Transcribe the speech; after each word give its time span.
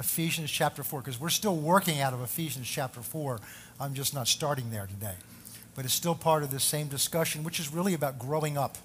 Ephesians 0.00 0.48
chapter 0.48 0.84
4, 0.84 1.00
because 1.00 1.18
we're 1.18 1.28
still 1.28 1.56
working 1.56 2.00
out 2.00 2.14
of 2.14 2.20
Ephesians 2.20 2.68
chapter 2.68 3.00
4. 3.00 3.40
I'm 3.80 3.94
just 3.94 4.14
not 4.14 4.28
starting 4.28 4.70
there 4.70 4.86
today. 4.86 5.16
But 5.74 5.84
it's 5.84 5.92
still 5.92 6.14
part 6.14 6.44
of 6.44 6.52
this 6.52 6.62
same 6.62 6.86
discussion, 6.86 7.42
which 7.42 7.58
is 7.58 7.72
really 7.72 7.94
about 7.94 8.16
growing 8.16 8.56
up. 8.56 8.78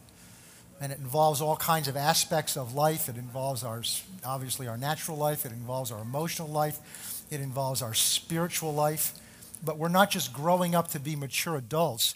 And 0.82 0.92
it 0.92 0.98
involves 0.98 1.40
all 1.40 1.56
kinds 1.56 1.88
of 1.88 1.96
aspects 1.96 2.58
of 2.58 2.74
life. 2.74 3.10
It 3.10 3.16
involves 3.16 3.64
our, 3.64 3.84
obviously, 4.26 4.68
our 4.68 4.76
natural 4.76 5.16
life. 5.16 5.46
It 5.46 5.52
involves 5.52 5.92
our 5.92 6.02
emotional 6.02 6.48
life. 6.48 6.80
It 7.30 7.42
involves 7.42 7.84
our 7.84 7.94
spiritual 7.94 8.74
life. 8.74 9.14
But 9.64 9.78
we're 9.78 9.90
not 9.90 10.10
just 10.10 10.34
growing 10.34 10.74
up 10.74 10.88
to 10.90 11.00
be 11.00 11.16
mature 11.16 11.58
adults. 11.58 12.16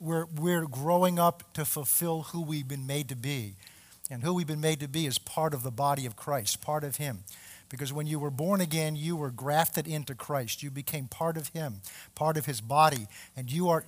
We're, 0.00 0.24
we're 0.24 0.64
growing 0.64 1.18
up 1.18 1.52
to 1.52 1.66
fulfill 1.66 2.22
who 2.22 2.40
we've 2.40 2.66
been 2.66 2.86
made 2.86 3.10
to 3.10 3.16
be. 3.16 3.56
And 4.10 4.22
who 4.22 4.32
we've 4.32 4.46
been 4.46 4.62
made 4.62 4.80
to 4.80 4.88
be 4.88 5.04
is 5.04 5.18
part 5.18 5.52
of 5.52 5.62
the 5.62 5.70
body 5.70 6.06
of 6.06 6.16
Christ, 6.16 6.62
part 6.62 6.82
of 6.82 6.96
Him. 6.96 7.24
Because 7.68 7.92
when 7.92 8.06
you 8.06 8.18
were 8.18 8.30
born 8.30 8.60
again, 8.60 8.96
you 8.96 9.16
were 9.16 9.30
grafted 9.30 9.86
into 9.86 10.14
Christ. 10.14 10.62
You 10.62 10.70
became 10.70 11.06
part 11.06 11.36
of 11.36 11.48
Him, 11.48 11.80
part 12.14 12.36
of 12.36 12.46
His 12.46 12.60
body. 12.60 13.06
And 13.36 13.50
you 13.50 13.68
are, 13.68 13.84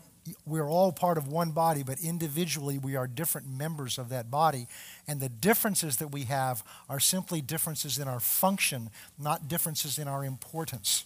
we're 0.46 0.68
all 0.68 0.92
part 0.92 1.16
of 1.16 1.28
one 1.28 1.52
body, 1.52 1.82
but 1.82 1.98
individually 2.02 2.78
we 2.78 2.96
are 2.96 3.06
different 3.06 3.48
members 3.48 3.96
of 3.98 4.10
that 4.10 4.30
body. 4.30 4.66
And 5.08 5.20
the 5.20 5.28
differences 5.28 5.96
that 5.96 6.08
we 6.08 6.24
have 6.24 6.62
are 6.88 7.00
simply 7.00 7.40
differences 7.40 7.98
in 7.98 8.06
our 8.06 8.20
function, 8.20 8.90
not 9.18 9.48
differences 9.48 9.98
in 9.98 10.08
our 10.08 10.24
importance. 10.24 11.04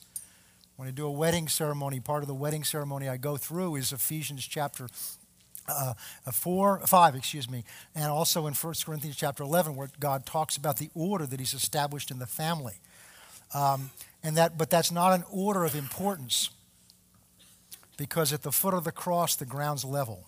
When 0.77 0.89
I 0.89 0.91
do 0.91 1.07
a 1.07 1.13
wedding 1.13 1.47
ceremony, 1.47 2.01
part 2.01 2.25
of 2.25 2.29
the 2.29 2.35
wedding 2.35 2.65
ceremony 2.65 3.09
I 3.09 3.17
go 3.17 3.37
through 3.37 3.77
is 3.77 3.93
Ephesians 3.93 4.45
chapter 4.45 4.89
uh, 5.69 5.95
4, 6.31 6.81
5, 6.87 7.15
excuse 7.15 7.49
me, 7.49 7.65
and 7.95 8.07
also 8.07 8.47
in 8.47 8.55
1 8.55 8.75
Corinthians 8.85 9.17
chapter 9.17 9.43
11, 9.43 9.77
where 9.77 9.89
God 9.99 10.27
talks 10.27 10.57
about 10.57 10.79
the 10.79 10.91
order 10.95 11.27
that 11.27 11.41
He's 11.41 11.55
established 11.55 12.11
in 12.11 12.19
the 12.19 12.27
family. 12.27 12.75
Um, 13.53 13.91
and 14.23 14.37
that, 14.37 14.59
but 14.59 14.71
that's 14.71 14.91
not 14.91 15.13
an 15.13 15.25
order 15.31 15.65
of 15.65 15.75
importance 15.75 16.51
because 17.97 18.33
at 18.33 18.43
the 18.43 18.53
foot 18.53 18.75
of 18.75 18.85
the 18.85 18.93
cross, 18.93 19.37
the 19.37 19.47
ground's 19.47 19.85
level. 19.85 20.27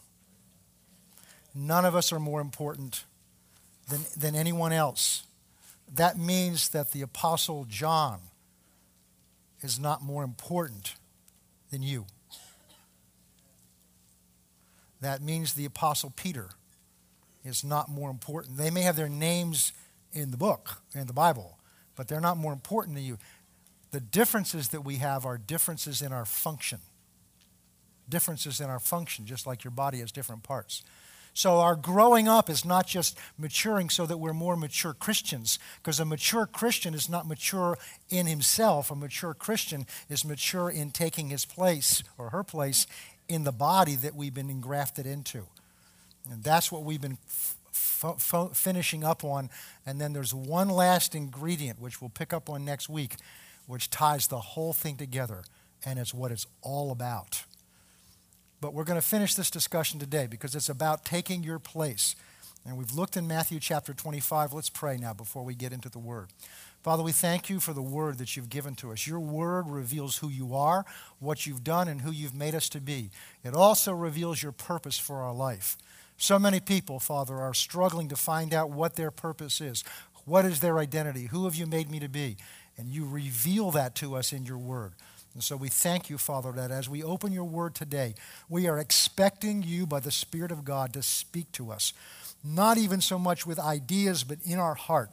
None 1.55 1.85
of 1.85 1.97
us 1.97 2.13
are 2.13 2.21
more 2.21 2.41
important 2.41 3.05
than, 3.89 4.01
than 4.17 4.35
anyone 4.35 4.73
else. 4.73 5.25
That 5.95 6.19
means 6.19 6.69
that 6.71 6.93
the 6.93 7.03
Apostle 7.03 7.67
John 7.69 8.19
is 9.63 9.79
not 9.79 10.03
more 10.03 10.23
important 10.23 10.95
than 11.71 11.83
you. 11.83 12.07
That 15.01 15.23
means 15.23 15.53
the 15.53 15.65
Apostle 15.65 16.13
Peter 16.15 16.51
is 17.45 17.63
not 17.63 17.89
more 17.89 18.11
important. 18.11 18.57
They 18.57 18.71
may 18.71 18.83
have 18.83 18.97
their 18.97 19.09
names 19.09 19.73
in 20.13 20.31
the 20.31 20.37
book, 20.37 20.83
in 20.95 21.07
the 21.07 21.13
Bible, 21.13 21.59
but 21.95 22.09
they're 22.09 22.21
not 22.21 22.37
more 22.37 22.53
important 22.53 22.97
to 22.97 23.03
you. 23.03 23.19
The 23.93 24.01
differences 24.01 24.69
that 24.69 24.83
we 24.83 24.97
have 24.97 25.25
are 25.25 25.39
differences 25.39 26.03
in 26.03 26.13
our 26.13 26.25
function. 26.25 26.81
Differences 28.09 28.61
in 28.61 28.69
our 28.69 28.79
function, 28.79 29.27
just 29.27 29.47
like 29.47 29.65
your 29.65 29.71
body 29.71 30.01
has 30.01 30.13
different 30.13 30.43
parts. 30.43 30.83
So, 31.35 31.59
our 31.59 31.77
growing 31.77 32.29
up 32.29 32.49
is 32.49 32.65
not 32.65 32.87
just 32.87 33.19
maturing 33.37 33.91
so 33.91 34.07
that 34.07 34.17
we're 34.17 34.33
more 34.33 34.57
mature 34.57 34.95
Christians, 34.95 35.59
because 35.77 36.01
a 36.01 36.07
mature 36.07 36.47
Christian 36.47 36.95
is 36.95 37.11
not 37.11 37.29
mature 37.29 37.77
in 38.09 38.25
himself. 38.25 38.91
A 38.91 38.95
mature 38.95 39.35
Christian 39.35 39.87
is 40.09 40.25
mature 40.25 40.71
in 40.71 40.93
taking 40.93 41.29
his 41.29 41.45
place 41.45 42.03
or 42.17 42.31
her 42.31 42.43
place 42.43 42.87
in 43.29 43.45
the 43.45 43.53
body 43.53 43.95
that 43.97 44.15
we've 44.15 44.35
been 44.35 44.51
engrafted 44.51 45.07
into. 45.07 45.47
And 46.31 46.43
that's 46.43 46.71
what 46.73 46.85
we've 46.85 47.01
been 47.01 47.19
f- 47.29 47.57
f- 48.05 48.57
finishing 48.57 49.05
up 49.05 49.25
on. 49.25 49.51
And 49.85 50.01
then 50.01 50.13
there's 50.13 50.35
one 50.35 50.69
last 50.69 51.15
ingredient, 51.15 51.81
which 51.81 52.01
we'll 52.01 52.11
pick 52.11 52.33
up 52.33 52.49
on 52.51 52.65
next 52.65 52.89
week, 52.89 53.17
which 53.67 53.91
ties 53.91 54.27
the 54.27 54.39
whole 54.39 54.73
thing 54.73 54.97
together. 54.97 55.45
And 55.85 55.99
it's 55.99 56.15
what 56.15 56.33
it's 56.33 56.47
all 56.63 56.91
about. 56.91 57.45
But 58.61 58.75
we're 58.75 58.85
going 58.85 59.01
to 59.01 59.07
finish 59.07 59.35
this 59.35 59.51
discussion 59.51 60.01
today 60.01 60.27
because 60.27 60.55
it's 60.55 60.69
about 60.69 61.05
taking 61.05 61.43
your 61.43 61.59
place. 61.59 62.17
And 62.65 62.77
we've 62.77 62.93
looked 62.93 63.17
in 63.17 63.29
Matthew 63.29 63.61
chapter 63.61 63.95
25. 63.95 64.53
Let's 64.53 64.71
pray 64.71 64.97
now 64.97 65.13
before 65.13 65.45
we 65.45 65.55
get 65.55 65.73
into 65.73 65.89
the 65.89 65.99
word. 65.99 66.29
Father, 66.87 67.03
we 67.03 67.11
thank 67.11 67.51
you 67.51 67.59
for 67.59 67.73
the 67.73 67.83
word 67.83 68.19
that 68.19 68.37
you've 68.37 68.49
given 68.49 68.77
to 68.77 68.93
us. 68.93 69.09
Your 69.09 69.19
word 69.19 69.67
reveals 69.67 70.19
who 70.19 70.29
you 70.29 70.55
are, 70.55 70.85
what 71.19 71.45
you've 71.45 71.65
done, 71.65 71.89
and 71.89 72.03
who 72.03 72.13
you've 72.13 72.33
made 72.33 72.55
us 72.55 72.69
to 72.69 72.81
be. 72.81 73.11
It 73.43 73.55
also 73.55 73.93
reveals 73.93 74.41
your 74.41 74.53
purpose 74.53 74.97
for 74.97 75.17
our 75.17 75.35
life. 75.35 75.77
So 76.17 76.39
many 76.39 76.61
people, 76.61 77.01
Father, 77.01 77.35
are 77.39 77.55
struggling 77.55 78.09
to 78.11 78.15
find 78.15 78.55
out 78.55 78.71
what 78.71 78.95
their 78.95 79.11
purpose 79.11 79.61
is. 79.61 79.83
What 80.27 80.45
is 80.45 80.61
their 80.61 80.79
identity? 80.79 81.25
Who 81.25 81.47
have 81.47 81.57
you 81.57 81.67
made 81.67 81.91
me 81.91 81.99
to 81.99 82.09
be? 82.09 82.37
And 82.79 82.87
you 82.87 83.05
reveal 83.05 83.73
that 83.73 83.97
to 83.97 84.15
us 84.15 84.33
in 84.33 84.47
your 84.47 84.59
word. 84.59 84.93
And 85.35 85.43
so 85.43 85.57
we 85.57 85.69
thank 85.69 86.09
you, 86.09 86.19
Father, 86.19 86.53
that 86.53 86.71
as 86.71 86.89
we 86.89 87.03
open 87.03 87.33
your 87.33 87.47
word 87.47 87.75
today, 87.75 88.15
we 88.49 88.69
are 88.69 88.79
expecting 88.79 89.65
you 89.65 89.89
by 89.89 89.99
the 89.99 90.13
Spirit 90.13 90.53
of 90.53 90.65
God 90.65 90.93
to 90.93 91.03
speak 91.03 91.51
to 91.51 91.73
us. 91.73 91.93
Not 92.45 92.79
even 92.79 93.01
so 93.01 93.19
much 93.19 93.45
with 93.45 93.59
ideas, 93.59 94.23
but 94.23 94.39
in 94.45 94.61
our 94.61 94.75
heart 94.75 95.11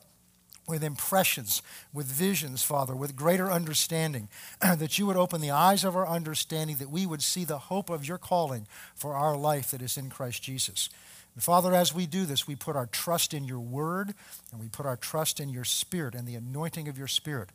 with 0.67 0.83
impressions, 0.83 1.61
with 1.91 2.05
visions, 2.05 2.63
Father, 2.63 2.95
with 2.95 3.15
greater 3.15 3.51
understanding, 3.51 4.29
that 4.61 4.97
you 4.97 5.05
would 5.05 5.17
open 5.17 5.41
the 5.41 5.51
eyes 5.51 5.83
of 5.83 5.95
our 5.95 6.07
understanding, 6.07 6.77
that 6.77 6.89
we 6.89 7.05
would 7.05 7.21
see 7.21 7.43
the 7.43 7.57
hope 7.57 7.89
of 7.89 8.07
your 8.07 8.17
calling 8.17 8.67
for 8.95 9.15
our 9.15 9.35
life 9.35 9.71
that 9.71 9.81
is 9.81 9.97
in 9.97 10.09
Christ 10.09 10.41
Jesus. 10.41 10.89
And 11.35 11.43
Father, 11.43 11.73
as 11.73 11.93
we 11.93 12.05
do 12.05 12.25
this, 12.25 12.47
we 12.47 12.55
put 12.55 12.75
our 12.75 12.85
trust 12.85 13.33
in 13.33 13.43
your 13.43 13.59
word 13.59 14.13
and 14.51 14.61
we 14.61 14.69
put 14.69 14.85
our 14.85 14.95
trust 14.95 15.39
in 15.39 15.49
your 15.49 15.63
spirit 15.63 16.15
and 16.15 16.27
the 16.27 16.35
anointing 16.35 16.87
of 16.87 16.97
your 16.97 17.07
spirit, 17.07 17.49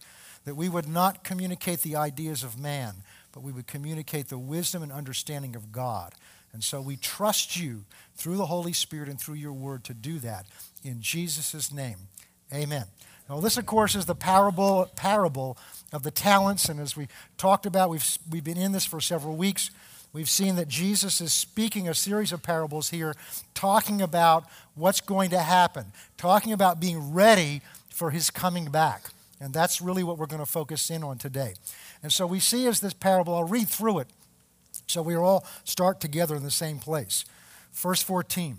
that 0.45 0.57
we 0.57 0.69
would 0.69 0.89
not 0.89 1.25
communicate 1.25 1.83
the 1.83 1.97
ideas 1.97 2.43
of 2.43 2.59
man, 2.59 2.97
but 3.33 3.43
we 3.43 3.53
would 3.53 3.67
communicate 3.67 4.29
the 4.29 4.39
wisdom 4.39 4.83
and 4.83 4.93
understanding 4.93 5.55
of 5.55 5.73
God. 5.73 6.15
And 6.53 6.65
so 6.65 6.81
we 6.81 6.97
trust 6.97 7.57
you 7.57 7.85
through 8.17 8.37
the 8.37 8.47
Holy 8.47 8.73
Spirit 8.73 9.09
and 9.09 9.21
through 9.21 9.35
your 9.35 9.53
word 9.53 9.85
to 9.85 9.95
do 9.95 10.19
that 10.21 10.47
in 10.83 11.01
Jesus' 11.01 11.73
name. 11.73 12.09
Amen. 12.53 12.85
Now, 13.29 13.41
this, 13.41 13.59
of 13.59 13.67
course, 13.67 13.95
is 13.95 14.07
the 14.07 14.15
parable, 14.15 14.91
parable 14.97 15.59
of 15.93 16.03
the 16.03 16.11
talents. 16.11 16.69
And 16.69 16.81
as 16.81 16.97
we 16.97 17.09
talked 17.37 17.67
about, 17.67 17.91
we've, 17.91 18.19
we've 18.31 18.45
been 18.45 18.57
in 18.57 18.73
this 18.73 18.87
for 18.87 19.01
several 19.01 19.37
weeks. 19.37 19.71
We've 20.13 20.31
seen 20.31 20.57
that 20.57 20.69
Jesus 20.69 21.21
is 21.21 21.33
speaking 21.33 21.89
a 21.89 21.95
series 21.95 22.33
of 22.33 22.43
parables 22.43 22.89
here, 22.89 23.15
talking 23.53 24.01
about 24.01 24.45
what's 24.75 25.03
going 25.03 25.31
to 25.31 25.41
happen, 25.41 25.87
talking 26.17 26.53
about 26.53 26.81
being 26.81 27.13
ready 27.13 27.61
for 27.91 28.11
his 28.11 28.31
coming 28.31 28.71
back. 28.71 29.11
And 29.41 29.53
that's 29.53 29.81
really 29.83 30.03
what 30.03 30.19
we're 30.19 30.27
going 30.27 30.41
to 30.41 30.51
focus 30.51 30.91
in 30.91 31.05
on 31.05 31.19
today. 31.19 31.55
And 32.03 32.13
so 32.13 32.27
we 32.27 32.41
see 32.41 32.67
as 32.67 32.81
this 32.81 32.95
parable, 32.95 33.35
I'll 33.35 33.45
read 33.45 33.69
through 33.69 33.99
it 34.01 34.09
so 34.87 35.03
we 35.03 35.15
all 35.15 35.47
start 35.65 36.01
together 36.01 36.35
in 36.35 36.43
the 36.43 36.51
same 36.51 36.79
place. 36.79 37.25
Verse 37.73 38.03
14, 38.03 38.57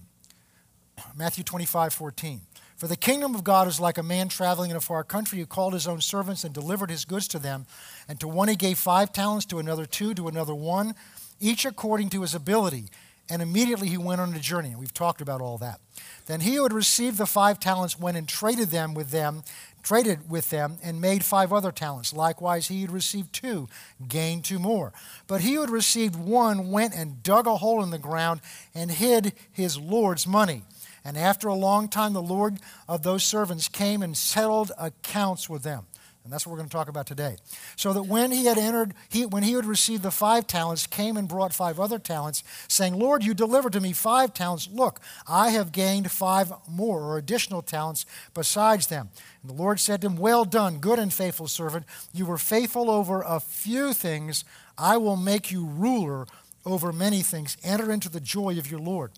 Matthew 1.17 1.43
25, 1.43 1.93
14. 1.93 2.41
For 2.79 2.87
the 2.87 2.95
kingdom 2.95 3.35
of 3.35 3.43
God 3.43 3.67
is 3.67 3.81
like 3.81 3.97
a 3.97 4.03
man 4.03 4.29
traveling 4.29 4.71
in 4.71 4.77
a 4.77 4.81
far 4.81 5.03
country 5.03 5.37
who 5.37 5.45
called 5.45 5.73
his 5.73 5.85
own 5.85 5.99
servants 5.99 6.45
and 6.45 6.53
delivered 6.53 6.89
his 6.89 7.03
goods 7.03 7.27
to 7.27 7.37
them. 7.37 7.65
And 8.07 8.17
to 8.21 8.27
one 8.29 8.47
he 8.47 8.55
gave 8.55 8.77
five 8.77 9.11
talents, 9.11 9.45
to 9.47 9.59
another 9.59 9.85
two, 9.85 10.13
to 10.13 10.29
another 10.29 10.55
one, 10.55 10.95
each 11.41 11.65
according 11.65 12.09
to 12.11 12.21
his 12.21 12.33
ability. 12.33 12.85
And 13.29 13.41
immediately 13.41 13.89
he 13.89 13.97
went 13.97 14.21
on 14.21 14.33
a 14.33 14.39
journey. 14.39 14.69
And 14.69 14.79
we've 14.79 14.93
talked 14.93 15.19
about 15.19 15.41
all 15.41 15.57
that. 15.57 15.81
Then 16.27 16.39
he 16.39 16.55
who 16.55 16.63
had 16.63 16.71
received 16.71 17.17
the 17.17 17.25
five 17.25 17.59
talents 17.59 17.99
went 17.99 18.15
and 18.15 18.25
traded 18.25 18.69
them 18.69 18.93
with 18.93 19.11
them, 19.11 19.43
traded 19.83 20.29
with 20.29 20.49
them, 20.49 20.77
and 20.81 21.01
made 21.01 21.25
five 21.25 21.51
other 21.51 21.73
talents. 21.73 22.13
Likewise, 22.13 22.69
he 22.69 22.75
who 22.75 22.81
had 22.83 22.91
received 22.91 23.33
two 23.33 23.67
gained 24.07 24.45
two 24.45 24.57
more. 24.57 24.93
But 25.27 25.41
he 25.41 25.55
who 25.55 25.61
had 25.61 25.69
received 25.69 26.15
one 26.15 26.71
went 26.71 26.95
and 26.95 27.21
dug 27.23 27.45
a 27.45 27.57
hole 27.57 27.83
in 27.83 27.89
the 27.89 27.97
ground 27.97 28.39
and 28.73 28.89
hid 28.89 29.33
his 29.51 29.77
Lord's 29.77 30.25
money. 30.25 30.63
And 31.09 31.17
after 31.17 31.47
a 31.47 31.55
long 31.55 31.87
time, 31.87 32.13
the 32.13 32.21
Lord 32.21 32.59
of 32.87 33.01
those 33.01 33.23
servants 33.23 33.67
came 33.67 34.03
and 34.03 34.15
settled 34.15 34.71
accounts 34.77 35.49
with 35.49 35.63
them. 35.63 35.87
And 36.23 36.31
that's 36.31 36.45
what 36.45 36.51
we're 36.51 36.59
going 36.59 36.69
to 36.69 36.75
talk 36.75 36.87
about 36.87 37.07
today. 37.07 37.37
So 37.75 37.93
that 37.93 38.03
when 38.03 38.29
he 38.29 38.45
had 38.45 38.59
entered, 38.59 38.93
he, 39.09 39.25
when 39.25 39.41
he 39.41 39.53
had 39.53 39.65
received 39.65 40.03
the 40.03 40.11
five 40.11 40.45
talents, 40.45 40.85
came 40.85 41.17
and 41.17 41.27
brought 41.27 41.51
five 41.51 41.79
other 41.79 41.97
talents, 41.97 42.43
saying, 42.67 42.93
Lord, 42.93 43.23
you 43.23 43.33
delivered 43.33 43.73
to 43.73 43.79
me 43.79 43.91
five 43.91 44.35
talents. 44.35 44.69
Look, 44.71 44.99
I 45.27 45.49
have 45.49 45.71
gained 45.71 46.11
five 46.11 46.53
more 46.67 47.01
or 47.01 47.17
additional 47.17 47.63
talents 47.63 48.05
besides 48.35 48.85
them. 48.85 49.09
And 49.41 49.49
the 49.49 49.55
Lord 49.55 49.79
said 49.79 50.01
to 50.01 50.07
him, 50.07 50.15
Well 50.15 50.45
done, 50.45 50.77
good 50.77 50.99
and 50.99 51.11
faithful 51.11 51.47
servant. 51.47 51.87
You 52.13 52.27
were 52.27 52.37
faithful 52.37 52.91
over 52.91 53.23
a 53.23 53.39
few 53.39 53.93
things. 53.93 54.45
I 54.77 54.97
will 54.97 55.17
make 55.17 55.51
you 55.51 55.65
ruler 55.65 56.27
over 56.67 56.93
many 56.93 57.23
things. 57.23 57.57
Enter 57.63 57.91
into 57.91 58.09
the 58.09 58.19
joy 58.19 58.59
of 58.59 58.69
your 58.69 58.79
Lord. 58.79 59.11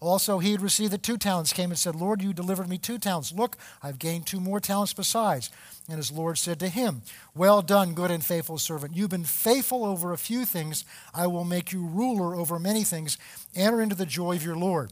Also, 0.00 0.38
he 0.38 0.52
had 0.52 0.62
received 0.62 0.92
the 0.92 0.98
two 0.98 1.18
talents, 1.18 1.52
came 1.52 1.70
and 1.70 1.78
said, 1.78 1.94
Lord, 1.94 2.22
you 2.22 2.32
delivered 2.32 2.68
me 2.68 2.78
two 2.78 2.98
talents. 2.98 3.32
Look, 3.32 3.58
I've 3.82 3.98
gained 3.98 4.26
two 4.26 4.40
more 4.40 4.58
talents 4.58 4.94
besides. 4.94 5.50
And 5.88 5.98
his 5.98 6.10
Lord 6.10 6.38
said 6.38 6.58
to 6.60 6.68
him, 6.68 7.02
Well 7.34 7.60
done, 7.60 7.92
good 7.92 8.10
and 8.10 8.24
faithful 8.24 8.56
servant. 8.56 8.96
You've 8.96 9.10
been 9.10 9.24
faithful 9.24 9.84
over 9.84 10.12
a 10.12 10.18
few 10.18 10.46
things. 10.46 10.86
I 11.12 11.26
will 11.26 11.44
make 11.44 11.70
you 11.70 11.84
ruler 11.84 12.34
over 12.34 12.58
many 12.58 12.82
things. 12.82 13.18
Enter 13.54 13.82
into 13.82 13.94
the 13.94 14.06
joy 14.06 14.36
of 14.36 14.44
your 14.44 14.56
Lord. 14.56 14.90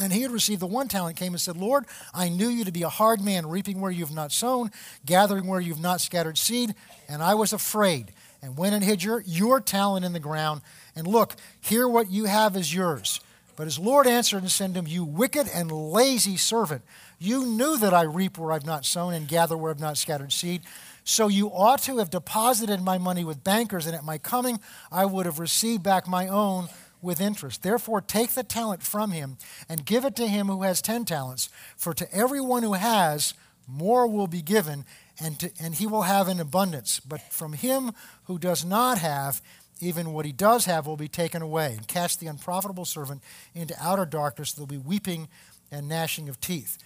And 0.00 0.12
he 0.12 0.22
had 0.22 0.32
received 0.32 0.60
the 0.60 0.66
one 0.66 0.88
talent, 0.88 1.16
came 1.16 1.32
and 1.32 1.40
said, 1.40 1.56
Lord, 1.56 1.84
I 2.12 2.28
knew 2.28 2.48
you 2.48 2.64
to 2.64 2.72
be 2.72 2.82
a 2.82 2.88
hard 2.88 3.20
man, 3.22 3.48
reaping 3.48 3.80
where 3.80 3.92
you 3.92 4.04
have 4.04 4.14
not 4.14 4.32
sown, 4.32 4.72
gathering 5.06 5.46
where 5.46 5.60
you 5.60 5.72
have 5.72 5.82
not 5.82 6.00
scattered 6.00 6.36
seed, 6.36 6.74
and 7.08 7.22
I 7.22 7.34
was 7.34 7.52
afraid, 7.52 8.12
and 8.42 8.56
went 8.56 8.74
and 8.74 8.82
hid 8.82 9.04
your, 9.04 9.20
your 9.20 9.60
talent 9.60 10.04
in 10.04 10.12
the 10.12 10.18
ground. 10.18 10.62
And 10.96 11.06
look, 11.06 11.36
here 11.60 11.88
what 11.88 12.10
you 12.10 12.24
have 12.24 12.56
is 12.56 12.74
yours. 12.74 13.20
But 13.56 13.64
his 13.64 13.78
Lord 13.78 14.06
answered 14.06 14.42
and 14.42 14.50
said 14.50 14.74
to 14.74 14.80
him, 14.80 14.86
You 14.86 15.04
wicked 15.04 15.48
and 15.52 15.70
lazy 15.70 16.36
servant, 16.36 16.82
you 17.18 17.46
knew 17.46 17.76
that 17.78 17.94
I 17.94 18.02
reap 18.02 18.36
where 18.36 18.52
I've 18.52 18.66
not 18.66 18.84
sown 18.84 19.14
and 19.14 19.28
gather 19.28 19.56
where 19.56 19.70
I've 19.70 19.80
not 19.80 19.96
scattered 19.96 20.32
seed. 20.32 20.62
So 21.04 21.28
you 21.28 21.48
ought 21.48 21.82
to 21.82 21.98
have 21.98 22.10
deposited 22.10 22.80
my 22.80 22.98
money 22.98 23.24
with 23.24 23.44
bankers, 23.44 23.86
and 23.86 23.94
at 23.94 24.04
my 24.04 24.18
coming 24.18 24.58
I 24.90 25.04
would 25.04 25.26
have 25.26 25.38
received 25.38 25.82
back 25.82 26.08
my 26.08 26.26
own 26.26 26.68
with 27.02 27.20
interest. 27.20 27.62
Therefore, 27.62 28.00
take 28.00 28.30
the 28.30 28.42
talent 28.42 28.82
from 28.82 29.12
him 29.12 29.36
and 29.68 29.84
give 29.84 30.04
it 30.04 30.16
to 30.16 30.26
him 30.26 30.46
who 30.46 30.62
has 30.62 30.82
ten 30.82 31.04
talents. 31.04 31.48
For 31.76 31.94
to 31.94 32.12
everyone 32.12 32.62
who 32.62 32.72
has, 32.72 33.34
more 33.68 34.06
will 34.06 34.26
be 34.26 34.42
given, 34.42 34.84
and, 35.20 35.38
to, 35.38 35.50
and 35.60 35.74
he 35.74 35.86
will 35.86 36.02
have 36.02 36.28
in 36.28 36.40
abundance. 36.40 37.00
But 37.00 37.20
from 37.30 37.52
him 37.52 37.92
who 38.24 38.38
does 38.38 38.64
not 38.64 38.98
have, 38.98 39.42
even 39.84 40.12
what 40.12 40.26
he 40.26 40.32
does 40.32 40.64
have 40.64 40.86
will 40.86 40.96
be 40.96 41.08
taken 41.08 41.42
away. 41.42 41.74
And 41.76 41.86
cast 41.86 42.20
the 42.20 42.26
unprofitable 42.26 42.84
servant 42.84 43.22
into 43.54 43.74
outer 43.80 44.06
darkness. 44.06 44.52
There'll 44.52 44.66
be 44.66 44.78
weeping 44.78 45.28
and 45.70 45.88
gnashing 45.88 46.28
of 46.28 46.40
teeth. 46.40 46.78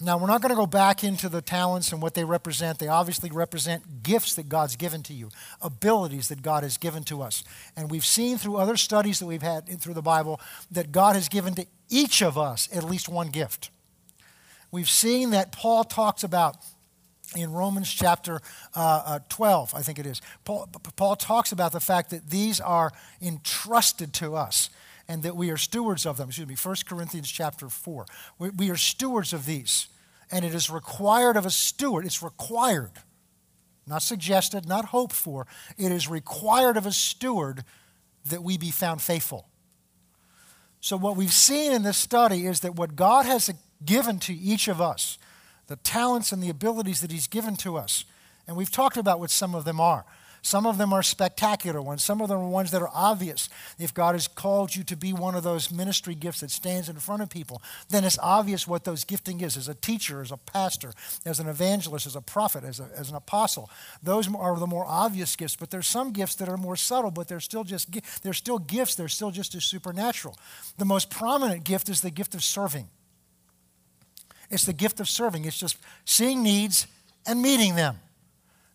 Now, 0.00 0.16
we're 0.16 0.28
not 0.28 0.42
going 0.42 0.50
to 0.50 0.56
go 0.56 0.66
back 0.66 1.02
into 1.02 1.28
the 1.28 1.42
talents 1.42 1.90
and 1.90 2.00
what 2.00 2.14
they 2.14 2.22
represent. 2.22 2.78
They 2.78 2.86
obviously 2.86 3.30
represent 3.30 4.04
gifts 4.04 4.34
that 4.34 4.48
God's 4.48 4.76
given 4.76 5.02
to 5.04 5.12
you, 5.12 5.30
abilities 5.60 6.28
that 6.28 6.40
God 6.40 6.62
has 6.62 6.76
given 6.76 7.02
to 7.04 7.20
us. 7.20 7.42
And 7.76 7.90
we've 7.90 8.04
seen 8.04 8.38
through 8.38 8.58
other 8.58 8.76
studies 8.76 9.18
that 9.18 9.26
we've 9.26 9.42
had 9.42 9.66
through 9.80 9.94
the 9.94 10.02
Bible 10.02 10.40
that 10.70 10.92
God 10.92 11.16
has 11.16 11.28
given 11.28 11.54
to 11.54 11.66
each 11.88 12.22
of 12.22 12.38
us 12.38 12.68
at 12.72 12.84
least 12.84 13.08
one 13.08 13.28
gift. 13.28 13.70
We've 14.70 14.88
seen 14.88 15.30
that 15.30 15.50
Paul 15.50 15.82
talks 15.82 16.22
about 16.22 16.58
in 17.36 17.52
Romans 17.52 17.92
chapter 17.92 18.40
uh, 18.74 19.02
uh, 19.04 19.18
12, 19.28 19.74
I 19.74 19.82
think 19.82 19.98
it 19.98 20.06
is. 20.06 20.22
Paul, 20.44 20.68
Paul 20.96 21.16
talks 21.16 21.52
about 21.52 21.72
the 21.72 21.80
fact 21.80 22.10
that 22.10 22.30
these 22.30 22.60
are 22.60 22.92
entrusted 23.20 24.12
to 24.14 24.34
us 24.34 24.70
and 25.08 25.22
that 25.22 25.36
we 25.36 25.50
are 25.50 25.56
stewards 25.56 26.06
of 26.06 26.16
them. 26.16 26.28
Excuse 26.28 26.48
me, 26.48 26.54
1 26.54 26.76
Corinthians 26.86 27.30
chapter 27.30 27.68
4. 27.68 28.06
We, 28.38 28.50
we 28.50 28.70
are 28.70 28.76
stewards 28.76 29.32
of 29.32 29.46
these. 29.46 29.88
And 30.30 30.44
it 30.44 30.54
is 30.54 30.68
required 30.68 31.36
of 31.36 31.46
a 31.46 31.50
steward. 31.50 32.04
It's 32.04 32.22
required, 32.22 32.92
not 33.86 34.02
suggested, 34.02 34.68
not 34.68 34.86
hoped 34.86 35.14
for. 35.14 35.46
It 35.78 35.90
is 35.90 36.08
required 36.08 36.76
of 36.76 36.84
a 36.84 36.92
steward 36.92 37.64
that 38.26 38.42
we 38.42 38.58
be 38.58 38.70
found 38.70 39.00
faithful. 39.00 39.48
So, 40.80 40.96
what 40.96 41.16
we've 41.16 41.32
seen 41.32 41.72
in 41.72 41.82
this 41.82 41.96
study 41.96 42.46
is 42.46 42.60
that 42.60 42.76
what 42.76 42.94
God 42.94 43.24
has 43.24 43.50
given 43.84 44.18
to 44.20 44.34
each 44.34 44.68
of 44.68 44.80
us, 44.80 45.18
the 45.68 45.76
talents 45.76 46.32
and 46.32 46.42
the 46.42 46.50
abilities 46.50 47.00
that 47.00 47.12
He's 47.12 47.26
given 47.26 47.56
to 47.56 47.76
us, 47.76 48.04
and 48.46 48.56
we've 48.56 48.70
talked 48.70 48.96
about 48.96 49.20
what 49.20 49.30
some 49.30 49.54
of 49.54 49.64
them 49.64 49.80
are. 49.80 50.04
Some 50.42 50.66
of 50.66 50.78
them 50.78 50.92
are 50.92 51.02
spectacular 51.02 51.82
ones. 51.82 52.04
Some 52.04 52.20
of 52.20 52.28
them 52.28 52.38
are 52.38 52.48
ones 52.48 52.70
that 52.70 52.82
are 52.82 52.90
obvious. 52.94 53.48
If 53.78 53.92
God 53.92 54.14
has 54.14 54.28
called 54.28 54.74
you 54.74 54.84
to 54.84 54.96
be 54.96 55.12
one 55.12 55.34
of 55.34 55.42
those 55.42 55.70
ministry 55.70 56.14
gifts 56.14 56.40
that 56.40 56.50
stands 56.50 56.88
in 56.88 56.96
front 56.96 57.22
of 57.22 57.28
people, 57.28 57.60
then 57.90 58.04
it's 58.04 58.18
obvious 58.20 58.66
what 58.66 58.84
those 58.84 59.04
gifting 59.04 59.40
is 59.40 59.56
as 59.56 59.68
a 59.68 59.74
teacher, 59.74 60.22
as 60.22 60.32
a 60.32 60.36
pastor, 60.36 60.92
as 61.26 61.40
an 61.40 61.48
evangelist, 61.48 62.06
as 62.06 62.16
a 62.16 62.20
prophet, 62.20 62.64
as, 62.64 62.80
a, 62.80 62.88
as 62.96 63.10
an 63.10 63.16
apostle. 63.16 63.68
Those 64.02 64.32
are 64.34 64.58
the 64.58 64.66
more 64.66 64.86
obvious 64.86 65.34
gifts, 65.36 65.56
but 65.56 65.70
there's 65.70 65.86
some 65.86 66.12
gifts 66.12 66.36
that 66.36 66.48
are 66.48 66.56
more 66.56 66.76
subtle, 66.76 67.10
but 67.10 67.28
they're 67.28 67.40
still 67.40 67.64
just 67.64 67.88
they're 68.22 68.32
still 68.32 68.58
gifts, 68.58 68.94
they're 68.94 69.08
still 69.08 69.30
just 69.30 69.54
as 69.54 69.64
supernatural. 69.64 70.38
The 70.78 70.84
most 70.84 71.10
prominent 71.10 71.64
gift 71.64 71.88
is 71.88 72.00
the 72.00 72.10
gift 72.10 72.34
of 72.34 72.42
serving. 72.42 72.88
It's 74.50 74.64
the 74.64 74.72
gift 74.72 75.00
of 75.00 75.08
serving. 75.08 75.44
It's 75.44 75.58
just 75.58 75.78
seeing 76.04 76.42
needs 76.42 76.86
and 77.26 77.42
meeting 77.42 77.74
them 77.74 77.98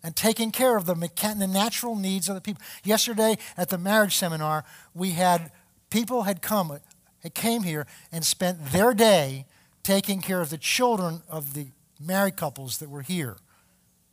and 0.04 0.16
taking 0.16 0.52
care 0.52 0.76
of 0.76 0.86
the, 0.86 0.94
the 0.94 1.48
natural 1.48 1.96
needs 1.96 2.30
of 2.30 2.36
the 2.36 2.42
people. 2.42 2.62
Yesterday 2.84 3.38
at 3.58 3.70
the 3.70 3.78
marriage 3.78 4.16
seminar, 4.16 4.66
we 4.94 5.12
had 5.12 5.52
people 5.90 6.24
had 6.24 6.42
come, 6.42 6.78
had 7.22 7.34
came 7.34 7.64
here 7.64 7.88
and 8.12 8.26
spent 8.26 8.72
their 8.72 8.94
day 8.94 9.46
taking 9.82 10.22
care 10.22 10.42
of 10.42 10.50
the 10.50 10.58
children 10.58 11.22
of 11.30 11.54
the 11.54 11.68
married 12.00 12.36
couples 12.36 12.78
that 12.80 12.90
were 12.90 13.02
here. 13.02 13.38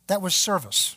That 0.07 0.21
was 0.21 0.33
service. 0.33 0.95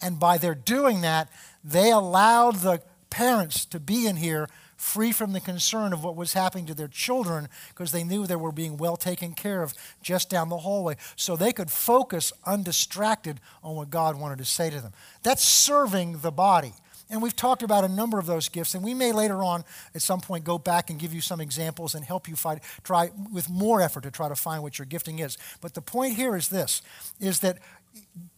And 0.00 0.20
by 0.20 0.38
their 0.38 0.54
doing 0.54 1.00
that, 1.00 1.28
they 1.64 1.90
allowed 1.90 2.56
the 2.56 2.82
parents 3.10 3.64
to 3.66 3.80
be 3.80 4.06
in 4.06 4.16
here 4.16 4.48
free 4.76 5.12
from 5.12 5.32
the 5.32 5.40
concern 5.40 5.92
of 5.92 6.04
what 6.04 6.16
was 6.16 6.34
happening 6.34 6.66
to 6.66 6.74
their 6.74 6.88
children 6.88 7.48
because 7.70 7.92
they 7.92 8.04
knew 8.04 8.26
they 8.26 8.36
were 8.36 8.52
being 8.52 8.76
well 8.76 8.96
taken 8.96 9.32
care 9.32 9.62
of 9.62 9.74
just 10.02 10.28
down 10.30 10.48
the 10.48 10.58
hallway. 10.58 10.96
So 11.16 11.36
they 11.36 11.52
could 11.52 11.70
focus 11.70 12.32
undistracted 12.44 13.40
on 13.62 13.74
what 13.74 13.90
God 13.90 14.18
wanted 14.18 14.38
to 14.38 14.44
say 14.44 14.70
to 14.70 14.80
them. 14.80 14.92
That's 15.22 15.44
serving 15.44 16.18
the 16.18 16.30
body. 16.30 16.74
And 17.08 17.22
we've 17.22 17.36
talked 17.36 17.62
about 17.62 17.84
a 17.84 17.88
number 17.88 18.18
of 18.18 18.26
those 18.26 18.48
gifts, 18.48 18.74
and 18.74 18.82
we 18.82 18.92
may 18.92 19.12
later 19.12 19.42
on 19.42 19.64
at 19.94 20.02
some 20.02 20.20
point 20.20 20.44
go 20.44 20.58
back 20.58 20.90
and 20.90 20.98
give 20.98 21.14
you 21.14 21.20
some 21.20 21.40
examples 21.40 21.94
and 21.94 22.04
help 22.04 22.28
you 22.28 22.34
find, 22.34 22.60
try 22.82 23.10
with 23.32 23.48
more 23.48 23.80
effort 23.80 24.02
to 24.02 24.10
try 24.10 24.28
to 24.28 24.34
find 24.34 24.62
what 24.62 24.78
your 24.78 24.86
gifting 24.86 25.20
is. 25.20 25.38
But 25.60 25.74
the 25.74 25.82
point 25.82 26.14
here 26.14 26.34
is 26.34 26.48
this 26.48 26.82
is 27.20 27.40
that 27.40 27.58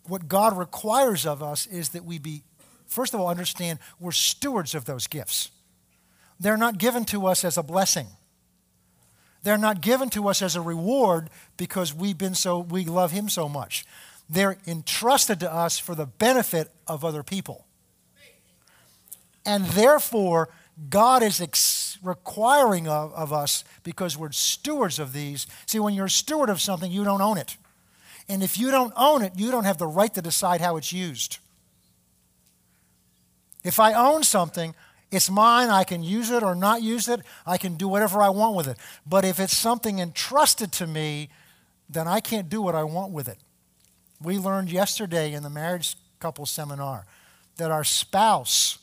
what 0.06 0.28
God 0.28 0.56
requires 0.56 1.24
of 1.24 1.42
us 1.42 1.66
is 1.66 1.90
that 1.90 2.04
we 2.04 2.18
be, 2.18 2.42
first 2.86 3.14
of 3.14 3.20
all, 3.20 3.28
understand 3.28 3.78
we're 3.98 4.12
stewards 4.12 4.74
of 4.74 4.84
those 4.84 5.06
gifts. 5.06 5.50
They're 6.40 6.56
not 6.56 6.78
given 6.78 7.04
to 7.06 7.26
us 7.26 7.44
as 7.44 7.56
a 7.56 7.62
blessing. 7.62 8.06
They're 9.42 9.58
not 9.58 9.80
given 9.80 10.10
to 10.10 10.28
us 10.28 10.42
as 10.42 10.56
a 10.56 10.60
reward 10.60 11.30
because 11.56 11.94
we've 11.94 12.18
been 12.18 12.34
so 12.34 12.58
we 12.58 12.84
love 12.84 13.12
him 13.12 13.28
so 13.28 13.48
much. 13.48 13.84
They're 14.28 14.58
entrusted 14.66 15.40
to 15.40 15.52
us 15.52 15.78
for 15.78 15.94
the 15.94 16.06
benefit 16.06 16.70
of 16.86 17.04
other 17.04 17.22
people. 17.22 17.64
And 19.46 19.64
therefore, 19.66 20.50
God 20.90 21.22
is 21.22 21.40
ex- 21.40 21.98
requiring 22.02 22.86
of, 22.86 23.12
of 23.14 23.32
us 23.32 23.64
because 23.82 24.16
we're 24.16 24.32
stewards 24.32 24.98
of 24.98 25.12
these. 25.12 25.46
See, 25.66 25.80
when 25.80 25.94
you're 25.94 26.06
a 26.06 26.10
steward 26.10 26.50
of 26.50 26.60
something, 26.60 26.92
you 26.92 27.04
don't 27.04 27.22
own 27.22 27.38
it. 27.38 27.56
And 28.28 28.42
if 28.42 28.58
you 28.58 28.70
don't 28.70 28.92
own 28.96 29.22
it, 29.22 29.32
you 29.36 29.50
don't 29.50 29.64
have 29.64 29.78
the 29.78 29.86
right 29.86 30.12
to 30.12 30.20
decide 30.20 30.60
how 30.60 30.76
it's 30.76 30.92
used. 30.92 31.38
If 33.64 33.80
I 33.80 33.94
own 33.94 34.22
something, 34.22 34.74
it's 35.10 35.30
mine. 35.30 35.70
I 35.70 35.84
can 35.84 36.02
use 36.02 36.30
it 36.30 36.42
or 36.42 36.54
not 36.54 36.82
use 36.82 37.08
it. 37.08 37.20
I 37.46 37.56
can 37.56 37.76
do 37.76 37.88
whatever 37.88 38.20
I 38.20 38.28
want 38.28 38.56
with 38.56 38.68
it. 38.68 38.76
But 39.06 39.24
if 39.24 39.40
it's 39.40 39.56
something 39.56 40.00
entrusted 40.00 40.72
to 40.72 40.86
me, 40.86 41.30
then 41.88 42.06
I 42.06 42.20
can't 42.20 42.48
do 42.48 42.60
what 42.60 42.74
I 42.74 42.84
want 42.84 43.12
with 43.12 43.28
it. 43.28 43.38
We 44.20 44.36
learned 44.38 44.70
yesterday 44.70 45.32
in 45.32 45.42
the 45.42 45.50
marriage 45.50 45.96
couple 46.20 46.44
seminar 46.46 47.06
that 47.56 47.70
our 47.70 47.84
spouse 47.84 48.78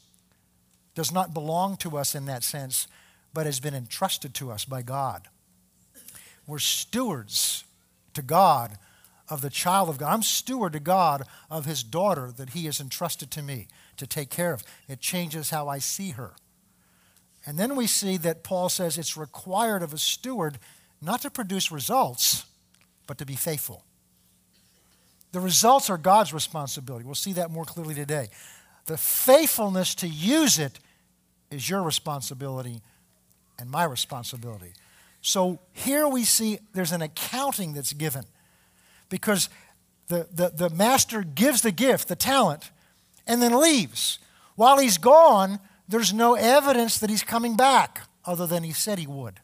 does 0.96 1.12
not 1.12 1.34
belong 1.34 1.76
to 1.78 1.98
us 1.98 2.16
in 2.16 2.26
that 2.26 2.44
sense, 2.44 2.88
but 3.34 3.46
has 3.46 3.60
been 3.60 3.76
entrusted 3.76 4.34
to 4.36 4.50
us 4.50 4.66
by 4.66 4.82
God. 4.82 5.28
We're 6.48 6.60
stewards 6.60 7.66
to 8.14 8.22
God 8.22 8.78
of 9.28 9.42
the 9.42 9.50
child 9.50 9.90
of 9.90 9.98
God. 9.98 10.14
I'm 10.14 10.24
steward 10.24 10.74
to 10.74 10.80
God 10.80 11.24
of 11.52 11.66
his 11.66 11.84
daughter 11.84 12.32
that 12.38 12.52
he 12.52 12.66
has 12.66 12.80
entrusted 12.80 13.30
to 13.32 13.42
me 13.42 13.68
to 13.98 14.08
take 14.08 14.30
care 14.30 14.54
of. 14.54 14.64
It 14.88 15.00
changes 15.00 15.50
how 15.50 15.68
I 15.68 15.80
see 15.80 16.12
her. 16.12 16.34
And 17.46 17.58
then 17.60 17.76
we 17.76 17.88
see 17.88 18.18
that 18.18 18.44
Paul 18.44 18.70
says 18.70 18.98
it's 18.98 19.16
required 19.16 19.84
of 19.84 19.94
a 19.94 19.98
steward 19.98 20.58
not 21.02 21.22
to 21.22 21.30
produce 21.30 21.72
results, 21.72 22.46
but 23.08 23.18
to 23.20 23.26
be 23.26 23.36
faithful. 23.36 23.84
The 25.32 25.40
results 25.40 25.90
are 25.90 25.98
God's 25.98 26.34
responsibility. 26.34 27.06
We'll 27.06 27.16
see 27.16 27.34
that 27.34 27.52
more 27.52 27.66
clearly 27.66 27.94
today. 27.94 28.30
The 28.86 28.98
faithfulness 28.98 29.94
to 29.96 30.08
use 30.08 30.58
it 30.60 30.80
is 31.52 31.70
your 31.70 31.84
responsibility 31.84 32.82
and 33.60 33.70
my 33.70 33.84
responsibility. 33.84 34.74
So 35.22 35.60
here 35.74 36.08
we 36.08 36.24
see 36.24 36.60
there's 36.74 36.92
an 36.92 37.02
accounting 37.02 37.74
that's 37.74 37.94
given 37.94 38.26
because 39.10 39.50
the, 40.08 40.28
the, 40.32 40.50
the 40.50 40.70
master 40.70 41.24
gives 41.24 41.62
the 41.62 41.72
gift, 41.72 42.08
the 42.08 42.16
talent, 42.16 42.70
and 43.28 43.42
then 43.42 43.60
leaves. 43.60 44.20
While 44.56 44.80
he's 44.80 44.98
gone, 44.98 45.60
there's 45.88 46.14
no 46.14 46.36
evidence 46.36 46.98
that 47.00 47.10
he's 47.10 47.24
coming 47.24 47.56
back 47.56 48.02
other 48.26 48.48
than 48.48 48.64
he 48.64 48.72
said 48.72 49.00
he 49.00 49.08
would. 49.08 49.40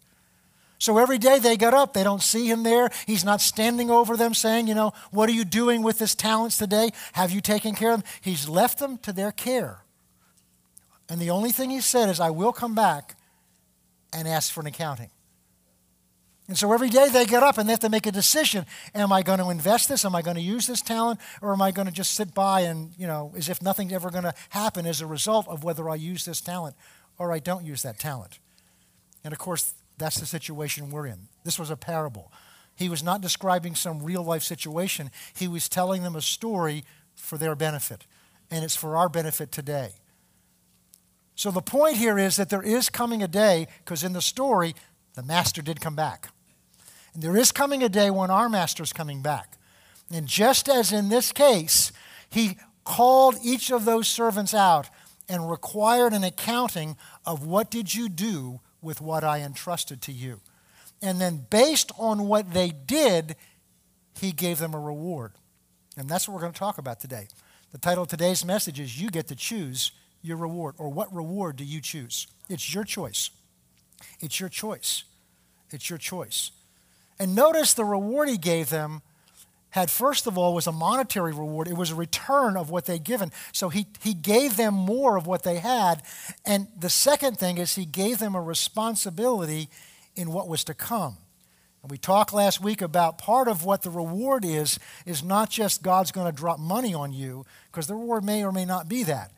So 0.80 0.98
every 0.98 1.20
day 1.20 1.38
they 1.38 1.58
get 1.58 1.76
up, 1.76 1.94
they 1.94 2.04
don't 2.04 2.24
see 2.24 2.50
him 2.50 2.64
there. 2.64 2.90
He's 3.06 3.24
not 3.24 3.40
standing 3.40 3.92
over 3.92 4.18
them 4.18 4.34
saying, 4.34 4.68
you 4.68 4.74
know, 4.74 4.94
what 5.12 5.30
are 5.30 5.34
you 5.34 5.46
doing 5.46 5.84
with 5.84 6.00
his 6.00 6.16
talents 6.16 6.58
today? 6.58 6.90
Have 7.14 7.30
you 7.32 7.40
taken 7.40 7.76
care 7.76 7.92
of 7.92 8.02
them? 8.02 8.10
He's 8.20 8.50
left 8.50 8.80
them 8.80 8.98
to 9.00 9.14
their 9.14 9.32
care. 9.32 9.84
And 11.08 11.22
the 11.22 11.30
only 11.30 11.52
thing 11.52 11.70
he 11.70 11.82
said 11.82 12.10
is, 12.10 12.20
I 12.20 12.32
will 12.32 12.52
come 12.52 12.74
back 12.74 13.16
and 14.12 14.28
ask 14.28 14.52
for 14.52 14.62
an 14.62 14.68
accounting. 14.68 15.10
And 16.52 16.58
so 16.58 16.74
every 16.74 16.90
day 16.90 17.08
they 17.08 17.26
get 17.26 17.44
up 17.44 17.58
and 17.58 17.70
they 17.70 17.72
have 17.72 17.80
to 17.80 17.90
make 17.90 18.06
a 18.06 18.12
decision. 18.12 18.66
Am 18.94 19.14
I 19.14 19.22
going 19.22 19.40
to 19.40 19.52
invest 19.52 19.88
this? 19.88 20.04
Am 20.04 20.14
I 20.14 20.22
going 20.22 20.36
to 20.36 20.42
use 20.42 20.68
this 20.68 20.82
talent? 20.82 21.22
Or 21.42 21.54
am 21.54 21.62
I 21.62 21.72
going 21.72 21.88
to 21.88 21.94
just 21.94 22.14
sit 22.14 22.34
by 22.34 22.62
and, 22.62 22.92
you 22.98 23.08
know, 23.08 23.32
as 23.38 23.48
if 23.48 23.62
nothing's 23.62 23.94
ever 23.94 24.10
going 24.10 24.26
to 24.26 24.34
happen 24.50 24.86
as 24.86 25.00
a 25.00 25.08
result 25.08 25.48
of 25.48 25.64
whether 25.64 25.90
I 25.90 25.96
use 25.96 26.26
this 26.26 26.42
talent 26.42 26.76
or 27.18 27.32
I 27.32 27.40
don't 27.40 27.64
use 27.66 27.84
that 27.84 28.00
talent? 28.00 28.40
And 29.24 29.32
of 29.32 29.40
course, 29.40 29.76
That's 30.02 30.20
the 30.20 30.26
situation 30.26 30.90
we're 30.90 31.06
in. 31.06 31.28
This 31.44 31.60
was 31.60 31.70
a 31.70 31.78
parable. 31.78 32.32
He 32.76 32.90
was 32.90 33.04
not 33.04 33.22
describing 33.22 33.76
some 33.76 34.02
real 34.02 34.24
life 34.24 34.42
situation, 34.42 35.12
he 35.36 35.48
was 35.48 35.70
telling 35.70 36.02
them 36.02 36.16
a 36.16 36.22
story 36.22 36.84
for 37.14 37.38
their 37.38 37.56
benefit. 37.56 38.08
And 38.50 38.64
it's 38.66 38.76
for 38.76 38.98
our 38.98 39.10
benefit 39.10 39.52
today. 39.52 39.92
So 41.36 41.52
the 41.52 41.62
point 41.62 41.98
here 41.98 42.18
is 42.18 42.36
that 42.38 42.50
there 42.50 42.64
is 42.64 42.90
coming 42.90 43.22
a 43.22 43.28
day, 43.28 43.68
because 43.86 44.04
in 44.04 44.14
the 44.14 44.22
story, 44.22 44.74
the 45.14 45.22
master 45.22 45.62
did 45.62 45.80
come 45.80 45.96
back. 45.96 46.30
And 47.14 47.24
there 47.24 47.38
is 47.38 47.52
coming 47.52 47.84
a 47.84 47.90
day 47.90 48.10
when 48.10 48.30
our 48.30 48.50
master 48.50 48.84
is 48.84 48.94
coming 48.94 49.22
back. 49.22 49.58
And 50.14 50.28
just 50.28 50.70
as 50.70 50.92
in 50.92 51.10
this 51.10 51.32
case, 51.32 51.92
he 52.30 52.58
called 52.84 53.36
each 53.44 53.72
of 53.72 53.86
those 53.86 54.08
servants 54.08 54.54
out 54.54 54.90
and 55.30 55.50
required 55.50 56.14
an 56.14 56.24
accounting 56.24 56.98
of 57.26 57.46
what 57.46 57.72
did 57.72 57.94
you 57.94 58.10
do 58.10 58.60
with 58.82 59.00
what 59.00 59.24
I 59.24 59.40
entrusted 59.40 60.02
to 60.04 60.12
you. 60.12 60.42
And 61.02 61.20
then, 61.20 61.46
based 61.50 61.92
on 61.98 62.28
what 62.28 62.54
they 62.54 62.70
did, 62.70 63.36
he 64.20 64.32
gave 64.32 64.60
them 64.60 64.74
a 64.74 64.80
reward. 64.80 65.32
And 65.98 66.10
that's 66.10 66.28
what 66.28 66.36
we're 66.36 66.42
going 66.42 66.54
to 66.54 66.60
talk 66.60 66.78
about 66.78 67.00
today. 67.00 67.28
The 67.72 67.78
title 67.78 68.04
of 68.04 68.10
today's 68.10 68.44
message 68.46 68.80
is 68.80 69.02
You 69.02 69.10
Get 69.10 69.28
to 69.28 69.36
Choose 69.36 69.92
Your 70.22 70.38
Reward, 70.38 70.76
or 70.78 70.90
What 70.90 71.14
Reward 71.14 71.56
Do 71.56 71.64
You 71.64 71.82
Choose? 71.82 72.28
It's 72.50 72.74
your 72.74 72.84
choice. 72.84 73.32
It's 74.20 74.40
your 74.40 74.50
choice. 74.50 75.06
It's 75.72 75.90
your 75.90 75.98
choice. 75.98 76.52
And 77.22 77.36
notice 77.36 77.74
the 77.74 77.86
reward 77.86 78.30
he 78.30 78.38
gave 78.38 78.70
them 78.70 79.02
had 79.70 79.90
first 79.90 80.28
of 80.28 80.38
all 80.38 80.54
was 80.54 80.68
a 80.68 80.72
monetary 80.72 81.32
reward 81.32 81.68
it 81.68 81.78
was 81.78 81.92
a 81.92 81.96
return 81.96 82.58
of 82.58 82.70
what 82.70 82.86
they'd 82.86 83.06
given 83.06 83.32
so 83.54 83.70
he, 83.70 83.86
he 84.02 84.14
gave 84.14 84.58
them 84.58 84.74
more 84.74 85.16
of 85.16 85.28
what 85.28 85.44
they 85.44 85.60
had 85.60 86.04
and 86.46 86.68
the 86.78 86.90
second 86.90 87.38
thing 87.38 87.58
is 87.58 87.76
he 87.76 87.86
gave 87.86 88.20
them 88.20 88.36
a 88.36 88.42
responsibility 88.42 89.70
in 90.16 90.32
what 90.32 90.48
was 90.48 90.64
to 90.66 90.74
come. 90.74 91.18
And 91.82 91.92
we 91.92 91.98
talked 91.98 92.34
last 92.34 92.62
week 92.62 92.82
about 92.82 93.18
part 93.18 93.48
of 93.48 93.64
what 93.64 93.82
the 93.82 93.90
reward 93.90 94.46
is, 94.46 94.80
is 95.06 95.24
not 95.24 95.50
just 95.50 95.82
God's 95.82 96.12
going 96.12 96.28
to 96.28 96.32
drop 96.32 96.60
money 96.60 96.94
on 96.94 97.12
you, 97.12 97.46
because 97.72 97.88
the 97.88 97.96
reward 97.96 98.24
may 98.24 98.44
or 98.44 98.52
may 98.52 98.66
not 98.66 98.88
be 98.88 99.04
that. 99.04 99.32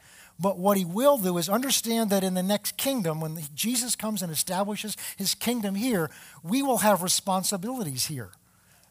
But 0.43 0.59
what 0.59 0.75
he 0.75 0.83
will 0.83 1.17
do 1.17 1.37
is 1.37 1.47
understand 1.47 2.09
that 2.09 2.21
in 2.21 2.33
the 2.33 2.43
next 2.43 2.75
kingdom, 2.75 3.21
when 3.21 3.39
Jesus 3.55 3.95
comes 3.95 4.21
and 4.21 4.29
establishes 4.29 4.97
his 5.15 5.35
kingdom 5.35 5.73
here, 5.73 6.11
we 6.43 6.61
will 6.61 6.79
have 6.79 7.01
responsibilities 7.01 8.07
here. 8.07 8.31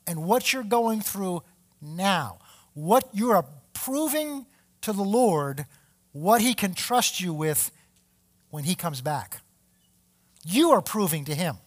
And 0.07 0.25
what 0.25 0.55
you're 0.55 0.63
going 0.63 1.03
through 1.03 1.43
now, 1.83 2.39
what 2.73 3.07
you 3.13 3.33
are 3.33 3.45
proving 3.75 4.47
to 4.81 4.95
the 4.95 5.03
Lord, 5.03 5.67
what 6.13 6.41
he 6.41 6.55
can 6.55 6.73
trust 6.73 7.21
you 7.21 7.35
with 7.35 7.71
when 8.49 8.65
he 8.65 8.75
comes 8.75 9.03
back. 9.03 9.43
You 10.47 10.71
are 10.71 10.81
proving 10.81 11.27
to 11.27 11.35
him. 11.35 11.59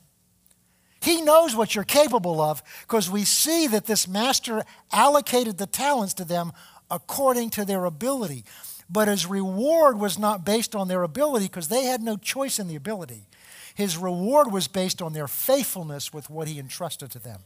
He 0.99 1.21
knows 1.21 1.55
what 1.55 1.75
you're 1.75 1.83
capable 1.83 2.41
of 2.41 2.63
because 2.81 3.07
we 3.07 3.23
see 3.23 3.67
that 3.67 3.85
this 3.85 4.07
master 4.07 4.63
allocated 4.91 5.59
the 5.59 5.67
talents 5.67 6.15
to 6.15 6.25
them 6.25 6.53
according 6.89 7.51
to 7.51 7.65
their 7.65 7.85
ability. 7.85 8.45
But 8.89 9.07
his 9.07 9.25
reward 9.25 9.99
was 9.99 10.19
not 10.19 10.45
based 10.45 10.75
on 10.75 10.87
their 10.87 11.03
ability 11.03 11.45
because 11.45 11.67
they 11.67 11.85
had 11.85 12.01
no 12.01 12.17
choice 12.17 12.59
in 12.59 12.67
the 12.67 12.75
ability. 12.75 13.27
His 13.73 13.97
reward 13.97 14.51
was 14.51 14.67
based 14.67 15.01
on 15.01 15.13
their 15.13 15.27
faithfulness 15.27 16.13
with 16.13 16.29
what 16.29 16.47
he 16.47 16.59
entrusted 16.59 17.11
to 17.11 17.19
them. 17.19 17.41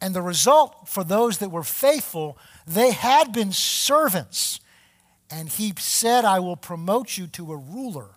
And 0.00 0.14
the 0.14 0.22
result 0.22 0.88
for 0.88 1.04
those 1.04 1.38
that 1.38 1.50
were 1.50 1.62
faithful, 1.62 2.38
they 2.66 2.92
had 2.92 3.32
been 3.32 3.52
servants. 3.52 4.60
And 5.30 5.48
he 5.48 5.72
said, 5.78 6.24
I 6.24 6.38
will 6.38 6.56
promote 6.56 7.18
you 7.18 7.26
to 7.28 7.52
a 7.52 7.56
ruler. 7.56 8.10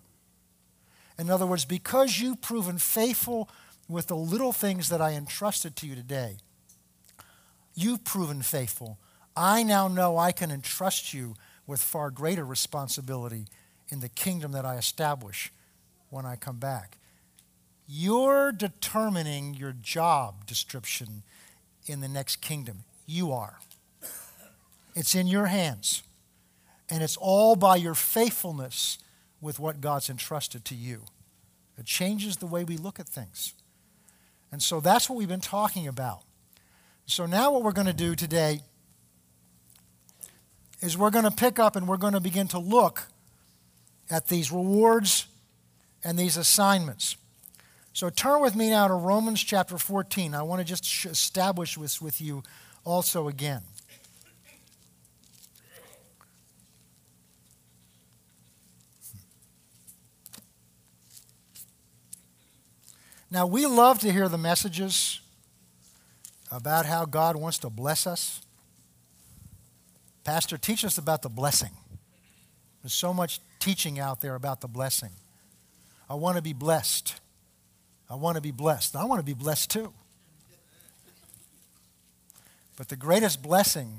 In 1.18 1.30
other 1.30 1.46
words, 1.46 1.64
because 1.64 2.20
you've 2.20 2.40
proven 2.40 2.78
faithful 2.78 3.48
with 3.88 4.06
the 4.06 4.16
little 4.16 4.52
things 4.52 4.88
that 4.88 5.02
I 5.02 5.12
entrusted 5.12 5.74
to 5.76 5.86
you 5.86 5.94
today, 5.94 6.36
you've 7.74 8.04
proven 8.04 8.42
faithful. 8.42 8.98
I 9.40 9.62
now 9.62 9.88
know 9.88 10.18
I 10.18 10.32
can 10.32 10.50
entrust 10.50 11.14
you 11.14 11.34
with 11.66 11.80
far 11.80 12.10
greater 12.10 12.44
responsibility 12.44 13.46
in 13.88 14.00
the 14.00 14.10
kingdom 14.10 14.52
that 14.52 14.66
I 14.66 14.76
establish 14.76 15.50
when 16.10 16.26
I 16.26 16.36
come 16.36 16.58
back. 16.58 16.98
You're 17.88 18.52
determining 18.52 19.54
your 19.54 19.72
job 19.72 20.44
description 20.44 21.22
in 21.86 22.00
the 22.00 22.08
next 22.08 22.42
kingdom. 22.42 22.84
You 23.06 23.32
are. 23.32 23.58
It's 24.94 25.14
in 25.14 25.26
your 25.26 25.46
hands. 25.46 26.02
And 26.90 27.02
it's 27.02 27.16
all 27.16 27.56
by 27.56 27.76
your 27.76 27.94
faithfulness 27.94 28.98
with 29.40 29.58
what 29.58 29.80
God's 29.80 30.10
entrusted 30.10 30.66
to 30.66 30.74
you. 30.74 31.04
It 31.78 31.86
changes 31.86 32.36
the 32.36 32.46
way 32.46 32.62
we 32.62 32.76
look 32.76 33.00
at 33.00 33.08
things. 33.08 33.54
And 34.52 34.62
so 34.62 34.80
that's 34.80 35.08
what 35.08 35.16
we've 35.16 35.26
been 35.26 35.40
talking 35.40 35.88
about. 35.88 36.24
So 37.06 37.24
now 37.24 37.52
what 37.52 37.62
we're 37.62 37.72
going 37.72 37.86
to 37.86 37.94
do 37.94 38.14
today 38.14 38.60
is 40.80 40.96
we're 40.96 41.10
going 41.10 41.24
to 41.24 41.30
pick 41.30 41.58
up 41.58 41.76
and 41.76 41.86
we're 41.86 41.96
going 41.96 42.14
to 42.14 42.20
begin 42.20 42.48
to 42.48 42.58
look 42.58 43.02
at 44.10 44.28
these 44.28 44.50
rewards 44.50 45.26
and 46.02 46.18
these 46.18 46.36
assignments. 46.36 47.16
So 47.92 48.08
turn 48.08 48.40
with 48.40 48.56
me 48.56 48.70
now 48.70 48.88
to 48.88 48.94
Romans 48.94 49.42
chapter 49.42 49.76
14. 49.76 50.34
I 50.34 50.42
want 50.42 50.60
to 50.60 50.64
just 50.64 51.04
establish 51.04 51.76
this 51.76 52.00
with 52.00 52.20
you 52.20 52.42
also 52.84 53.28
again. 53.28 53.62
Now, 63.32 63.46
we 63.46 63.64
love 63.64 64.00
to 64.00 64.12
hear 64.12 64.28
the 64.28 64.38
messages 64.38 65.20
about 66.50 66.84
how 66.84 67.04
God 67.04 67.36
wants 67.36 67.58
to 67.58 67.70
bless 67.70 68.04
us. 68.04 68.40
Pastor, 70.24 70.58
teach 70.58 70.84
us 70.84 70.98
about 70.98 71.22
the 71.22 71.28
blessing. 71.28 71.70
There's 72.82 72.92
so 72.92 73.12
much 73.12 73.40
teaching 73.58 73.98
out 73.98 74.20
there 74.20 74.34
about 74.34 74.60
the 74.60 74.68
blessing. 74.68 75.10
I 76.08 76.14
want 76.14 76.36
to 76.36 76.42
be 76.42 76.52
blessed. 76.52 77.20
I 78.08 78.14
want 78.16 78.36
to 78.36 78.40
be 78.40 78.50
blessed. 78.50 78.96
I 78.96 79.04
want 79.04 79.20
to 79.20 79.24
be 79.24 79.34
blessed 79.34 79.70
too. 79.70 79.92
But 82.76 82.88
the 82.88 82.96
greatest 82.96 83.42
blessing 83.42 83.98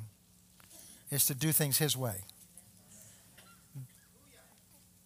is 1.12 1.25
to 1.28 1.36
do 1.36 1.51
things 1.51 1.78
His 1.78 1.96
way. 1.96 2.22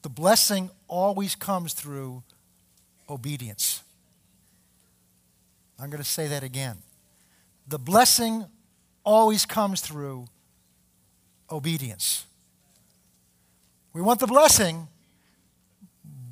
The 0.01 0.09
blessing 0.09 0.69
always 0.87 1.35
comes 1.35 1.73
through 1.73 2.23
obedience. 3.09 3.83
I'm 5.79 5.89
going 5.89 6.01
to 6.01 6.09
say 6.09 6.27
that 6.27 6.43
again. 6.43 6.77
The 7.67 7.79
blessing 7.79 8.45
always 9.03 9.45
comes 9.45 9.81
through 9.81 10.27
obedience. 11.51 12.25
We 13.93 14.01
want 14.01 14.19
the 14.19 14.27
blessing, 14.27 14.87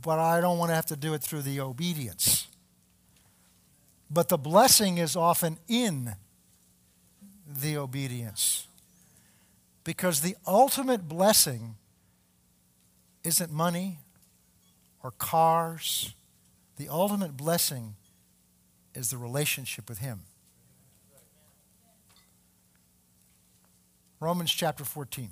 but 0.02 0.20
I 0.20 0.42
don't 0.42 0.58
want 0.58 0.72
to 0.72 0.76
have 0.76 0.88
to 0.88 0.96
do 0.96 1.14
it 1.14 1.22
through 1.22 1.44
the 1.44 1.62
obedience. 1.62 2.48
But 4.12 4.30
the 4.30 4.38
blessing 4.38 4.98
is 4.98 5.16
often 5.16 5.58
in 5.68 6.16
the 7.48 7.78
obedience. 7.78 8.68
Because 9.84 10.22
the 10.22 10.36
ultimate 10.46 11.08
blessing 11.08 11.76
isn't 13.24 13.52
money 13.52 14.00
or 15.02 15.12
cars. 15.12 16.14
The 16.78 16.90
ultimate 16.90 17.36
blessing 17.36 17.96
is 18.94 19.10
the 19.10 19.18
relationship 19.18 19.90
with 19.90 20.00
Him. 20.00 20.22
Romans 24.24 24.54
chapter 24.54 24.86
14. 24.86 25.30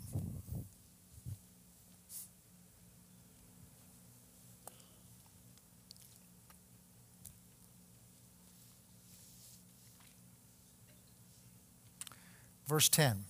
Verse 12.68 12.90
10. 12.90 13.24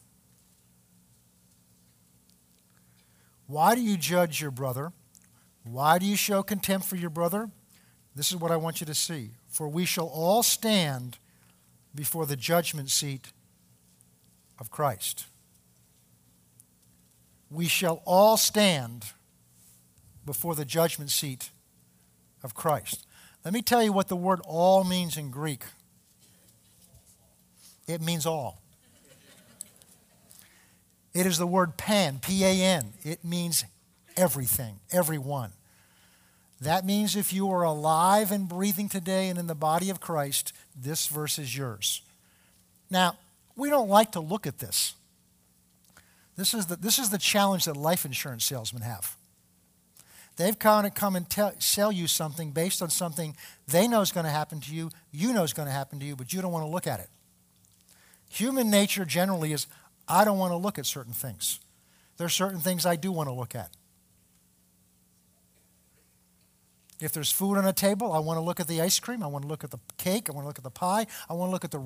Why 3.46 3.76
do 3.76 3.82
you 3.82 3.98
judge 3.98 4.42
your 4.42 4.50
brother? 4.50 4.92
Why 5.64 6.00
do 6.00 6.08
you 6.08 6.16
show 6.16 6.42
contempt 6.42 6.88
for 6.88 6.96
your 6.96 7.12
brother? 7.12 7.52
This 8.16 8.32
is 8.32 8.38
what 8.38 8.50
I 8.50 8.58
want 8.58 8.82
you 8.82 8.88
to 8.88 8.96
see. 8.96 9.30
For 9.48 9.68
we 9.68 9.86
shall 9.86 10.08
all 10.08 10.42
stand 10.42 11.20
before 11.94 12.26
the 12.26 12.36
judgment 12.36 12.90
seat 12.90 13.32
of 14.58 14.72
Christ. 14.72 15.28
We 17.52 17.68
shall 17.68 18.02
all 18.06 18.38
stand 18.38 19.06
before 20.26 20.56
the 20.56 20.66
judgment 20.66 21.12
seat 21.12 21.50
of 22.44 22.56
Christ. 22.56 23.06
Let 23.44 23.54
me 23.54 23.62
tell 23.62 23.84
you 23.84 23.92
what 23.92 24.08
the 24.08 24.16
word 24.16 24.40
all 24.46 24.84
means 24.84 25.18
in 25.18 25.30
Greek 25.30 25.64
it 27.88 28.02
means 28.02 28.26
all. 28.26 28.62
It 31.14 31.26
is 31.26 31.38
the 31.38 31.48
word 31.48 31.76
pan, 31.76 32.20
P 32.22 32.46
A 32.46 32.64
N. 32.64 32.94
It 33.04 33.26
means 33.26 33.66
everything, 34.16 34.80
everyone. 34.92 35.52
That 36.62 36.86
means 36.86 37.16
if 37.16 37.34
you 37.34 37.50
are 37.52 37.64
alive 37.64 38.32
and 38.32 38.48
breathing 38.48 38.88
today 38.88 39.28
and 39.28 39.38
in 39.38 39.48
the 39.48 39.56
body 39.56 39.90
of 39.90 40.00
Christ, 40.00 40.54
this 40.80 41.08
verse 41.08 41.38
is 41.38 41.58
yours. 41.58 42.02
Now, 42.90 43.18
we 43.56 43.70
don't 43.70 43.90
like 43.90 44.12
to 44.12 44.20
look 44.20 44.48
at 44.48 44.60
this. 44.60 44.94
This 46.38 46.54
is 46.54 46.68
the, 46.68 46.76
this 46.76 46.98
is 46.98 47.10
the 47.10 47.18
challenge 47.18 47.66
that 47.66 47.78
life 47.78 48.06
insurance 48.06 48.46
salesmen 48.46 48.84
have. 48.84 49.16
They've 50.38 50.58
kind 50.58 50.88
of 50.88 50.94
come 50.94 51.16
and 51.16 51.30
tell, 51.30 51.54
sell 51.60 51.92
you 51.92 52.08
something 52.08 52.52
based 52.52 52.82
on 52.82 52.90
something 52.90 53.36
they 53.68 53.88
know 53.88 54.02
is 54.02 54.12
going 54.12 54.26
to 54.26 54.32
happen 54.32 54.62
to 54.62 54.74
you, 54.74 54.90
you 55.12 55.34
know 55.34 55.44
is 55.44 55.54
going 55.54 55.68
to 55.68 55.74
happen 55.74 56.00
to 56.00 56.06
you, 56.06 56.16
but 56.16 56.34
you 56.34 56.42
don't 56.42 56.52
want 56.52 56.66
to 56.66 56.72
look 56.72 56.88
at 56.88 57.00
it. 57.00 57.10
Human 58.30 58.70
nature 58.70 59.04
generally 59.04 59.52
is 59.52 59.68
I 60.08 60.24
don't 60.24 60.38
want 60.38 60.52
to 60.52 60.58
look 60.58 60.80
at 60.80 60.86
certain 60.86 61.14
things. 61.14 61.60
There 62.18 62.26
are 62.26 62.30
certain 62.30 62.60
things 62.60 62.86
I 62.86 62.96
do 62.96 63.12
want 63.12 63.28
to 63.28 63.34
look 63.34 63.56
at. 63.56 63.72
If 67.02 67.12
there's 67.14 67.32
food 67.32 67.58
on 67.58 67.66
a 67.66 67.74
table, 67.74 68.14
I 68.14 68.20
want 68.20 68.38
to 68.38 68.42
look 68.42 68.60
at 68.60 68.68
the 68.68 68.80
ice 68.80 69.00
cream. 69.00 69.24
I 69.24 69.28
want 69.28 69.44
to 69.44 69.48
look 69.48 69.64
at 69.64 69.72
the 69.72 69.80
cake. 69.98 70.30
I 70.30 70.34
want 70.34 70.44
to 70.44 70.48
look 70.48 70.60
at 70.60 70.64
the 70.64 70.70
pie. 70.70 71.08
I 71.30 71.34
want 71.34 71.50
to 71.50 71.52
look 71.52 71.66
at 71.66 71.72
the 71.72 71.80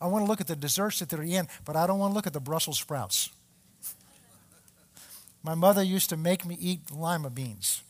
I 0.00 0.06
want 0.06 0.24
to 0.24 0.28
look 0.28 0.42
at 0.42 0.46
the 0.46 0.56
desserts 0.56 1.00
at 1.00 1.08
the 1.08 1.20
end, 1.34 1.48
but 1.64 1.74
I 1.74 1.86
don't 1.86 1.98
want 1.98 2.12
to 2.12 2.14
look 2.14 2.26
at 2.26 2.34
the 2.34 2.40
Brussels 2.40 2.78
sprouts. 2.78 3.30
My 5.46 5.54
mother 5.54 5.80
used 5.80 6.10
to 6.10 6.16
make 6.16 6.44
me 6.44 6.56
eat 6.60 6.90
lima 6.90 7.30
beans. 7.30 7.84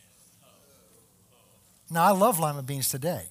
Now 1.91 2.05
I 2.05 2.11
love 2.11 2.39
lima 2.39 2.63
beans 2.63 2.91
today, 2.91 3.29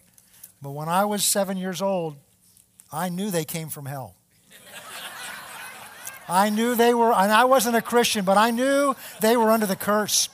but 0.63 0.72
when 0.72 0.89
I 0.89 1.05
was 1.05 1.24
seven 1.24 1.58
years 1.58 1.79
old, 1.79 2.15
I 2.91 3.10
knew 3.10 3.29
they 3.29 3.46
came 3.46 3.70
from 3.70 3.86
hell. 3.86 4.15
I 6.27 6.50
knew 6.50 6.74
they 6.74 6.96
were, 6.96 7.13
and 7.13 7.32
I 7.32 7.46
wasn't 7.46 7.75
a 7.75 7.84
Christian, 7.84 8.25
but 8.25 8.36
I 8.36 8.50
knew 8.50 8.96
they 9.22 9.38
were 9.38 9.51
under 9.51 9.67
the 9.67 9.75
curse. 9.75 10.29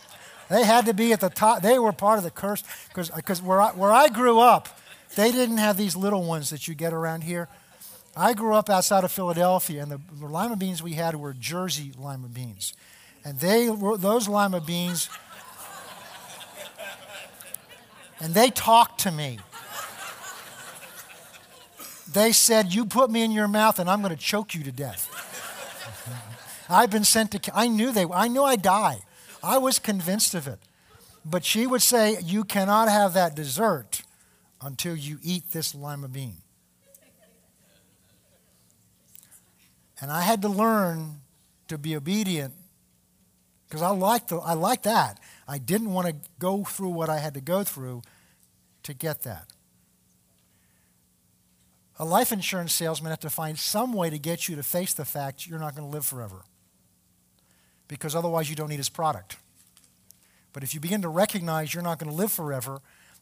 They 0.49 0.63
had 0.63 0.85
to 0.85 0.93
be 0.93 1.11
at 1.11 1.19
the 1.19 1.29
top. 1.29 1.61
They 1.61 1.77
were 1.77 1.91
part 1.91 2.17
of 2.17 2.23
the 2.23 2.31
curse 2.31 2.63
because 2.95 3.41
where 3.41 3.59
I, 3.59 3.71
where 3.71 3.91
I 3.91 4.07
grew 4.07 4.39
up, 4.39 4.69
they 5.17 5.33
didn't 5.33 5.57
have 5.57 5.75
these 5.75 5.97
little 5.97 6.23
ones 6.23 6.49
that 6.51 6.65
you 6.65 6.75
get 6.75 6.93
around 6.93 7.25
here. 7.25 7.49
I 8.15 8.35
grew 8.35 8.53
up 8.53 8.69
outside 8.69 9.03
of 9.03 9.11
Philadelphia, 9.11 9.81
and 9.81 9.91
the, 9.91 9.99
the 10.17 10.27
lima 10.27 10.55
beans 10.55 10.81
we 10.81 10.93
had 10.93 11.15
were 11.15 11.33
Jersey 11.33 11.91
lima 11.97 12.29
beans. 12.29 12.73
And 13.23 13.39
they 13.39 13.67
those 13.67 14.27
lima 14.27 14.61
beans, 14.61 15.09
and 18.19 18.33
they 18.33 18.49
talked 18.49 19.01
to 19.01 19.11
me. 19.11 19.39
They 22.11 22.31
said, 22.31 22.73
You 22.73 22.85
put 22.85 23.09
me 23.09 23.23
in 23.23 23.31
your 23.31 23.47
mouth, 23.47 23.79
and 23.79 23.89
I'm 23.89 24.01
going 24.01 24.15
to 24.15 24.21
choke 24.21 24.53
you 24.53 24.63
to 24.63 24.71
death. 24.71 25.07
I've 26.69 26.89
been 26.89 27.03
sent 27.03 27.31
to, 27.31 27.51
I 27.53 27.67
knew 27.67 27.91
they, 27.91 28.05
I 28.05 28.27
knew 28.27 28.43
I'd 28.43 28.61
die. 28.61 28.99
I 29.43 29.57
was 29.57 29.79
convinced 29.79 30.33
of 30.33 30.47
it. 30.47 30.59
But 31.23 31.45
she 31.45 31.67
would 31.67 31.81
say, 31.81 32.17
You 32.23 32.43
cannot 32.43 32.89
have 32.89 33.13
that 33.13 33.35
dessert 33.35 34.01
until 34.61 34.95
you 34.95 35.19
eat 35.21 35.51
this 35.51 35.73
lima 35.73 36.07
bean. 36.07 36.37
And 40.01 40.11
I 40.11 40.21
had 40.21 40.41
to 40.41 40.49
learn 40.49 41.21
to 41.67 41.77
be 41.77 41.95
obedient 41.95 42.53
because 43.71 43.81
I 43.81 43.91
liked, 43.91 44.33
I 44.33 44.53
liked 44.53 44.83
that. 44.83 45.17
I 45.47 45.57
didn't 45.57 45.93
want 45.93 46.05
to 46.05 46.15
go 46.39 46.65
through 46.65 46.89
what 46.89 47.09
I 47.09 47.19
had 47.19 47.35
to 47.35 47.41
go 47.41 47.63
through 47.63 48.01
to 48.83 48.93
get 48.93 49.21
that. 49.21 49.47
A 51.97 52.03
life 52.03 52.33
insurance 52.33 52.73
salesman 52.73 53.11
has 53.11 53.19
to 53.19 53.29
find 53.29 53.57
some 53.57 53.93
way 53.93 54.09
to 54.09 54.19
get 54.19 54.49
you 54.49 54.57
to 54.57 54.63
face 54.63 54.93
the 54.93 55.05
fact 55.05 55.47
you're 55.47 55.57
not 55.57 55.73
going 55.73 55.87
to 55.87 55.91
live 55.91 56.05
forever 56.05 56.43
because 57.87 58.13
otherwise 58.13 58.49
you 58.49 58.57
don't 58.57 58.67
need 58.67 58.75
his 58.75 58.89
product. 58.89 59.37
But 60.51 60.63
if 60.63 60.73
you 60.73 60.81
begin 60.81 61.01
to 61.03 61.09
recognize 61.09 61.73
you're 61.73 61.81
not 61.81 61.97
going 61.97 62.09
to 62.09 62.15
live 62.15 62.33
forever, 62.33 62.81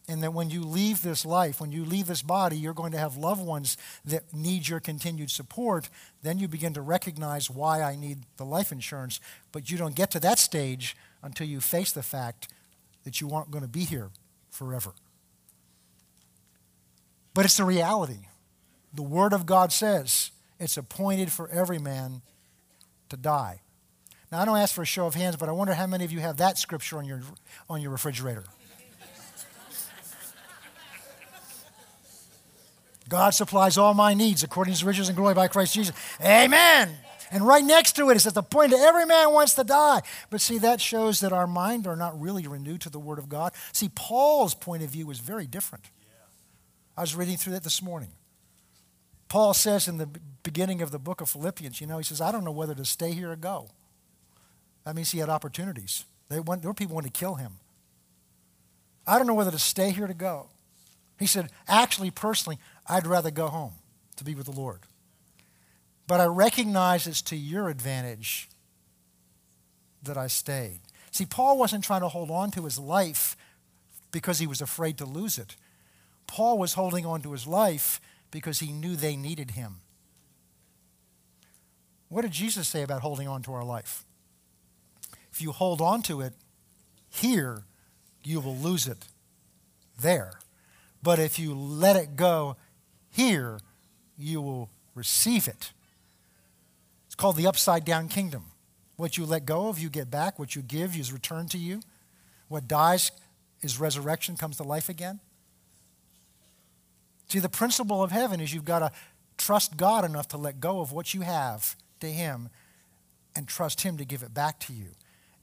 and 0.09 0.23
that 0.23 0.33
when 0.33 0.49
you 0.49 0.63
leave 0.63 1.03
this 1.03 1.23
life, 1.23 1.61
when 1.61 1.71
you 1.71 1.85
leave 1.85 2.07
this 2.07 2.23
body, 2.23 2.57
you're 2.57 2.73
going 2.73 2.91
to 2.93 2.97
have 2.97 3.15
loved 3.15 3.45
ones 3.45 3.77
that 4.03 4.33
need 4.33 4.67
your 4.67 4.79
continued 4.79 5.29
support, 5.29 5.87
then 6.23 6.39
you 6.39 6.47
begin 6.47 6.73
to 6.73 6.81
recognize 6.81 7.47
why 7.47 7.83
I 7.83 7.95
need 7.95 8.23
the 8.37 8.43
life 8.43 8.71
insurance. 8.71 9.19
But 9.51 9.69
you 9.69 9.77
don't 9.77 9.93
get 9.93 10.09
to 10.11 10.19
that 10.21 10.39
stage 10.39 10.97
until 11.21 11.45
you 11.45 11.61
face 11.61 11.91
the 11.91 12.01
fact 12.01 12.47
that 13.03 13.21
you 13.21 13.29
aren't 13.29 13.51
going 13.51 13.62
to 13.62 13.69
be 13.69 13.86
here 13.86 14.10
forever. 14.49 14.93
But 17.36 17.45
it's 17.45 17.60
a 17.60 17.65
reality. 17.65 18.25
The 18.91 19.03
Word 19.03 19.31
of 19.31 19.45
God 19.45 19.71
says 19.71 20.31
it's 20.60 20.75
appointed 20.75 21.31
for 21.31 21.47
every 21.49 21.77
man 21.77 22.23
to 23.10 23.15
die. 23.15 23.62
Now, 24.31 24.41
I 24.41 24.45
don't 24.45 24.57
ask 24.57 24.73
for 24.73 24.81
a 24.81 24.88
show 24.88 25.05
of 25.05 25.13
hands, 25.13 25.36
but 25.36 25.49
I 25.49 25.51
wonder 25.51 25.75
how 25.75 25.86
many 25.86 26.03
of 26.03 26.12
you 26.12 26.19
have 26.19 26.38
that 26.38 26.57
scripture 26.57 26.97
on 26.97 27.05
your, 27.05 27.21
on 27.69 27.79
your 27.79 27.91
refrigerator. 27.91 28.45
God 33.10 33.32
supplies 33.32 33.78
all 33.78 33.93
my 33.93 34.13
needs 34.13 34.43
according 34.43 34.72
to 34.72 34.78
his 34.78 34.84
riches 34.84 35.10
and 35.10 35.17
glory 35.17 35.34
by 35.34 35.48
Christ 35.48 35.74
Jesus. 35.74 35.95
Amen. 36.24 36.89
And 37.32 37.45
right 37.45 37.63
next 37.63 37.95
to 37.98 38.10
it, 38.10 38.15
it's 38.15 38.26
at 38.26 38.34
the 38.34 38.43
point 38.43 38.72
that 38.72 38.80
every 38.80 39.06
man 39.06 39.32
wants 39.34 39.54
to 39.56 39.63
die. 39.63 40.02
But 40.30 40.41
see, 40.41 40.58
that 40.60 40.82
shows 40.82 41.19
that 41.19 41.34
our 41.34 41.48
mind 41.48 41.86
are 41.86 41.95
not 41.95 42.19
really 42.19 42.48
renewed 42.48 42.82
to 42.82 42.89
the 42.89 43.00
Word 43.00 43.19
of 43.19 43.30
God. 43.30 43.54
See, 43.72 43.89
Paul's 43.93 44.54
point 44.56 44.84
of 44.84 44.89
view 44.89 45.06
was 45.06 45.19
very 45.19 45.45
different. 45.45 45.86
I 46.98 47.02
was 47.02 47.15
reading 47.15 47.38
through 47.38 47.54
that 47.54 47.63
this 47.63 47.82
morning. 47.82 48.10
Paul 49.28 49.54
says 49.54 49.88
in 49.88 49.98
the 49.98 50.10
beginning 50.41 50.82
of 50.82 50.89
the 50.89 50.98
book 50.98 51.22
of 51.22 51.30
Philippians, 51.30 51.80
you 51.80 51.88
know, 51.88 51.98
he 51.98 52.04
says, 52.04 52.19
I 52.19 52.32
don't 52.32 52.43
know 52.43 52.52
whether 52.52 52.74
to 52.74 52.86
stay 52.86 53.12
here 53.12 53.32
or 53.32 53.36
go. 53.36 53.69
That 54.86 54.95
means 54.95 55.12
he 55.12 55.19
had 55.19 55.30
opportunities. 55.30 56.06
They 56.30 56.39
went, 56.39 56.63
there 56.63 56.69
were 56.69 56.76
people 56.76 56.95
wanted 56.95 57.13
to 57.13 57.19
kill 57.19 57.36
him. 57.36 57.54
I 59.06 59.17
don't 59.17 59.28
know 59.28 59.36
whether 59.36 59.52
to 59.52 59.60
stay 59.60 59.91
here 59.91 60.08
to 60.08 60.13
go. 60.15 60.48
He 61.19 61.28
said, 61.28 61.50
actually, 61.67 62.12
personally, 62.12 62.60
I'd 62.89 63.06
rather 63.06 63.32
go 63.32 63.47
home 63.47 63.73
to 64.15 64.23
be 64.23 64.34
with 64.34 64.47
the 64.47 64.52
Lord. 64.52 64.82
But 66.08 66.19
I 66.19 66.25
recognize 66.25 67.06
it's 67.06 67.21
to 67.23 67.36
your 67.36 67.69
advantage 67.69 68.49
that 70.02 70.17
I 70.17 70.28
stayed. 70.28 70.80
See, 71.12 71.25
Paul 71.25 71.58
wasn't 71.58 71.84
trying 71.84 72.02
to 72.02 72.10
hold 72.10 72.32
on 72.32 72.49
to 72.52 72.65
his 72.65 72.80
life 72.80 73.38
because 74.12 74.39
he 74.39 74.47
was 74.47 74.60
afraid 74.60 74.97
to 74.97 75.06
lose 75.06 75.38
it. 75.38 75.56
Paul 76.25 76.58
was 76.58 76.73
holding 76.73 77.06
on 77.06 77.21
to 77.21 77.32
his 77.32 77.45
life 77.45 78.02
because 78.32 78.60
he 78.60 78.71
knew 78.71 78.95
they 78.95 79.15
needed 79.15 79.52
him. 79.52 79.82
What 82.08 82.23
did 82.23 82.32
Jesus 82.32 82.67
say 82.67 82.82
about 82.82 83.02
holding 83.02 83.28
on 83.28 83.43
to 83.43 83.54
our 83.54 83.63
life? 83.63 84.04
If 85.32 85.41
you 85.41 85.52
hold 85.52 85.80
on 85.80 86.02
to 86.04 86.21
it 86.21 86.34
here, 87.08 87.65
you 88.23 88.39
will 88.39 88.56
lose 88.56 88.88
it 88.88 89.08
there. 90.02 90.34
But 91.04 91.19
if 91.19 91.38
you 91.38 91.54
let 91.54 91.95
it 91.95 92.15
go 92.15 92.58
here, 93.12 93.60
you 94.17 94.41
will 94.41 94.69
receive 94.95 95.48
it. 95.48 95.72
It's 97.08 97.15
called 97.15 97.38
the 97.38 97.48
upside 97.48 97.86
down 97.86 98.08
kingdom. 98.08 98.45
What 98.95 99.17
you 99.17 99.26
let 99.26 99.45
go 99.45 99.69
of, 99.69 99.80
you 99.80 99.89
get 99.89 100.12
back. 100.12 100.38
What 100.38 100.56
you 100.56 100.62
give 100.62 100.95
is 100.98 101.13
returned 101.13 101.52
to 101.52 101.58
you. 101.58 101.82
What 102.50 102.67
dies 102.67 103.12
is 103.62 103.80
resurrection, 103.80 104.36
comes 104.36 104.58
to 104.58 104.63
life 104.63 104.89
again. 104.89 105.19
See, 107.30 107.39
the 107.39 107.50
principle 107.50 108.04
of 108.04 108.12
heaven 108.12 108.41
is 108.41 108.54
you've 108.54 108.65
got 108.65 108.80
to 108.80 108.91
trust 109.38 109.78
God 109.78 110.04
enough 110.04 110.28
to 110.30 110.38
let 110.38 110.60
go 110.60 110.82
of 110.82 110.91
what 110.91 111.13
you 111.13 111.22
have 111.22 111.76
to 112.00 112.08
Him 112.08 112.50
and 113.36 113.48
trust 113.48 113.82
Him 113.82 113.98
to 113.98 114.06
give 114.06 114.24
it 114.24 114.34
back 114.34 114.60
to 114.62 114.74
you. 114.74 114.88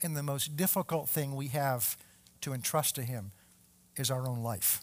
And 0.03 0.17
the 0.17 0.23
most 0.23 0.57
difficult 0.57 1.09
thing 1.09 1.35
we 1.35 1.49
have 1.49 1.97
to 2.43 2.53
entrust 2.53 2.95
to 2.97 3.03
Him 3.03 3.33
is 3.97 4.11
our 4.11 4.27
own 4.27 4.43
life. 4.43 4.83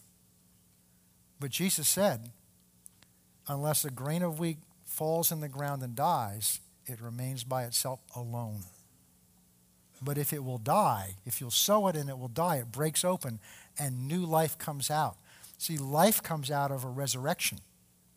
But 1.40 1.52
Jesus 1.52 1.88
said, 1.88 2.32
unless 3.48 3.86
a 3.86 3.92
grain 3.92 4.24
of 4.24 4.40
wheat 4.40 4.58
falls 4.86 5.32
in 5.32 5.40
the 5.40 5.50
ground 5.50 5.82
and 5.84 5.96
dies, 5.96 6.60
it 6.86 7.02
remains 7.02 7.44
by 7.44 7.64
itself 7.64 8.00
alone. 8.16 8.64
But 10.02 10.18
if 10.18 10.34
it 10.34 10.44
will 10.44 10.58
die, 10.58 11.16
if 11.26 11.40
you'll 11.40 11.52
sow 11.52 11.88
it 11.88 11.96
and 11.96 12.10
it 12.10 12.18
will 12.18 12.28
die, 12.28 12.58
it 12.58 12.72
breaks 12.72 13.06
open 13.06 13.40
and 13.80 14.08
new 14.08 14.26
life 14.26 14.58
comes 14.58 14.92
out. 14.92 15.16
See, 15.58 15.78
life 15.78 16.22
comes 16.22 16.52
out 16.52 16.72
of 16.72 16.84
a 16.84 16.90
resurrection. 16.90 17.60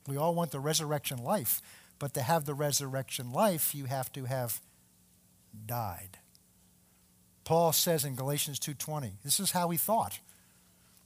We 0.07 0.17
all 0.17 0.35
want 0.35 0.51
the 0.51 0.61
resurrection 0.61 1.19
life, 1.19 1.63
but 1.99 2.15
to 2.15 2.23
have 2.23 2.45
the 2.45 2.55
resurrection 2.55 3.33
life, 3.33 3.75
you 3.75 3.85
have 3.85 4.13
to 4.13 4.25
have 4.25 4.61
died. 5.67 6.19
Paul 7.45 7.73
says 7.73 8.05
in 8.05 8.17
Galatians 8.17 8.59
2:20, 8.59 9.13
this 9.23 9.39
is 9.39 9.53
how 9.53 9.69
he 9.69 9.79
thought. 9.79 10.19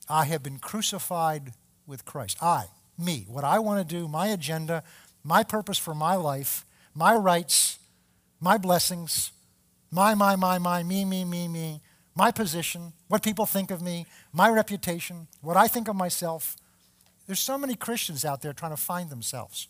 I 0.09 0.25
have 0.25 0.43
been 0.43 0.59
crucified 0.59 1.53
with 1.87 2.05
Christ. 2.05 2.43
I, 2.43 2.69
me, 3.01 3.25
what 3.29 3.45
I 3.45 3.59
want 3.59 3.87
to 3.87 3.95
do, 3.97 4.09
my 4.09 4.29
agenda, 4.29 4.83
my 5.25 5.43
purpose 5.43 5.79
for 5.79 5.95
my 5.95 6.15
life, 6.15 6.65
my 6.95 7.15
rights, 7.15 7.79
my 8.41 8.59
blessings, 8.59 9.33
my, 9.91 10.15
my, 10.15 10.37
my, 10.37 10.59
my, 10.59 10.83
me, 10.83 11.05
me, 11.05 11.25
me, 11.25 11.49
me, 11.49 11.81
my 12.15 12.31
position, 12.31 12.93
what 13.09 13.23
people 13.23 13.47
think 13.47 13.71
of 13.71 13.81
me, 13.81 14.07
my 14.33 14.49
reputation, 14.49 15.29
what 15.41 15.57
I 15.57 15.69
think 15.69 15.89
of 15.89 15.97
myself. 15.97 16.57
There's 17.27 17.41
so 17.41 17.59
many 17.59 17.75
Christians 17.75 18.25
out 18.25 18.43
there 18.43 18.53
trying 18.53 18.73
to 18.73 18.77
find 18.77 19.11
themselves. 19.11 19.69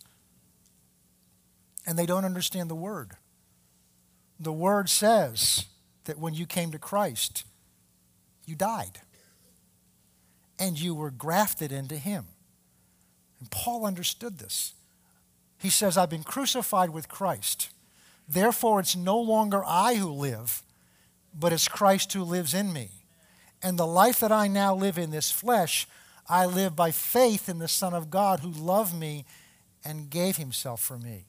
And 1.85 1.97
they 1.97 2.05
don't 2.05 2.25
understand 2.25 2.69
the 2.69 2.75
word. 2.75 3.11
The 4.39 4.53
word 4.53 4.89
says 4.89 5.65
that 6.05 6.17
when 6.19 6.33
you 6.33 6.45
came 6.45 6.71
to 6.71 6.79
Christ, 6.79 7.45
you 8.45 8.55
died. 8.55 9.01
and 10.61 10.79
you 10.79 10.93
were 10.93 11.09
grafted 11.09 11.71
into 11.71 11.95
him. 11.97 12.25
And 13.41 13.51
Paul 13.51 13.85
understood 13.85 14.37
this. 14.37 14.73
He 15.57 15.69
says, 15.69 15.97
I've 15.97 16.09
been 16.09 16.23
crucified 16.23 16.91
with 16.91 17.09
Christ. 17.09 17.69
Therefore, 18.29 18.79
it's 18.79 18.95
no 18.95 19.19
longer 19.19 19.63
I 19.65 19.95
who 19.95 20.09
live, 20.09 20.61
but 21.37 21.51
it's 21.51 21.67
Christ 21.67 22.13
who 22.13 22.23
lives 22.23 22.53
in 22.53 22.71
me. 22.71 22.89
And 23.61 23.77
the 23.77 23.87
life 23.87 24.19
that 24.19 24.31
I 24.31 24.47
now 24.47 24.73
live 24.73 24.97
in 24.97 25.11
this 25.11 25.31
flesh, 25.31 25.87
I 26.29 26.45
live 26.45 26.75
by 26.75 26.91
faith 26.91 27.49
in 27.49 27.59
the 27.59 27.67
Son 27.67 27.93
of 27.93 28.09
God 28.09 28.39
who 28.39 28.49
loved 28.49 28.97
me 28.97 29.25
and 29.83 30.09
gave 30.09 30.37
himself 30.37 30.81
for 30.81 30.97
me. 30.97 31.25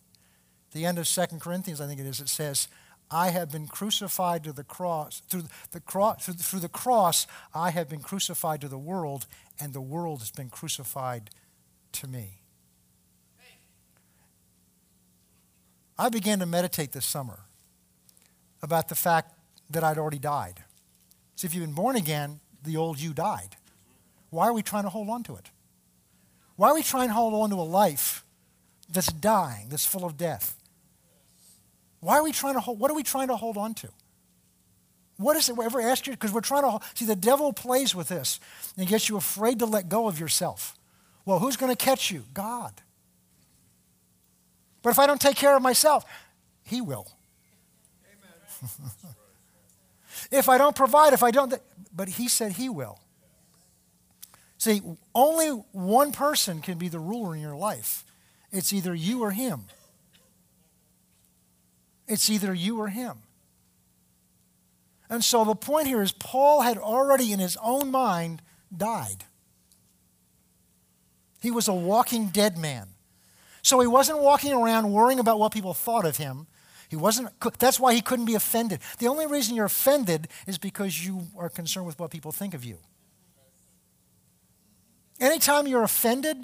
The 0.73 0.85
end 0.85 0.99
of 0.99 1.09
2 1.09 1.39
Corinthians, 1.41 1.81
I 1.81 1.87
think 1.87 2.01
it 2.01 2.07
is, 2.07 2.21
it 2.21 2.29
says, 2.29 2.69
I 3.11 3.29
have 3.29 3.51
been 3.51 3.67
crucified 3.67 4.45
to 4.45 4.53
the 4.53 4.65
cross. 4.65 5.23
Through 5.29 5.45
the 5.73 5.81
cross, 5.81 6.27
through 6.27 6.61
the 6.61 6.69
cross, 6.69 7.27
I 7.55 7.71
have 7.71 7.89
been 7.89 8.01
crucified 8.01 8.61
to 8.63 8.69
the 8.69 8.79
world, 8.79 9.27
and 9.61 9.73
the 9.73 9.81
world 9.81 10.21
has 10.21 10.31
been 10.31 10.49
crucified 10.49 11.31
to 11.95 12.07
me. 12.07 12.39
I 15.99 16.09
began 16.09 16.41
to 16.41 16.47
meditate 16.47 16.93
this 16.93 17.05
summer 17.05 17.41
about 18.63 18.89
the 18.89 18.95
fact 18.95 19.35
that 19.71 19.85
I'd 19.85 19.99
already 19.99 20.19
died. 20.19 20.65
So 21.37 21.47
if 21.47 21.55
you've 21.55 21.65
been 21.65 21.75
born 21.75 21.97
again, 21.97 22.41
the 22.63 22.77
old 22.77 23.01
you 23.01 23.13
died. 23.13 23.57
Why 24.31 24.47
are 24.49 24.53
we 24.53 24.63
trying 24.63 24.85
to 24.85 24.89
hold 24.89 25.09
on 25.11 25.23
to 25.25 25.37
it? 25.37 25.51
Why 26.57 26.71
are 26.71 26.75
we 26.75 26.83
trying 26.83 27.09
to 27.09 27.15
hold 27.15 27.35
on 27.35 27.51
to 27.51 27.57
a 27.57 27.63
life 27.63 28.25
that's 28.91 29.13
dying, 29.13 29.69
that's 29.69 29.87
full 29.87 30.05
of 30.05 30.17
death? 30.17 30.57
Why 32.01 32.17
are 32.19 32.25
we 32.25 32.33
trying 32.33 32.55
to 32.55 32.61
hold, 32.61 32.79
what 32.79 32.91
are 32.91 32.95
we 32.95 33.03
trying 33.03 33.29
to 33.29 33.37
hold 33.37 33.57
on 33.57 33.75
to? 33.75 33.89
What 35.19 35.37
is 35.37 35.49
it? 35.49 35.57
Ever 35.59 35.81
asked 35.81 36.07
you? 36.07 36.15
Because 36.15 36.33
we're 36.33 36.41
trying 36.41 36.63
to, 36.63 36.85
see, 36.95 37.05
the 37.05 37.15
devil 37.15 37.53
plays 37.53 37.95
with 37.95 38.09
this 38.09 38.41
and 38.77 38.89
gets 38.89 39.09
you 39.09 39.17
afraid 39.17 39.61
to 39.61 39.67
let 39.67 39.89
go 39.89 40.09
of 40.09 40.19
yourself. 40.19 40.77
Well, 41.25 41.39
who's 41.39 41.57
going 41.57 41.75
to 41.75 41.85
catch 41.85 42.11
you? 42.11 42.25
God. 42.35 42.73
But 44.83 44.91
if 44.91 44.99
I 44.99 45.07
don't 45.07 45.21
take 45.21 45.37
care 45.37 45.57
of 45.57 45.63
myself, 45.63 46.05
he 46.65 46.81
will. 46.81 47.07
if 50.31 50.49
I 50.49 50.59
don't 50.59 50.75
provide, 50.75 51.13
if 51.13 51.23
I 51.23 51.31
don't, 51.31 51.55
but 51.95 52.09
he 52.09 52.29
said 52.29 52.53
he 52.53 52.69
will. 52.69 52.99
See, 54.59 54.83
only 55.15 55.49
one 55.73 56.13
person 56.13 56.61
can 56.61 56.79
be 56.79 56.89
the 56.89 57.01
ruler 57.01 57.35
in 57.35 57.41
your 57.41 57.57
life. 57.57 58.05
It's 58.51 58.73
either 58.73 58.95
you 58.95 59.23
or 59.23 59.33
him. 59.33 59.63
It's 62.07 62.29
either 62.31 62.53
you 62.53 62.79
or 62.79 62.89
him. 62.89 63.19
And 65.09 65.25
so 65.25 65.45
the 65.45 65.55
point 65.55 65.89
here 65.89 66.03
is 66.03 66.13
Paul 66.13 66.63
had 66.63 66.79
already 66.79 67.33
in 67.33 67.39
his 67.39 67.57
own 67.63 67.91
mind 67.91 68.41
died. 68.75 69.25
He 71.43 71.51
was 71.51 71.69
a 71.69 71.75
walking 71.75 72.29
dead 72.29 72.57
man. 72.57 72.89
So 73.63 73.81
he 73.81 73.87
wasn't 73.87 74.21
walking 74.21 74.53
around 74.53 74.91
worrying 74.93 75.19
about 75.19 75.39
what 75.39 75.53
people 75.53 75.75
thought 75.75 76.05
of 76.05 76.17
him. 76.17 76.47
He 76.89 76.97
wasn't 76.97 77.29
that's 77.59 77.81
why 77.81 77.95
he 77.95 78.01
couldn't 78.01 78.27
be 78.27 78.35
offended. 78.35 78.81
The 78.99 79.09
only 79.09 79.27
reason 79.27 79.55
you're 79.55 79.67
offended 79.67 80.29
is 80.47 80.59
because 80.59 81.05
you 81.05 81.27
are 81.37 81.49
concerned 81.49 81.87
with 81.87 81.99
what 81.99 82.11
people 82.11 82.33
think 82.33 82.55
of 82.55 82.65
you. 82.65 82.79
Anytime 85.21 85.67
you're 85.67 85.85
offended, 85.85 86.37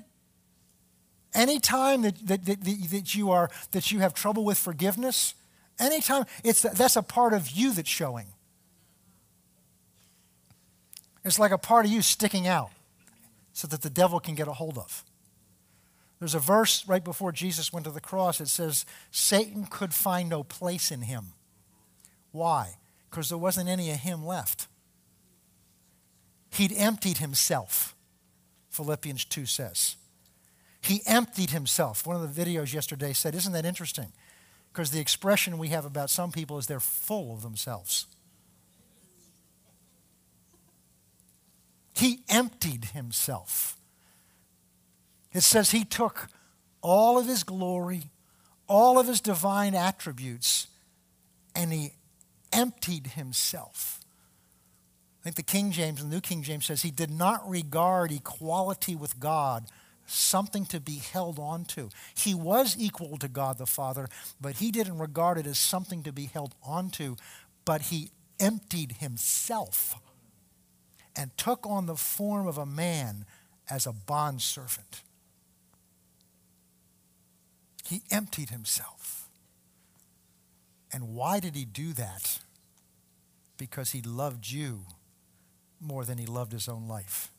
anytime 1.35 2.03
that, 2.03 2.27
that, 2.27 2.45
that, 2.47 2.65
that, 2.65 3.15
you 3.15 3.31
are 3.31 3.51
that 3.73 3.91
you 3.91 3.99
have 3.99 4.15
trouble 4.15 4.45
with 4.45 4.57
forgiveness, 4.57 5.35
Anytime, 5.79 6.25
it's, 6.43 6.63
that's 6.63 6.97
a 6.97 7.03
part 7.03 7.33
of 7.33 7.51
you 7.51 7.73
that's 7.73 7.89
showing. 7.89 8.27
It's 11.25 11.39
like 11.39 11.53
a 11.53 11.59
part 11.59 11.85
of 11.85 11.93
you 11.93 12.03
sticking 12.03 12.47
out 12.47 12.71
so 13.59 13.67
that 13.67 13.83
the 13.83 13.91
devil 13.91 14.21
can 14.21 14.37
get 14.37 14.47
a 14.47 14.53
hold 14.53 14.79
of. 14.79 15.03
There's 16.21 16.37
a 16.37 16.39
verse 16.39 16.87
right 16.87 17.03
before 17.03 17.33
Jesus 17.33 17.73
went 17.73 17.87
to 17.87 17.91
the 17.91 18.01
cross. 18.01 18.41
It 18.41 18.47
says, 18.47 18.87
Satan 19.11 19.67
could 19.67 19.93
find 19.93 20.29
no 20.29 20.45
place 20.45 20.93
in 20.93 21.03
him. 21.03 21.33
Why? 22.31 22.77
Because 23.11 23.31
there 23.31 23.37
wasn't 23.37 23.69
any 23.69 23.91
of 23.91 23.97
him 23.97 24.25
left. 24.25 24.69
He'd 26.51 26.73
emptied 26.73 27.19
himself, 27.19 27.97
Philippians 28.71 29.25
2 29.25 29.45
says. 29.45 29.97
He 30.81 31.03
emptied 31.05 31.51
himself. 31.51 32.07
One 32.07 32.15
of 32.15 32.33
the 32.33 32.45
videos 32.45 32.73
yesterday 32.73 33.13
said, 33.13 33.35
Isn't 33.35 33.55
that 33.55 33.67
interesting? 33.67 34.13
Because 34.73 34.93
the 34.93 35.01
expression 35.01 35.59
we 35.59 35.69
have 35.69 35.85
about 35.85 36.11
some 36.11 36.31
people 36.31 36.59
is 36.59 36.69
they're 36.69 36.79
full 36.79 37.35
of 37.35 37.43
themselves. 37.43 38.07
He 41.99 42.21
emptied 42.29 42.85
himself. 42.87 43.77
It 45.33 45.41
says 45.41 45.73
he 45.73 45.85
took 45.85 46.29
all 46.81 47.19
of 47.19 47.27
his 47.27 47.43
glory, 47.43 48.05
all 48.69 49.01
of 49.01 49.09
his 49.09 49.21
divine 49.21 49.75
attributes, 49.75 50.69
and 51.57 51.73
he 51.73 51.95
emptied 52.53 53.09
himself. 53.09 54.01
I 55.21 55.25
think 55.25 55.35
the 55.35 55.43
King 55.43 55.73
James, 55.73 56.01
the 56.01 56.09
New 56.09 56.21
King 56.21 56.45
James 56.45 56.67
says 56.67 56.83
he 56.83 56.93
did 56.93 57.11
not 57.11 57.51
regard 57.51 58.13
equality 58.13 58.95
with 58.95 59.19
God 59.19 59.65
something 60.07 60.67
to 60.67 60.79
be 60.79 60.99
held 60.99 61.41
on 61.41 61.65
to. 61.65 61.91
He 62.17 62.33
was 62.33 62.77
equal 62.79 63.19
to 63.19 63.27
God 63.27 63.59
the 63.59 63.67
Father, 63.67 64.09
but 64.41 64.59
he 64.59 64.71
didn't 64.71 64.99
regard 64.99 65.37
it 65.37 65.49
as 65.49 65.59
something 65.59 66.05
to 66.05 66.13
be 66.13 66.27
held 66.27 66.55
on 66.63 66.91
to, 66.91 67.17
but 67.65 67.83
he 67.83 68.13
emptied 68.39 68.93
himself 69.01 69.97
and 71.19 71.37
took 71.37 71.67
on 71.67 71.87
the 71.87 71.97
form 71.97 72.47
of 72.47 72.57
a 72.57 72.65
man 72.65 73.25
as 73.69 73.87
a 73.87 73.93
bondservant. 73.93 75.03
He 77.85 78.03
emptied 78.11 78.51
himself. 78.51 79.29
And 80.93 81.15
why 81.15 81.41
did 81.41 81.57
he 81.57 81.65
do 81.65 81.93
that? 81.95 82.39
Because 83.57 83.91
he 83.91 84.01
loved 84.01 84.49
you 84.49 84.83
more 85.81 86.05
than 86.05 86.19
he 86.19 86.27
loved 86.27 86.53
his 86.53 86.69
own 86.69 86.87
life. 86.87 87.33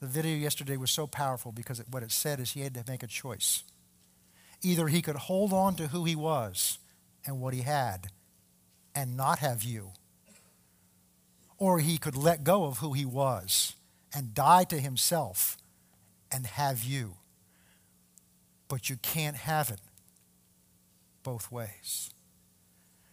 The 0.00 0.08
video 0.08 0.36
yesterday 0.36 0.76
was 0.76 0.90
so 0.90 1.06
powerful 1.06 1.52
because 1.52 1.78
it, 1.78 1.86
what 1.88 2.02
it 2.02 2.10
said 2.10 2.40
is 2.40 2.52
he 2.52 2.62
had 2.62 2.74
to 2.74 2.84
make 2.88 3.04
a 3.04 3.06
choice. 3.06 3.62
Either 4.60 4.88
he 4.88 5.02
could 5.02 5.16
hold 5.16 5.52
on 5.52 5.76
to 5.76 5.88
who 5.88 6.04
he 6.04 6.16
was 6.16 6.78
and 7.24 7.40
what 7.40 7.54
he 7.54 7.60
had 7.60 8.08
and 8.94 9.16
not 9.16 9.38
have 9.38 9.62
you, 9.62 9.92
or 11.62 11.78
he 11.78 11.96
could 11.96 12.16
let 12.16 12.42
go 12.42 12.64
of 12.64 12.78
who 12.78 12.92
he 12.92 13.04
was 13.04 13.76
and 14.12 14.34
die 14.34 14.64
to 14.64 14.80
himself 14.80 15.56
and 16.32 16.44
have 16.44 16.82
you. 16.82 17.14
But 18.66 18.90
you 18.90 18.96
can't 18.96 19.36
have 19.36 19.70
it 19.70 19.78
both 21.22 21.52
ways. 21.52 22.10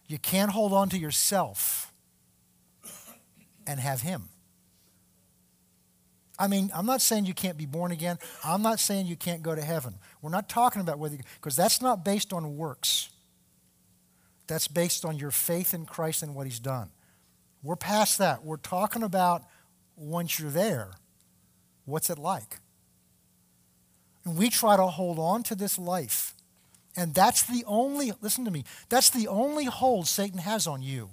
You 0.08 0.18
can't 0.18 0.50
hold 0.50 0.72
on 0.72 0.88
to 0.88 0.98
yourself 0.98 1.92
and 3.68 3.78
have 3.78 4.00
him. 4.00 4.30
I 6.36 6.48
mean, 6.48 6.72
I'm 6.74 6.86
not 6.86 7.00
saying 7.00 7.26
you 7.26 7.34
can't 7.34 7.56
be 7.56 7.66
born 7.66 7.92
again. 7.92 8.18
I'm 8.44 8.62
not 8.62 8.80
saying 8.80 9.06
you 9.06 9.14
can't 9.14 9.44
go 9.44 9.54
to 9.54 9.62
heaven. 9.62 9.94
We're 10.22 10.30
not 10.30 10.48
talking 10.48 10.80
about 10.80 10.98
whether, 10.98 11.16
because 11.36 11.54
that's 11.54 11.80
not 11.80 12.04
based 12.04 12.32
on 12.32 12.56
works. 12.56 13.10
That's 14.48 14.66
based 14.66 15.04
on 15.04 15.18
your 15.18 15.30
faith 15.30 15.72
in 15.72 15.86
Christ 15.86 16.24
and 16.24 16.34
what 16.34 16.48
He's 16.48 16.58
done. 16.58 16.90
We're 17.62 17.76
past 17.76 18.18
that. 18.18 18.44
We're 18.44 18.56
talking 18.56 19.02
about 19.02 19.44
once 19.96 20.38
you're 20.38 20.50
there, 20.50 20.92
what's 21.84 22.08
it 22.08 22.18
like? 22.18 22.58
And 24.24 24.36
we 24.36 24.50
try 24.50 24.76
to 24.76 24.86
hold 24.86 25.18
on 25.18 25.42
to 25.44 25.54
this 25.54 25.78
life. 25.78 26.34
And 26.96 27.14
that's 27.14 27.42
the 27.42 27.64
only, 27.66 28.12
listen 28.20 28.44
to 28.44 28.50
me, 28.50 28.64
that's 28.88 29.10
the 29.10 29.28
only 29.28 29.66
hold 29.66 30.08
Satan 30.08 30.38
has 30.38 30.66
on 30.66 30.82
you 30.82 31.10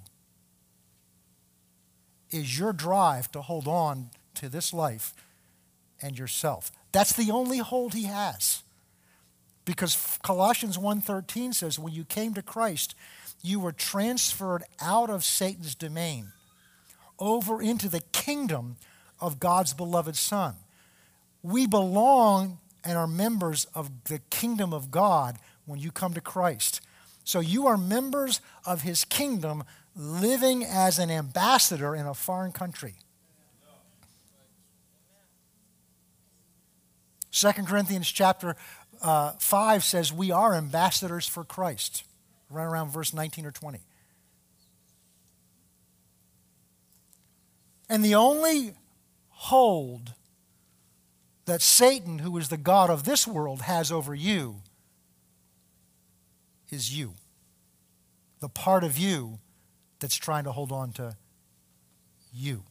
is 2.30 2.58
your 2.58 2.72
drive 2.72 3.30
to 3.32 3.40
hold 3.40 3.66
on 3.66 4.10
to 4.34 4.48
this 4.48 4.72
life 4.72 5.14
and 6.02 6.18
yourself. 6.18 6.70
That's 6.92 7.12
the 7.12 7.30
only 7.30 7.58
hold 7.58 7.94
he 7.94 8.04
has. 8.04 8.62
Because 9.64 10.18
Colossians 10.22 10.78
1:13 10.78 11.54
says 11.54 11.78
when 11.78 11.92
you 11.92 12.04
came 12.04 12.34
to 12.34 12.42
Christ, 12.42 12.94
you 13.42 13.60
were 13.60 13.72
transferred 13.72 14.64
out 14.80 15.10
of 15.10 15.24
Satan's 15.24 15.74
domain 15.74 16.32
over 17.18 17.60
into 17.60 17.88
the 17.88 18.00
kingdom 18.12 18.76
of 19.20 19.40
God's 19.40 19.74
beloved 19.74 20.16
son. 20.16 20.54
We 21.42 21.66
belong 21.66 22.58
and 22.84 22.96
are 22.96 23.06
members 23.06 23.66
of 23.74 24.04
the 24.04 24.20
kingdom 24.30 24.72
of 24.72 24.90
God 24.90 25.38
when 25.66 25.78
you 25.78 25.90
come 25.90 26.14
to 26.14 26.20
Christ. 26.20 26.80
So 27.24 27.40
you 27.40 27.66
are 27.66 27.76
members 27.76 28.40
of 28.64 28.82
his 28.82 29.04
kingdom 29.04 29.64
living 29.94 30.64
as 30.64 30.98
an 30.98 31.10
ambassador 31.10 31.94
in 31.94 32.06
a 32.06 32.14
foreign 32.14 32.52
country. 32.52 32.94
2 37.32 37.52
Corinthians 37.66 38.10
chapter 38.10 38.56
uh, 39.02 39.32
5 39.32 39.84
says 39.84 40.12
we 40.12 40.30
are 40.30 40.54
ambassadors 40.54 41.26
for 41.26 41.44
Christ, 41.44 42.04
right 42.50 42.64
around 42.64 42.90
verse 42.90 43.12
19 43.12 43.46
or 43.46 43.52
20. 43.52 43.80
And 47.88 48.04
the 48.04 48.14
only 48.14 48.74
hold 49.28 50.14
that 51.46 51.62
Satan, 51.62 52.18
who 52.18 52.36
is 52.36 52.48
the 52.48 52.56
God 52.56 52.90
of 52.90 53.04
this 53.04 53.26
world, 53.26 53.62
has 53.62 53.90
over 53.90 54.14
you 54.14 54.62
is 56.70 56.96
you. 56.96 57.14
The 58.40 58.48
part 58.48 58.84
of 58.84 58.98
you 58.98 59.38
that's 60.00 60.16
trying 60.16 60.44
to 60.44 60.52
hold 60.52 60.70
on 60.70 60.92
to 60.92 61.16
you. 62.32 62.64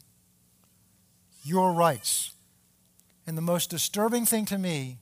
Your 1.44 1.74
rights. 1.74 2.32
And 3.26 3.38
the 3.38 3.42
most 3.42 3.70
disturbing 3.70 4.26
thing 4.26 4.46
to 4.46 4.58
me 4.58 5.00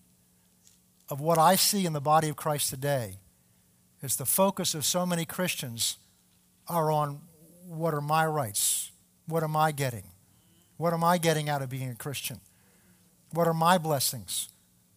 of 1.09 1.19
what 1.19 1.37
I 1.37 1.55
see 1.55 1.85
in 1.85 1.93
the 1.93 2.01
body 2.01 2.29
of 2.29 2.35
Christ 2.35 2.69
today 2.69 3.17
is 4.01 4.15
the 4.15 4.25
focus 4.25 4.73
of 4.73 4.85
so 4.85 5.05
many 5.05 5.25
Christians 5.25 5.97
are 6.67 6.91
on 6.91 7.21
what 7.67 7.93
are 7.93 8.01
my 8.01 8.25
rights? 8.25 8.91
What 9.27 9.43
am 9.43 9.55
I 9.55 9.71
getting? 9.71 10.03
What 10.77 10.93
am 10.93 11.03
I 11.03 11.17
getting 11.17 11.49
out 11.49 11.61
of 11.61 11.69
being 11.69 11.89
a 11.89 11.95
Christian? 11.95 12.39
What 13.31 13.47
are 13.47 13.53
my 13.53 13.77
blessings? 13.77 14.49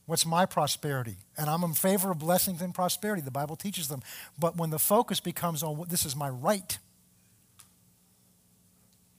What's 0.07 0.25
my 0.25 0.47
prosperity? 0.47 1.17
And 1.37 1.51
I'm 1.51 1.63
in 1.63 1.75
favor 1.75 2.11
of 2.11 2.19
blessings 2.19 2.63
and 2.63 2.75
prosperity. 2.75 3.21
The 3.21 3.31
Bible 3.31 3.57
teaches 3.57 3.89
them. 3.89 4.03
But 4.39 4.57
when 4.57 4.71
the 4.71 4.79
focus 4.79 5.21
becomes 5.21 5.63
on 5.63 5.77
what 5.77 5.91
this 5.91 6.07
is 6.07 6.17
my 6.17 6.31
right, 6.31 6.79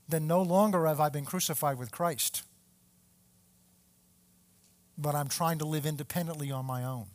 then 0.08 0.26
no 0.26 0.42
longer 0.42 0.88
have 0.88 1.00
I 1.00 1.10
been 1.10 1.26
crucified 1.26 1.78
with 1.78 1.92
Christ. 1.92 2.42
But 4.98 5.14
I'm 5.16 5.28
trying 5.28 5.60
to 5.60 5.66
live 5.66 5.86
independently 5.86 6.52
on 6.52 6.66
my 6.66 6.84
own. 6.84 7.06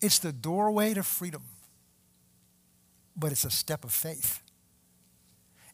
It's 0.00 0.18
the 0.18 0.32
doorway 0.32 0.94
to 0.94 1.02
freedom, 1.02 1.42
but 3.16 3.32
it's 3.32 3.44
a 3.44 3.50
step 3.50 3.84
of 3.84 3.92
faith. 3.92 4.42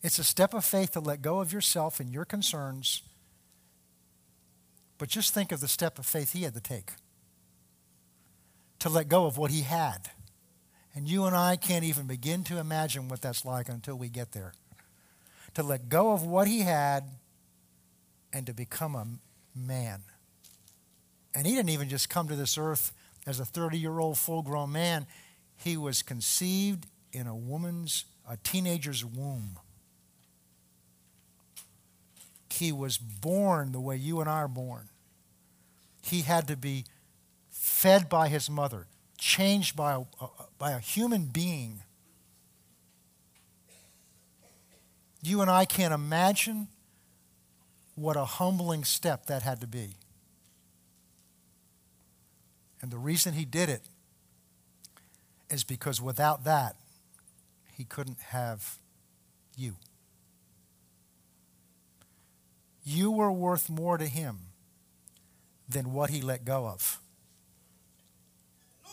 It's 0.02 0.18
a 0.18 0.24
step 0.24 0.54
of 0.54 0.64
faith 0.64 0.92
to 0.92 1.00
let 1.00 1.22
go 1.22 1.40
of 1.40 1.52
yourself 1.52 2.00
and 2.00 2.10
your 2.10 2.24
concerns 2.24 3.02
but 5.00 5.08
just 5.08 5.32
think 5.32 5.50
of 5.50 5.60
the 5.60 5.66
step 5.66 5.98
of 5.98 6.04
faith 6.04 6.34
he 6.34 6.42
had 6.42 6.52
to 6.52 6.60
take 6.60 6.92
to 8.80 8.90
let 8.90 9.08
go 9.08 9.24
of 9.24 9.38
what 9.38 9.50
he 9.50 9.62
had. 9.62 10.10
And 10.94 11.08
you 11.08 11.24
and 11.24 11.34
I 11.34 11.56
can't 11.56 11.84
even 11.84 12.06
begin 12.06 12.44
to 12.44 12.58
imagine 12.58 13.08
what 13.08 13.22
that's 13.22 13.44
like 13.44 13.68
until 13.68 13.96
we 13.96 14.08
get 14.08 14.32
there. 14.32 14.52
To 15.54 15.62
let 15.62 15.88
go 15.88 16.12
of 16.12 16.24
what 16.24 16.48
he 16.48 16.60
had 16.60 17.04
and 18.32 18.46
to 18.46 18.52
become 18.52 18.94
a 18.94 19.06
man. 19.54 20.02
And 21.34 21.46
he 21.46 21.54
didn't 21.54 21.70
even 21.70 21.88
just 21.88 22.08
come 22.08 22.28
to 22.28 22.36
this 22.36 22.58
earth 22.58 22.92
as 23.26 23.40
a 23.40 23.44
30 23.44 23.78
year 23.78 23.98
old 23.98 24.18
full 24.18 24.42
grown 24.42 24.72
man, 24.72 25.06
he 25.56 25.78
was 25.78 26.02
conceived 26.02 26.86
in 27.12 27.26
a 27.26 27.34
woman's, 27.34 28.04
a 28.28 28.36
teenager's 28.36 29.04
womb. 29.04 29.58
He 32.50 32.72
was 32.72 32.98
born 32.98 33.72
the 33.72 33.80
way 33.80 33.96
you 33.96 34.20
and 34.20 34.28
I 34.28 34.42
are 34.42 34.48
born 34.48 34.88
he 36.02 36.22
had 36.22 36.48
to 36.48 36.56
be 36.56 36.84
fed 37.50 38.08
by 38.08 38.28
his 38.28 38.48
mother, 38.48 38.86
changed 39.18 39.76
by 39.76 39.94
a, 39.94 40.26
by 40.58 40.72
a 40.72 40.78
human 40.78 41.26
being. 41.26 41.82
You 45.22 45.42
and 45.42 45.50
I 45.50 45.64
can't 45.64 45.92
imagine 45.92 46.68
what 47.94 48.16
a 48.16 48.24
humbling 48.24 48.84
step 48.84 49.26
that 49.26 49.42
had 49.42 49.60
to 49.60 49.66
be. 49.66 49.96
And 52.80 52.90
the 52.90 52.98
reason 52.98 53.34
he 53.34 53.44
did 53.44 53.68
it 53.68 53.82
is 55.50 55.64
because 55.64 56.00
without 56.00 56.44
that, 56.44 56.76
he 57.80 57.84
couldn't 57.84 58.20
have 58.20 58.76
you. 59.56 59.74
You 62.84 63.10
were 63.10 63.32
worth 63.32 63.70
more 63.70 63.96
to 63.96 64.04
him 64.04 64.36
than 65.66 65.94
what 65.94 66.10
he 66.10 66.20
let 66.20 66.44
go 66.44 66.66
of 66.66 67.00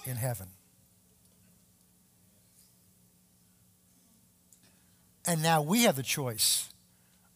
in 0.05 0.15
heaven. 0.15 0.47
And 5.25 5.43
now 5.43 5.61
we 5.61 5.83
have 5.83 5.97
the 5.97 6.01
choice 6.01 6.69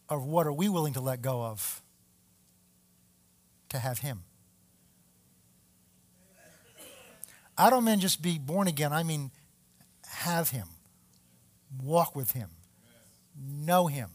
of 0.08 0.24
what 0.24 0.48
are 0.48 0.54
we 0.54 0.70
willing 0.70 0.94
to 0.94 1.02
let 1.02 1.22
go 1.22 1.44
of 1.44 1.82
to 3.68 3.78
have 3.78 4.00
him. 4.00 4.24
I 7.58 7.70
don't 7.70 7.84
mean 7.84 8.00
just 8.00 8.22
be 8.22 8.40
born 8.40 8.70
again, 8.70 8.94
I 8.94 9.04
mean 9.04 9.32
have 10.06 10.52
him, 10.52 10.70
walk 11.80 12.16
with 12.16 12.32
him, 12.32 12.50
know 13.40 13.88
him. 13.88 14.10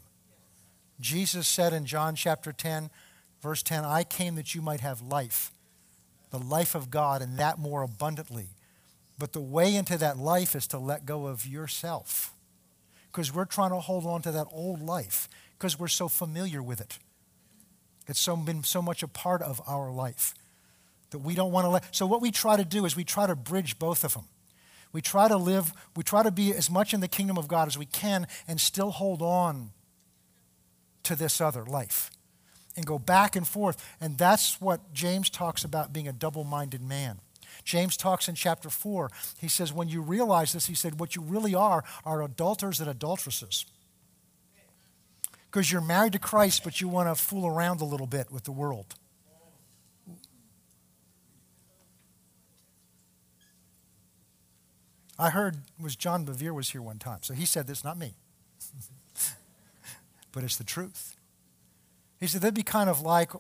Jesus 0.99 1.47
said 1.47 1.73
in 1.73 1.87
John 1.87 2.15
chapter 2.15 2.53
10, 2.53 2.91
Verse 3.47 3.63
10 3.63 3.85
I 3.85 4.03
came 4.03 4.35
that 4.35 4.55
you 4.55 4.61
might 4.61 4.81
have 4.81 5.01
life, 5.01 5.53
the 6.31 6.39
life 6.39 6.75
of 6.75 6.91
God, 6.91 7.23
and 7.23 7.39
that 7.39 7.59
more 7.59 7.83
abundantly. 7.83 8.49
But 9.19 9.33
the 9.33 9.41
way 9.41 9.75
into 9.75 9.97
that 9.99 10.19
life 10.19 10.55
is 10.55 10.67
to 10.69 10.79
let 10.79 11.07
go 11.07 11.27
of 11.27 11.47
yourself. 11.47 12.33
Because 13.07 13.33
we're 13.33 13.45
trying 13.47 13.71
to 13.71 13.77
hold 13.77 14.05
on 14.05 14.21
to 14.23 14.33
that 14.33 14.49
old 14.51 14.83
life 14.83 15.29
because 15.57 15.79
we're 15.79 15.87
so 15.87 16.09
familiar 16.09 16.61
with 16.63 16.81
it. 16.81 16.99
It's 18.09 18.21
so, 18.21 18.37
been 18.37 18.63
so 18.63 18.83
much 18.83 19.05
a 19.05 19.09
part 19.09 19.43
of 19.43 19.61
our 19.67 19.91
life 19.91 20.35
that 21.11 21.19
we 21.21 21.35
don't 21.35 21.53
want 21.53 21.67
to 21.67 21.71
let. 21.71 21.95
So, 21.95 22.05
what 22.05 22.21
we 22.21 22.33
try 22.33 22.57
to 22.57 22.65
do 22.65 22.85
is 22.85 22.97
we 22.97 23.05
try 23.05 23.27
to 23.27 23.37
bridge 23.37 23.79
both 23.79 24.05
of 24.05 24.15
them. 24.15 24.25
We 24.97 25.03
try 25.03 25.29
to 25.29 25.37
live, 25.37 25.75
we 25.95 26.03
try 26.03 26.23
to 26.23 26.31
be 26.31 26.55
as 26.55 26.71
much 26.71 26.95
in 26.95 27.01
the 27.01 27.07
kingdom 27.07 27.37
of 27.37 27.49
God 27.49 27.69
as 27.69 27.77
we 27.77 27.85
can 27.85 28.27
and 28.49 28.59
still 28.59 28.91
hold 28.91 29.21
on 29.21 29.73
to 31.03 31.15
this 31.15 31.39
other 31.39 31.67
life 31.67 32.11
and 32.77 32.87
go 32.87 32.99
back 32.99 33.37
and 33.37 33.47
forth. 33.47 33.77
And 34.01 34.17
that's 34.17 34.59
what 34.59 34.95
James 34.95 35.29
talks 35.29 35.65
about 35.65 35.93
being 35.93 36.09
a 36.09 36.15
double 36.15 36.45
minded 36.45 36.81
man. 36.81 37.19
James 37.63 37.95
talks 37.95 38.27
in 38.27 38.37
chapter 38.37 38.71
4. 38.71 39.11
He 39.39 39.49
says, 39.49 39.71
when 39.71 39.91
you 39.91 40.01
realize 40.01 40.55
this, 40.55 40.65
he 40.65 40.75
said, 40.75 40.99
what 40.99 41.15
you 41.15 41.21
really 41.21 41.55
are 41.55 41.85
are 42.07 42.23
adulterers 42.23 42.81
and 42.81 42.89
adulteresses. 42.89 43.67
Because 45.51 45.71
you're 45.71 45.83
married 45.83 46.15
to 46.15 46.19
Christ, 46.19 46.65
but 46.65 46.81
you 46.81 46.89
want 46.89 47.11
to 47.11 47.23
fool 47.23 47.47
around 47.47 47.83
a 47.83 47.85
little 47.85 48.07
bit 48.07 48.33
with 48.33 48.45
the 48.45 48.51
world. 48.51 48.95
I 55.19 55.31
heard 55.31 55.57
was 55.81 55.97
John 55.97 56.27
Bevere 56.27 56.55
was 56.55 56.71
here 56.71 56.83
one 56.83 56.99
time. 56.99 57.19
So 57.23 57.33
he 57.35 57.47
said 57.47 57.67
this, 57.67 57.83
not 57.83 57.97
me. 57.99 58.15
but 60.33 60.45
it's 60.45 60.57
the 60.57 60.65
truth. 60.65 61.17
He 62.21 62.27
said, 62.27 62.43
they'd 62.43 62.55
be 62.55 62.63
kind 62.63 62.91
of 62.91 63.01
like 63.01 63.35
a 63.35 63.39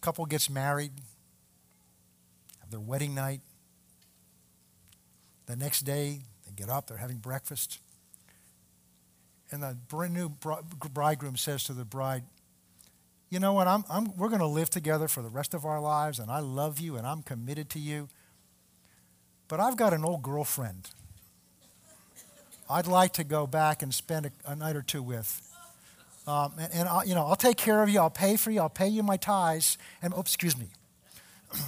couple 0.00 0.24
gets 0.26 0.50
married, 0.50 0.92
have 2.60 2.70
their 2.70 2.80
wedding 2.80 3.14
night. 3.14 3.40
The 5.46 5.56
next 5.56 5.80
day, 5.82 6.20
they 6.46 6.52
get 6.54 6.68
up, 6.68 6.86
they're 6.86 6.98
having 6.98 7.18
breakfast. 7.18 7.80
And 9.50 9.62
the 9.62 9.76
brand 9.88 10.14
new 10.14 10.30
bridegroom 10.92 11.36
says 11.36 11.64
to 11.64 11.72
the 11.72 11.84
bride, 11.84 12.22
You 13.30 13.38
know 13.38 13.52
what? 13.52 13.68
I'm, 13.68 13.84
I'm, 13.88 14.16
we're 14.16 14.28
going 14.28 14.40
to 14.40 14.46
live 14.46 14.70
together 14.70 15.08
for 15.08 15.22
the 15.22 15.28
rest 15.28 15.54
of 15.54 15.64
our 15.64 15.80
lives, 15.80 16.18
and 16.18 16.30
I 16.30 16.40
love 16.40 16.80
you, 16.80 16.96
and 16.96 17.06
I'm 17.06 17.22
committed 17.22 17.70
to 17.70 17.78
you. 17.78 18.08
But 19.48 19.60
I've 19.60 19.76
got 19.76 19.94
an 19.94 20.04
old 20.04 20.22
girlfriend 20.22 20.90
I'd 22.70 22.86
like 22.86 23.14
to 23.14 23.24
go 23.24 23.48
back 23.48 23.82
and 23.82 23.92
spend 23.92 24.26
a, 24.26 24.30
a 24.46 24.54
night 24.54 24.76
or 24.76 24.82
two 24.82 25.02
with. 25.02 25.42
Um, 26.26 26.52
and, 26.58 26.72
and 26.72 26.88
I'll, 26.88 27.04
you 27.04 27.16
know, 27.16 27.26
I'll 27.26 27.34
take 27.34 27.56
care 27.56 27.82
of 27.82 27.88
you. 27.88 27.98
I'll 27.98 28.10
pay 28.10 28.36
for 28.36 28.52
you. 28.52 28.60
I'll 28.60 28.68
pay 28.68 28.86
you 28.86 29.02
my 29.02 29.16
tithes. 29.16 29.76
And 30.00 30.14
excuse 30.16 30.56
me. 30.56 30.68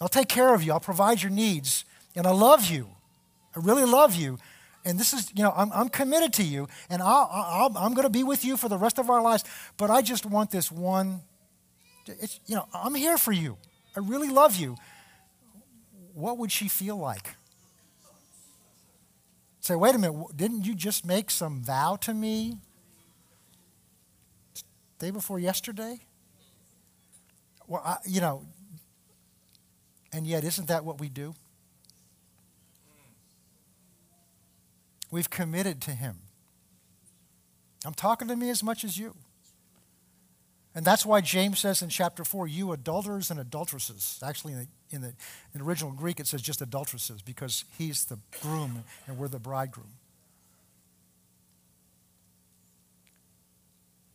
I'll 0.00 0.08
take 0.08 0.28
care 0.28 0.52
of 0.52 0.64
you. 0.64 0.72
I'll 0.72 0.80
provide 0.80 1.22
your 1.22 1.30
needs. 1.30 1.84
And 2.16 2.26
I 2.26 2.32
love 2.32 2.68
you. 2.68 2.88
I 3.54 3.60
really 3.60 3.84
love 3.84 4.16
you. 4.16 4.38
And 4.84 4.98
this 4.98 5.12
is, 5.12 5.30
you 5.34 5.42
know, 5.42 5.52
I'm, 5.54 5.70
I'm 5.72 5.88
committed 5.88 6.32
to 6.34 6.42
you. 6.42 6.68
And 6.88 7.02
I'll, 7.02 7.28
I'll, 7.30 7.76
I'm 7.76 7.94
going 7.94 8.06
to 8.06 8.10
be 8.10 8.24
with 8.24 8.44
you 8.44 8.56
for 8.56 8.68
the 8.68 8.78
rest 8.78 8.98
of 8.98 9.10
our 9.10 9.22
lives. 9.22 9.44
But 9.76 9.90
I 9.90 10.02
just 10.02 10.24
want 10.24 10.50
this 10.50 10.72
one. 10.72 11.20
It's, 12.06 12.40
you 12.46 12.56
know, 12.56 12.66
I'm 12.72 12.94
here 12.94 13.18
for 13.18 13.32
you. 13.32 13.58
I 13.96 14.00
really 14.00 14.30
love 14.30 14.56
you. 14.56 14.76
What 16.14 16.38
would 16.38 16.50
she 16.50 16.68
feel 16.68 16.96
like? 16.96 17.34
Say, 19.60 19.74
wait 19.74 19.94
a 19.94 19.98
minute, 19.98 20.36
didn't 20.36 20.64
you 20.64 20.74
just 20.74 21.04
make 21.04 21.30
some 21.30 21.62
vow 21.62 21.96
to 22.02 22.14
me 22.14 22.56
day 24.98 25.10
before 25.10 25.38
yesterday? 25.38 26.00
Well, 27.66 27.82
I, 27.84 27.98
you 28.06 28.20
know, 28.20 28.46
and 30.12 30.26
yet, 30.26 30.42
isn't 30.44 30.68
that 30.68 30.84
what 30.84 30.98
we 30.98 31.08
do? 31.08 31.34
We've 35.10 35.30
committed 35.30 35.80
to 35.82 35.90
Him. 35.92 36.18
I'm 37.84 37.94
talking 37.94 38.28
to 38.28 38.36
me 38.36 38.50
as 38.50 38.62
much 38.62 38.84
as 38.84 38.98
you. 38.98 39.14
And 40.74 40.84
that's 40.84 41.04
why 41.04 41.20
James 41.20 41.58
says 41.58 41.82
in 41.82 41.88
chapter 41.88 42.24
4, 42.24 42.46
you 42.46 42.70
adulterers 42.72 43.30
and 43.30 43.40
adulteresses. 43.40 44.20
Actually, 44.24 44.52
in 44.52 44.58
the, 44.58 44.66
in 44.90 45.00
the, 45.02 45.08
in 45.08 45.14
the 45.60 45.64
original 45.64 45.90
Greek, 45.92 46.20
it 46.20 46.28
says 46.28 46.42
just 46.42 46.62
adulteresses 46.62 47.22
because 47.22 47.64
he's 47.76 48.04
the 48.04 48.18
groom 48.40 48.84
and 49.06 49.18
we're 49.18 49.28
the 49.28 49.40
bridegroom. 49.40 49.94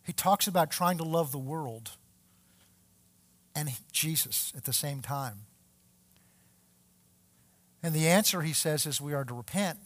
He 0.06 0.14
talks 0.14 0.48
about 0.48 0.72
trying 0.72 0.98
to 1.00 1.04
love 1.04 1.32
the 1.32 1.40
world 1.40 1.92
and 3.56 3.72
Jesus 3.92 4.54
at 4.56 4.66
the 4.66 4.74
same 4.74 5.02
time. 5.02 5.40
And 7.82 7.94
the 7.94 8.08
answer, 8.08 8.42
he 8.42 8.54
says, 8.54 8.86
is 8.86 9.02
we 9.02 9.14
are 9.14 9.26
to 9.26 9.34
repent 9.34 9.80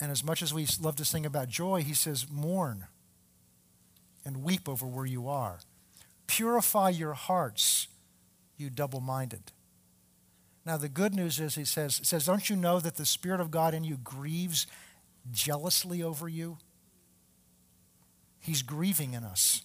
and 0.00 0.12
as 0.12 0.22
much 0.22 0.42
as 0.42 0.52
we 0.52 0.66
love 0.80 0.96
to 0.96 1.04
sing 1.04 1.24
about 1.24 1.48
joy, 1.48 1.82
he 1.82 1.94
says, 1.94 2.26
mourn 2.30 2.86
and 4.24 4.42
weep 4.42 4.68
over 4.68 4.86
where 4.86 5.06
you 5.06 5.28
are. 5.28 5.60
Purify 6.26 6.90
your 6.90 7.14
hearts, 7.14 7.88
you 8.56 8.68
double 8.68 9.00
minded. 9.00 9.52
Now, 10.66 10.76
the 10.76 10.88
good 10.88 11.14
news 11.14 11.38
is, 11.38 11.54
he 11.54 11.64
says, 11.64 12.00
says, 12.02 12.26
Don't 12.26 12.50
you 12.50 12.56
know 12.56 12.80
that 12.80 12.96
the 12.96 13.06
Spirit 13.06 13.40
of 13.40 13.52
God 13.52 13.72
in 13.72 13.84
you 13.84 13.96
grieves 13.96 14.66
jealously 15.30 16.02
over 16.02 16.28
you? 16.28 16.58
He's 18.40 18.62
grieving 18.62 19.14
in 19.14 19.22
us 19.22 19.62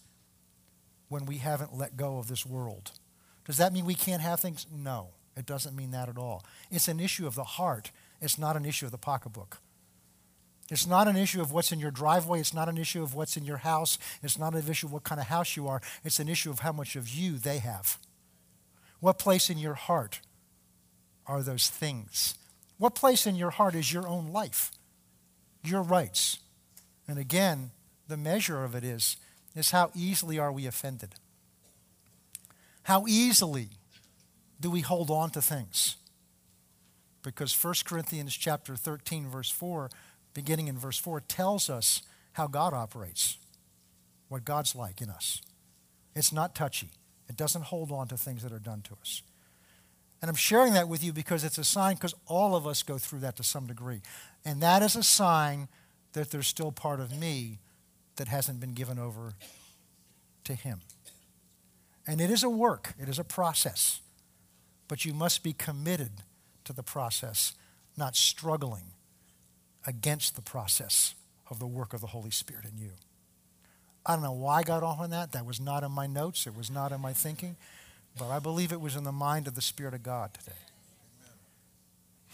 when 1.07 1.25
we 1.25 1.37
haven't 1.37 1.75
let 1.75 1.97
go 1.97 2.19
of 2.19 2.27
this 2.27 2.45
world. 2.45 2.91
Does 3.45 3.57
that 3.57 3.73
mean 3.73 3.85
we 3.85 3.95
can't 3.95 4.21
have 4.21 4.39
things? 4.39 4.67
No, 4.71 5.09
it 5.35 5.47
doesn't 5.47 5.75
mean 5.75 5.89
that 5.91 6.07
at 6.07 6.19
all. 6.19 6.45
It's 6.69 6.87
an 6.87 6.99
issue 6.99 7.25
of 7.25 7.33
the 7.33 7.43
heart, 7.43 7.91
it's 8.21 8.37
not 8.37 8.55
an 8.55 8.65
issue 8.65 8.85
of 8.85 8.91
the 8.91 8.99
pocketbook. 8.99 9.57
It's 10.71 10.87
not 10.87 11.09
an 11.09 11.17
issue 11.17 11.41
of 11.41 11.51
what's 11.51 11.73
in 11.73 11.79
your 11.79 11.91
driveway. 11.91 12.39
It's 12.39 12.53
not 12.53 12.69
an 12.69 12.77
issue 12.77 13.03
of 13.03 13.13
what's 13.13 13.35
in 13.35 13.43
your 13.43 13.57
house. 13.57 13.99
It's 14.23 14.39
not 14.39 14.55
an 14.55 14.67
issue 14.69 14.87
of 14.87 14.93
what 14.93 15.03
kind 15.03 15.19
of 15.19 15.27
house 15.27 15.57
you 15.57 15.67
are. 15.67 15.81
It's 16.05 16.19
an 16.19 16.29
issue 16.29 16.49
of 16.49 16.59
how 16.59 16.71
much 16.71 16.95
of 16.95 17.09
you 17.09 17.37
they 17.37 17.57
have. 17.57 17.99
What 19.01 19.19
place 19.19 19.49
in 19.49 19.57
your 19.57 19.73
heart 19.73 20.21
are 21.27 21.43
those 21.43 21.69
things? 21.69 22.35
What 22.77 22.95
place 22.95 23.27
in 23.27 23.35
your 23.35 23.49
heart 23.49 23.75
is 23.75 23.91
your 23.91 24.07
own 24.07 24.31
life, 24.31 24.71
your 25.61 25.81
rights? 25.81 26.39
And 27.05 27.19
again, 27.19 27.71
the 28.07 28.15
measure 28.15 28.63
of 28.63 28.73
it 28.73 28.85
is, 28.85 29.17
is 29.53 29.71
how 29.71 29.91
easily 29.93 30.39
are 30.39 30.53
we 30.53 30.67
offended? 30.67 31.15
How 32.83 33.05
easily 33.07 33.67
do 34.59 34.71
we 34.71 34.79
hold 34.79 35.11
on 35.11 35.31
to 35.31 35.41
things? 35.41 35.97
Because 37.23 37.53
1 37.53 37.73
Corinthians 37.85 38.35
chapter 38.35 38.75
13 38.75 39.27
verse 39.27 39.51
4 39.51 39.89
beginning 40.33 40.67
in 40.67 40.77
verse 40.77 40.97
4 40.97 41.21
tells 41.21 41.69
us 41.69 42.01
how 42.33 42.47
God 42.47 42.73
operates. 42.73 43.37
What 44.29 44.45
God's 44.45 44.75
like 44.75 45.01
in 45.01 45.09
us. 45.09 45.41
It's 46.15 46.31
not 46.31 46.55
touchy. 46.55 46.91
It 47.27 47.35
doesn't 47.35 47.65
hold 47.65 47.91
on 47.91 48.07
to 48.09 48.17
things 48.17 48.43
that 48.43 48.51
are 48.51 48.59
done 48.59 48.81
to 48.83 48.95
us. 49.01 49.21
And 50.21 50.29
I'm 50.29 50.35
sharing 50.35 50.73
that 50.73 50.87
with 50.87 51.03
you 51.03 51.13
because 51.13 51.43
it's 51.43 51.57
a 51.57 51.63
sign 51.63 51.95
because 51.95 52.13
all 52.27 52.55
of 52.55 52.67
us 52.67 52.83
go 52.83 52.97
through 52.97 53.19
that 53.19 53.35
to 53.37 53.43
some 53.43 53.65
degree. 53.65 54.01
And 54.45 54.61
that 54.61 54.83
is 54.83 54.95
a 54.95 55.03
sign 55.03 55.67
that 56.13 56.29
there's 56.31 56.47
still 56.47 56.71
part 56.71 56.99
of 56.99 57.17
me 57.17 57.59
that 58.17 58.27
hasn't 58.27 58.59
been 58.59 58.73
given 58.73 58.99
over 58.99 59.33
to 60.43 60.53
Him. 60.53 60.81
And 62.05 62.21
it 62.21 62.29
is 62.29 62.43
a 62.43 62.49
work, 62.49 62.93
it 62.99 63.09
is 63.09 63.19
a 63.19 63.23
process. 63.23 63.99
But 64.87 65.05
you 65.05 65.13
must 65.13 65.43
be 65.43 65.53
committed 65.53 66.11
to 66.65 66.73
the 66.73 66.83
process, 66.83 67.53
not 67.97 68.15
struggling 68.15 68.93
against 69.85 70.35
the 70.35 70.41
process 70.41 71.15
of 71.49 71.59
the 71.59 71.67
work 71.67 71.93
of 71.93 72.01
the 72.01 72.07
Holy 72.07 72.31
Spirit 72.31 72.65
in 72.65 72.77
you. 72.77 72.91
I 74.05 74.13
don't 74.13 74.23
know 74.23 74.31
why 74.31 74.59
I 74.59 74.63
got 74.63 74.83
off 74.83 74.99
on 74.99 75.11
that. 75.11 75.31
That 75.31 75.45
was 75.45 75.59
not 75.59 75.83
in 75.83 75.91
my 75.91 76.07
notes, 76.07 76.47
it 76.47 76.55
was 76.55 76.71
not 76.71 76.91
in 76.91 77.01
my 77.01 77.13
thinking, 77.13 77.55
but 78.17 78.29
I 78.29 78.39
believe 78.39 78.71
it 78.71 78.81
was 78.81 78.95
in 78.95 79.03
the 79.03 79.11
mind 79.11 79.47
of 79.47 79.55
the 79.55 79.61
Spirit 79.61 79.93
of 79.93 80.03
God 80.03 80.33
today. 80.33 80.57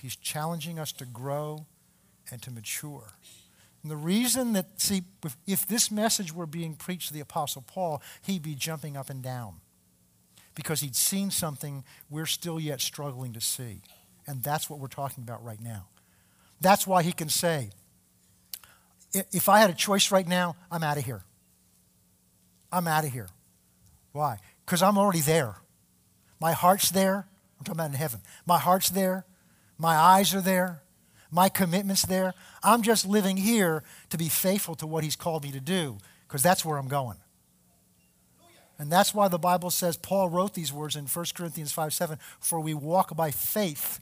He's 0.01 0.15
challenging 0.15 0.79
us 0.79 0.91
to 0.93 1.05
grow 1.05 1.65
and 2.31 2.41
to 2.43 2.51
mature. 2.51 3.13
And 3.81 3.91
the 3.91 3.95
reason 3.95 4.53
that, 4.53 4.79
see, 4.79 5.03
if, 5.23 5.37
if 5.47 5.67
this 5.67 5.89
message 5.89 6.33
were 6.33 6.45
being 6.45 6.75
preached 6.75 7.07
to 7.07 7.13
the 7.13 7.19
Apostle 7.19 7.63
Paul, 7.65 8.01
he'd 8.21 8.43
be 8.43 8.55
jumping 8.55 8.95
up 8.95 9.09
and 9.09 9.23
down 9.23 9.55
because 10.55 10.81
he'd 10.81 10.95
seen 10.95 11.31
something 11.31 11.83
we're 12.09 12.25
still 12.25 12.59
yet 12.59 12.81
struggling 12.81 13.33
to 13.33 13.41
see. 13.41 13.81
And 14.25 14.43
that's 14.43 14.69
what 14.69 14.79
we're 14.79 14.87
talking 14.87 15.23
about 15.23 15.43
right 15.43 15.61
now. 15.61 15.85
That's 16.59 16.87
why 16.87 17.03
he 17.03 17.11
can 17.11 17.29
say, 17.29 17.69
if 19.13 19.47
I 19.49 19.59
had 19.59 19.69
a 19.69 19.73
choice 19.73 20.11
right 20.11 20.27
now, 20.27 20.55
I'm 20.71 20.83
out 20.83 20.97
of 20.97 21.05
here. 21.05 21.23
I'm 22.71 22.87
out 22.87 23.05
of 23.05 23.11
here. 23.11 23.29
Why? 24.11 24.39
Because 24.65 24.81
I'm 24.81 24.97
already 24.97 25.21
there. 25.21 25.55
My 26.39 26.51
heart's 26.51 26.89
there. 26.89 27.27
I'm 27.59 27.63
talking 27.63 27.79
about 27.79 27.91
in 27.91 27.97
heaven. 27.97 28.19
My 28.45 28.59
heart's 28.59 28.89
there. 28.89 29.25
My 29.77 29.95
eyes 29.95 30.33
are 30.33 30.41
there. 30.41 30.81
My 31.31 31.49
commitment's 31.49 32.03
there. 32.03 32.33
I'm 32.63 32.81
just 32.81 33.05
living 33.05 33.37
here 33.37 33.83
to 34.09 34.17
be 34.17 34.29
faithful 34.29 34.75
to 34.75 34.87
what 34.87 35.03
He's 35.03 35.15
called 35.15 35.43
me 35.43 35.51
to 35.51 35.59
do 35.59 35.97
because 36.27 36.41
that's 36.41 36.63
where 36.63 36.77
I'm 36.77 36.87
going. 36.87 37.17
And 38.79 38.91
that's 38.91 39.13
why 39.13 39.27
the 39.27 39.39
Bible 39.39 39.71
says, 39.71 39.97
Paul 39.97 40.29
wrote 40.29 40.53
these 40.53 40.71
words 40.71 40.95
in 40.95 41.05
1 41.05 41.25
Corinthians 41.33 41.71
5 41.71 41.93
7, 41.93 42.19
for 42.39 42.59
we 42.59 42.73
walk 42.73 43.15
by 43.15 43.31
faith 43.31 43.99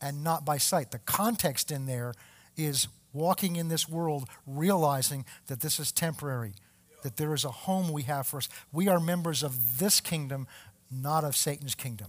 and 0.00 0.24
not 0.24 0.44
by 0.44 0.58
sight. 0.58 0.90
The 0.90 0.98
context 0.98 1.70
in 1.70 1.86
there 1.86 2.14
is 2.56 2.88
walking 3.12 3.56
in 3.56 3.68
this 3.68 3.88
world, 3.88 4.28
realizing 4.46 5.24
that 5.46 5.60
this 5.60 5.80
is 5.80 5.92
temporary, 5.92 6.54
that 7.02 7.16
there 7.16 7.34
is 7.34 7.44
a 7.44 7.50
home 7.50 7.92
we 7.92 8.02
have 8.02 8.26
for 8.26 8.38
us. 8.38 8.48
We 8.72 8.88
are 8.88 9.00
members 9.00 9.42
of 9.42 9.78
this 9.78 10.00
kingdom, 10.00 10.46
not 10.90 11.24
of 11.24 11.36
Satan's 11.36 11.74
kingdom. 11.74 12.08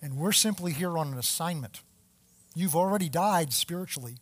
And 0.00 0.16
we're 0.16 0.32
simply 0.32 0.72
here 0.72 0.96
on 0.96 1.12
an 1.12 1.18
assignment. 1.18 1.80
You've 2.54 2.76
already 2.76 3.08
died 3.08 3.52
spiritually 3.52 4.16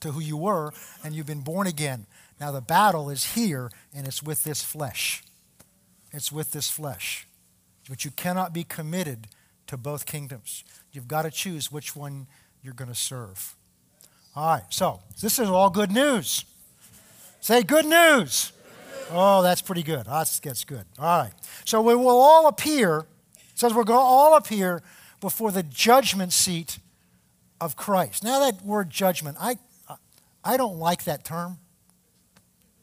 to 0.00 0.12
who 0.12 0.20
you 0.20 0.36
were, 0.36 0.72
and 1.02 1.14
you've 1.14 1.26
been 1.26 1.40
born 1.40 1.66
again. 1.66 2.06
Now 2.40 2.50
the 2.50 2.60
battle 2.60 3.10
is 3.10 3.34
here, 3.34 3.70
and 3.94 4.06
it's 4.06 4.22
with 4.22 4.44
this 4.44 4.62
flesh. 4.62 5.22
It's 6.12 6.32
with 6.32 6.52
this 6.52 6.70
flesh. 6.70 7.26
But 7.88 8.04
you 8.04 8.10
cannot 8.10 8.52
be 8.52 8.64
committed 8.64 9.28
to 9.66 9.76
both 9.76 10.06
kingdoms. 10.06 10.64
You've 10.92 11.08
got 11.08 11.22
to 11.22 11.30
choose 11.30 11.72
which 11.72 11.96
one 11.96 12.26
you're 12.62 12.74
going 12.74 12.90
to 12.90 12.94
serve. 12.94 13.56
All 14.36 14.54
right, 14.54 14.64
so 14.68 15.00
this 15.20 15.38
is 15.38 15.48
all 15.48 15.70
good 15.70 15.92
news. 15.92 16.44
Say 17.40 17.62
good 17.62 17.86
news. 17.86 18.52
Oh, 19.10 19.42
that's 19.42 19.60
pretty 19.60 19.82
good. 19.82 20.06
That's, 20.06 20.40
that's 20.40 20.64
good. 20.64 20.84
All 20.98 21.22
right. 21.22 21.32
So 21.64 21.80
we 21.82 21.94
will 21.94 22.08
all 22.08 22.48
appear, 22.48 23.04
says 23.54 23.74
we're 23.74 23.84
going 23.84 23.98
to 23.98 24.02
all 24.02 24.36
appear 24.36 24.82
before 25.20 25.52
the 25.52 25.62
judgment 25.62 26.32
seat 26.32 26.78
of 27.60 27.76
Christ. 27.76 28.24
Now, 28.24 28.40
that 28.40 28.64
word 28.64 28.90
judgment, 28.90 29.36
I, 29.40 29.56
I 30.42 30.56
don't 30.56 30.78
like 30.78 31.04
that 31.04 31.24
term. 31.24 31.58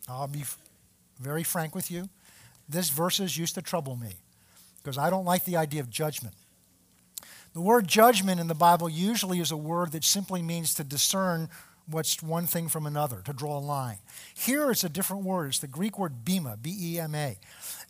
I'll 0.08 0.28
be 0.28 0.44
very 1.20 1.44
frank 1.44 1.76
with 1.76 1.92
you. 1.92 2.10
This 2.70 2.90
verses 2.90 3.38
used 3.38 3.56
to 3.56 3.62
trouble 3.62 3.96
me 3.96 4.14
because 4.78 4.98
I 4.98 5.10
don't 5.10 5.26
like 5.26 5.46
the 5.46 5.58
idea 5.58 5.82
of 5.82 5.90
judgment. 5.90 6.36
The 7.54 7.62
word 7.62 7.88
judgment 7.88 8.40
in 8.40 8.48
the 8.48 8.56
Bible 8.56 8.90
usually 8.90 9.40
is 9.40 9.52
a 9.52 9.58
word 9.58 9.92
that 9.92 10.04
simply 10.06 10.42
means 10.42 10.74
to 10.76 10.84
discern 10.84 11.50
what's 11.86 12.24
one 12.24 12.48
thing 12.48 12.70
from 12.70 12.86
another, 12.86 13.22
to 13.26 13.34
draw 13.34 13.58
a 13.58 13.60
line. 13.60 13.98
Here 14.34 14.72
it's 14.72 14.86
a 14.86 14.90
different 14.90 15.24
word. 15.24 15.48
It's 15.48 15.60
the 15.60 15.68
Greek 15.68 16.00
word 16.00 16.24
bema, 16.24 16.56
B 16.56 16.76
E 16.80 17.00
M 17.00 17.14
A. 17.14 17.38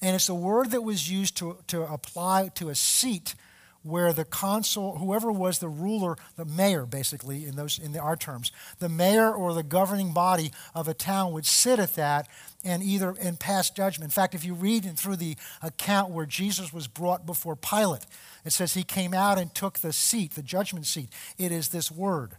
And 0.02 0.16
it's 0.16 0.30
a 0.30 0.34
word 0.36 0.72
that 0.72 0.82
was 0.82 1.12
used 1.12 1.38
to, 1.38 1.58
to 1.68 1.84
apply 1.84 2.50
to 2.56 2.70
a 2.70 2.76
seat 2.76 3.36
where 3.84 4.14
the 4.14 4.26
consul, 4.26 4.98
whoever 4.98 5.32
was 5.32 5.60
the 5.60 5.68
ruler, 5.68 6.16
the 6.36 6.46
mayor, 6.46 6.86
basically, 6.86 7.46
in 7.46 7.56
those 7.56 7.80
in 7.80 7.94
the, 7.94 8.00
our 8.00 8.16
terms, 8.16 8.52
the 8.80 8.90
mayor 8.90 9.34
or 9.34 9.54
the 9.54 9.64
governing 9.64 10.14
body 10.14 10.52
of 10.76 10.88
a 10.88 10.94
town 10.94 11.32
would 11.34 11.46
sit 11.46 11.80
at 11.80 11.96
that 11.96 12.28
and 12.64 12.84
either 12.84 13.16
and 13.20 13.40
pass 13.40 13.70
judgment. 13.70 14.06
In 14.06 14.12
fact, 14.14 14.36
if 14.36 14.46
you 14.46 14.54
read 14.54 14.86
through 14.98 15.16
the 15.16 15.36
account 15.64 16.12
where 16.12 16.26
Jesus 16.26 16.72
was 16.72 16.88
brought 16.88 17.26
before 17.26 17.56
Pilate, 17.56 18.06
it 18.46 18.52
says 18.52 18.74
he 18.74 18.84
came 18.84 19.14
out 19.14 19.40
and 19.40 19.54
took 19.54 19.80
the 19.80 19.94
seat, 19.94 20.34
the 20.34 20.44
judgment 20.44 20.86
seat. 20.86 21.10
It 21.38 21.52
is 21.52 21.70
this 21.70 21.92
word. 21.92 22.32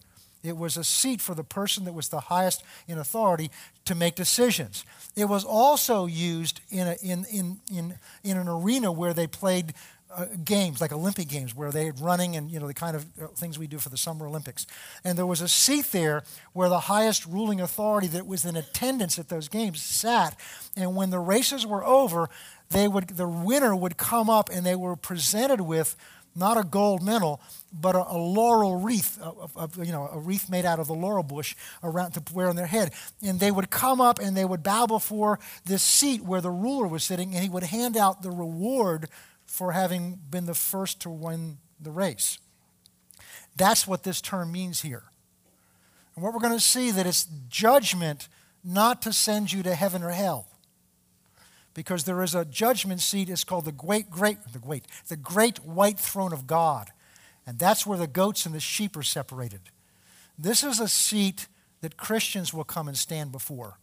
It 0.42 0.56
was 0.56 0.76
a 0.76 0.84
seat 0.84 1.20
for 1.20 1.34
the 1.34 1.44
person 1.44 1.84
that 1.84 1.92
was 1.92 2.08
the 2.08 2.20
highest 2.20 2.64
in 2.88 2.98
authority 2.98 3.50
to 3.84 3.94
make 3.94 4.16
decisions. 4.16 4.84
It 5.14 5.26
was 5.26 5.44
also 5.44 6.06
used 6.06 6.60
in, 6.70 6.88
a, 6.88 6.96
in, 7.02 7.24
in, 7.32 7.60
in, 7.72 7.94
in 8.24 8.36
an 8.36 8.48
arena 8.48 8.90
where 8.90 9.14
they 9.14 9.28
played 9.28 9.74
uh, 10.14 10.26
games, 10.44 10.80
like 10.80 10.92
Olympic 10.92 11.28
games, 11.28 11.54
where 11.54 11.70
they're 11.70 11.92
running 12.00 12.36
and, 12.36 12.50
you 12.50 12.60
know, 12.60 12.66
the 12.66 12.74
kind 12.74 12.96
of 12.96 13.06
uh, 13.20 13.26
things 13.28 13.58
we 13.58 13.66
do 13.66 13.78
for 13.78 13.88
the 13.88 13.96
Summer 13.96 14.26
Olympics. 14.26 14.66
And 15.04 15.16
there 15.16 15.26
was 15.26 15.40
a 15.40 15.48
seat 15.48 15.86
there 15.92 16.22
where 16.52 16.68
the 16.68 16.80
highest 16.80 17.26
ruling 17.26 17.60
authority 17.60 18.08
that 18.08 18.26
was 18.26 18.44
in 18.44 18.56
attendance 18.56 19.18
at 19.18 19.28
those 19.28 19.48
games 19.48 19.82
sat. 19.82 20.36
And 20.76 20.96
when 20.96 21.10
the 21.10 21.18
races 21.18 21.66
were 21.66 21.84
over, 21.84 22.28
they 22.70 22.88
would, 22.88 23.08
the 23.08 23.28
winner 23.28 23.74
would 23.74 23.96
come 23.96 24.30
up 24.30 24.48
and 24.50 24.64
they 24.64 24.76
were 24.76 24.96
presented 24.96 25.60
with 25.60 25.96
not 26.34 26.56
a 26.56 26.64
gold 26.64 27.02
medal, 27.02 27.40
but 27.72 27.94
a, 27.94 28.10
a 28.10 28.16
laurel 28.16 28.76
wreath, 28.76 29.18
a, 29.20 29.84
you 29.84 29.92
know, 29.92 30.08
a 30.12 30.18
wreath 30.18 30.48
made 30.48 30.64
out 30.64 30.78
of 30.78 30.86
the 30.86 30.94
laurel 30.94 31.22
bush 31.22 31.54
around 31.82 32.12
to 32.12 32.22
wear 32.32 32.48
on 32.48 32.56
their 32.56 32.66
head. 32.66 32.92
And 33.22 33.38
they 33.38 33.50
would 33.50 33.70
come 33.70 34.00
up 34.00 34.18
and 34.18 34.36
they 34.36 34.44
would 34.44 34.62
bow 34.62 34.86
before 34.86 35.38
this 35.64 35.82
seat 35.82 36.22
where 36.22 36.40
the 36.40 36.50
ruler 36.50 36.86
was 36.86 37.04
sitting, 37.04 37.34
and 37.34 37.42
he 37.42 37.50
would 37.50 37.64
hand 37.64 37.96
out 37.96 38.22
the 38.22 38.30
reward 38.30 39.08
for 39.52 39.72
having 39.72 40.18
been 40.30 40.46
the 40.46 40.54
first 40.54 40.98
to 40.98 41.10
win 41.10 41.58
the 41.78 41.90
race. 41.90 42.38
That's 43.54 43.86
what 43.86 44.02
this 44.02 44.22
term 44.22 44.50
means 44.50 44.80
here. 44.80 45.02
And 46.14 46.24
what 46.24 46.32
we're 46.32 46.40
going 46.40 46.54
to 46.54 46.58
see 46.58 46.90
that 46.90 47.06
it's 47.06 47.26
judgment 47.50 48.28
not 48.64 49.02
to 49.02 49.12
send 49.12 49.52
you 49.52 49.62
to 49.64 49.74
heaven 49.74 50.02
or 50.02 50.08
hell. 50.08 50.46
Because 51.74 52.04
there 52.04 52.22
is 52.22 52.34
a 52.34 52.46
judgment 52.46 53.02
seat, 53.02 53.28
it's 53.28 53.44
called 53.44 53.66
the 53.66 53.72
great, 53.72 54.08
great, 54.10 54.38
the 54.54 54.58
great, 54.58 54.86
the 55.08 55.18
great 55.18 55.58
white 55.58 55.98
throne 55.98 56.32
of 56.32 56.46
God. 56.46 56.88
And 57.46 57.58
that's 57.58 57.86
where 57.86 57.98
the 57.98 58.06
goats 58.06 58.46
and 58.46 58.54
the 58.54 58.60
sheep 58.60 58.96
are 58.96 59.02
separated. 59.02 59.60
This 60.38 60.64
is 60.64 60.80
a 60.80 60.88
seat 60.88 61.46
that 61.82 61.98
Christians 61.98 62.54
will 62.54 62.64
come 62.64 62.88
and 62.88 62.96
stand 62.96 63.32
before. 63.32 63.78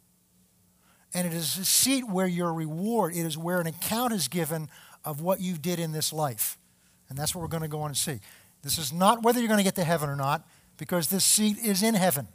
And 1.13 1.28
it 1.28 1.34
is 1.34 1.59
a 1.59 1.65
seat 1.65 2.07
where 2.07 2.28
your 2.28 2.53
reward, 2.53 3.13
it 3.13 3.24
is 3.24 3.38
where 3.38 3.61
an 3.61 3.67
account 3.67 4.13
is 4.13 4.28
given 4.28 4.67
of 5.03 5.21
what 5.21 5.41
you 5.41 5.57
did 5.57 5.79
in 5.79 5.91
this 5.91 6.11
life. 6.13 6.57
And 7.09 7.17
that's 7.17 7.33
what 7.33 7.41
we're 7.41 7.47
going 7.47 7.63
to 7.63 7.69
go 7.69 7.81
on 7.81 7.87
and 7.87 7.97
see. 7.97 8.19
This 8.61 8.77
is 8.77 8.91
not 8.91 9.23
whether 9.23 9.39
you're 9.39 9.47
going 9.47 9.59
to 9.59 9.63
get 9.63 9.75
to 9.75 9.83
heaven 9.83 10.09
or 10.09 10.15
not, 10.15 10.47
because 10.77 11.07
this 11.07 11.23
seat 11.23 11.57
is 11.57 11.83
in 11.83 11.95
heaven. 11.95 12.27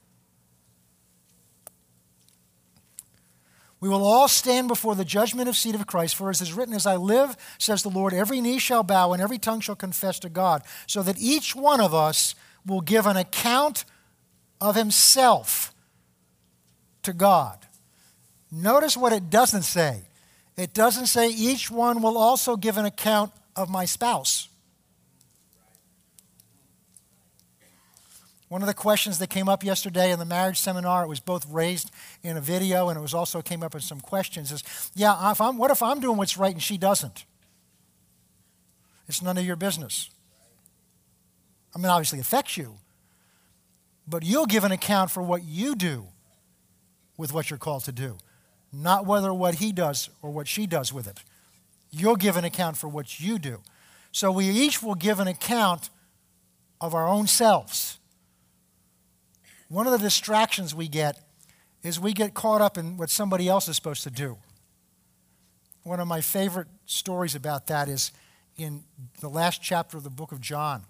We 3.81 3.91
will 3.91 4.05
all 4.05 4.29
stand 4.29 4.69
before 4.69 4.95
the 4.95 5.05
judgment 5.05 5.47
of 5.47 5.57
seat 5.57 5.75
of 5.75 5.87
Christ, 5.87 6.17
for 6.17 6.31
as 6.31 6.41
is 6.41 6.55
written, 6.55 6.75
As 6.75 6.87
I 6.87 6.97
live, 6.97 7.37
says 7.59 7.83
the 7.83 7.91
Lord, 7.91 8.15
every 8.15 8.41
knee 8.41 8.59
shall 8.59 8.83
bow 8.83 9.13
and 9.13 9.21
every 9.21 9.37
tongue 9.37 9.61
shall 9.61 9.77
confess 9.77 10.19
to 10.21 10.31
God, 10.31 10.63
so 10.87 11.03
that 11.03 11.19
each 11.19 11.55
one 11.55 11.83
of 11.83 11.93
us 11.93 12.35
will 12.65 12.81
give 12.81 13.07
an 13.07 13.19
account 13.19 13.85
of 14.59 14.75
himself 14.75 15.75
to 17.03 17.13
God. 17.13 17.59
Notice 18.51 18.97
what 18.97 19.13
it 19.13 19.29
doesn't 19.29 19.65
say. 19.65 20.05
It 20.57 20.73
doesn't 20.73 21.07
say 21.07 21.31
each 21.31 21.71
one 21.71 22.01
will 22.01 22.17
also 22.17 22.57
give 22.57 22.77
an 22.77 22.85
account 22.85 23.33
of 23.57 23.69
my 23.69 23.85
spouse. 23.85 24.49
One 28.49 28.63
of 28.63 28.69
the 28.69 28.75
questions 28.75 29.19
that 29.19 29.31
came 29.31 29.49
up 29.49 29.65
yesterday 29.65 30.13
in 30.13 30.21
the 30.21 30.25
marriage 30.25 30.61
seminar, 30.61 31.03
it 31.03 31.09
was 31.09 31.19
both 31.19 31.45
raised 31.51 31.91
in 32.23 32.37
a 32.37 32.41
video 32.41 32.89
and 32.89 32.97
it 32.97 33.01
was 33.01 33.15
also 33.15 33.43
came 33.43 33.65
up 33.65 33.75
in 33.75 33.81
some 33.81 34.01
questions, 34.01 34.53
is 34.53 34.63
yeah, 34.95 35.33
if 35.33 35.41
what 35.41 35.73
if 35.73 35.83
I'm 35.83 35.99
doing 35.99 36.17
what's 36.17 36.37
right 36.37 36.53
and 36.53 36.63
she 36.63 36.79
doesn't? 36.79 37.25
It's 39.09 39.23
none 39.23 39.37
of 39.39 39.45
your 39.45 39.57
business. 39.57 40.09
I 41.75 41.79
mean, 41.79 41.87
obviously, 41.87 42.21
affects 42.21 42.57
you, 42.57 42.77
but 44.07 44.23
you'll 44.23 44.47
give 44.47 44.63
an 44.63 44.71
account 44.71 45.11
for 45.11 45.23
what 45.23 45.43
you 45.43 45.75
do 45.75 46.07
with 47.17 47.33
what 47.33 47.51
you're 47.51 47.59
called 47.59 47.85
to 47.85 47.93
do, 47.93 48.19
not 48.75 49.07
whether 49.07 49.33
what 49.33 49.57
he 49.57 49.73
does 49.73 50.11
or 50.23 50.31
what 50.31 50.49
she 50.49 50.67
does 50.67 50.93
with 50.93 51.07
it. 51.07 51.21
You'll 51.91 52.17
give 52.17 52.37
an 52.37 52.45
account 52.45 52.77
for 52.77 52.89
what 52.89 53.21
you 53.21 53.39
do. 53.39 53.61
So 54.13 54.31
we 54.33 54.49
each 54.49 54.83
will 54.83 54.95
give 54.95 55.21
an 55.21 55.29
account 55.29 55.91
of 56.81 56.95
our 56.95 57.09
own 57.09 57.27
selves. 57.27 57.99
One 59.69 59.87
of 59.87 59.93
the 59.93 59.99
distractions 59.99 60.75
we 60.75 60.89
get 60.89 61.21
is 61.83 62.01
we 62.01 62.13
get 62.13 62.35
caught 62.35 62.61
up 62.61 62.79
in 62.79 62.97
what 62.97 63.11
somebody 63.11 63.49
else 63.49 63.69
is 63.69 63.77
supposed 63.77 64.03
to 64.05 64.11
do. 64.11 64.39
One 65.83 66.01
of 66.01 66.09
my 66.09 66.21
favorite 66.21 66.69
stories 66.87 67.35
about 67.35 67.67
that 67.67 67.89
is 67.89 68.13
in 68.57 68.85
the 69.21 69.29
last 69.29 69.63
chapter 69.63 69.97
of 69.97 70.05
the 70.05 70.11
book 70.11 70.33
of 70.33 70.41
John. 70.41 70.85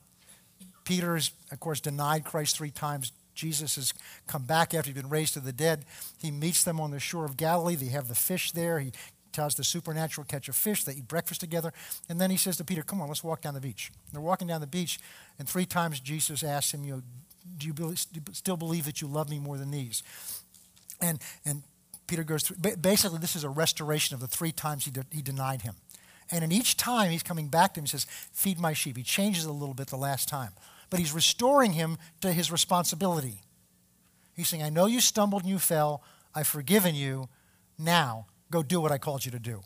Peter 0.85 1.17
is, 1.17 1.33
of 1.51 1.61
course, 1.61 1.81
denied 1.81 2.25
Christ 2.25 2.57
three 2.57 2.71
times. 2.71 3.13
Jesus 3.35 3.77
has 3.77 3.93
come 4.27 4.45
back 4.45 4.75
after 4.75 4.91
he's 4.91 5.01
been 5.01 5.11
raised 5.11 5.35
to 5.35 5.41
the 5.41 5.53
dead. 5.53 5.85
He 6.19 6.31
meets 6.31 6.65
them 6.65 6.81
on 6.81 6.91
the 6.91 7.01
shore 7.01 7.25
of 7.25 7.37
Galilee. 7.37 7.75
They 7.75 7.87
have 7.87 8.09
the 8.09 8.15
fish 8.15 8.53
there. 8.53 8.79
He 8.79 8.93
tells 9.33 9.55
the 9.57 9.65
supernatural 9.65 10.25
catch 10.25 10.49
a 10.49 10.53
fish. 10.53 10.85
They 10.85 10.95
eat 10.95 11.09
breakfast 11.09 11.41
together. 11.41 11.73
And 12.09 12.21
then 12.21 12.31
he 12.31 12.37
says 12.37 12.57
to 12.59 12.65
Peter, 12.65 12.83
Come 12.83 13.01
on, 13.01 13.09
let's 13.09 13.25
walk 13.25 13.43
down 13.43 13.55
the 13.55 13.61
beach. 13.61 13.91
And 14.07 14.15
they're 14.15 14.21
walking 14.21 14.49
down 14.49 14.61
the 14.61 14.67
beach, 14.67 14.99
and 15.39 15.49
three 15.49 15.67
times 15.67 16.01
Jesus 16.01 16.43
asks 16.43 16.73
him, 16.73 16.85
you 16.85 16.95
know, 16.95 17.03
do 17.59 17.67
you 17.67 17.95
still 18.33 18.57
believe 18.57 18.87
that 18.87 19.01
you 19.01 19.09
love 19.09 19.29
me 19.29 19.39
more 19.39 19.59
than 19.59 19.71
these? 19.71 20.03
And, 21.01 21.19
and 21.45 21.63
Peter 22.07 22.25
goes 22.25 22.43
through, 22.43 22.57
basically, 22.77 23.19
this 23.19 23.37
is 23.37 23.45
a 23.45 23.49
restoration 23.49 24.15
of 24.15 24.21
the 24.21 24.27
three 24.27 24.53
times 24.53 24.85
he, 24.85 24.91
de- 24.91 25.07
he 25.11 25.23
denied 25.23 25.63
him. 25.63 25.75
And 26.31 26.43
in 26.43 26.53
each 26.53 26.77
time, 26.77 27.11
he's 27.11 27.23
coming 27.23 27.49
back 27.49 27.75
to 27.75 27.81
him 27.81 27.83
and 27.83 27.91
says, 27.91 28.07
Feed 28.33 28.59
my 28.59 28.73
sheep. 28.73 28.97
He 28.97 29.03
changes 29.03 29.45
a 29.45 29.53
little 29.53 29.75
bit 29.75 29.89
the 29.89 29.97
last 29.97 30.29
time. 30.29 30.53
But 30.95 31.01
he's 31.01 31.13
restoring 31.13 31.73
him 31.73 31.99
to 32.21 32.33
his 32.33 32.53
responsibility. 32.53 33.41
He's 34.37 34.47
saying, 34.47 34.63
I 34.63 34.69
know 34.69 34.87
you 34.87 35.01
stumbled 35.01 35.43
and 35.43 35.51
you 35.51 35.59
fell. 35.59 36.05
I've 36.37 36.47
forgiven 36.47 36.95
you. 36.95 37.29
Now, 37.77 38.27
go 38.49 38.63
do 38.63 38.81
what 38.81 38.93
I 38.93 38.99
called 38.99 39.25
you 39.25 39.33
to 39.33 39.41
do. 39.41 39.63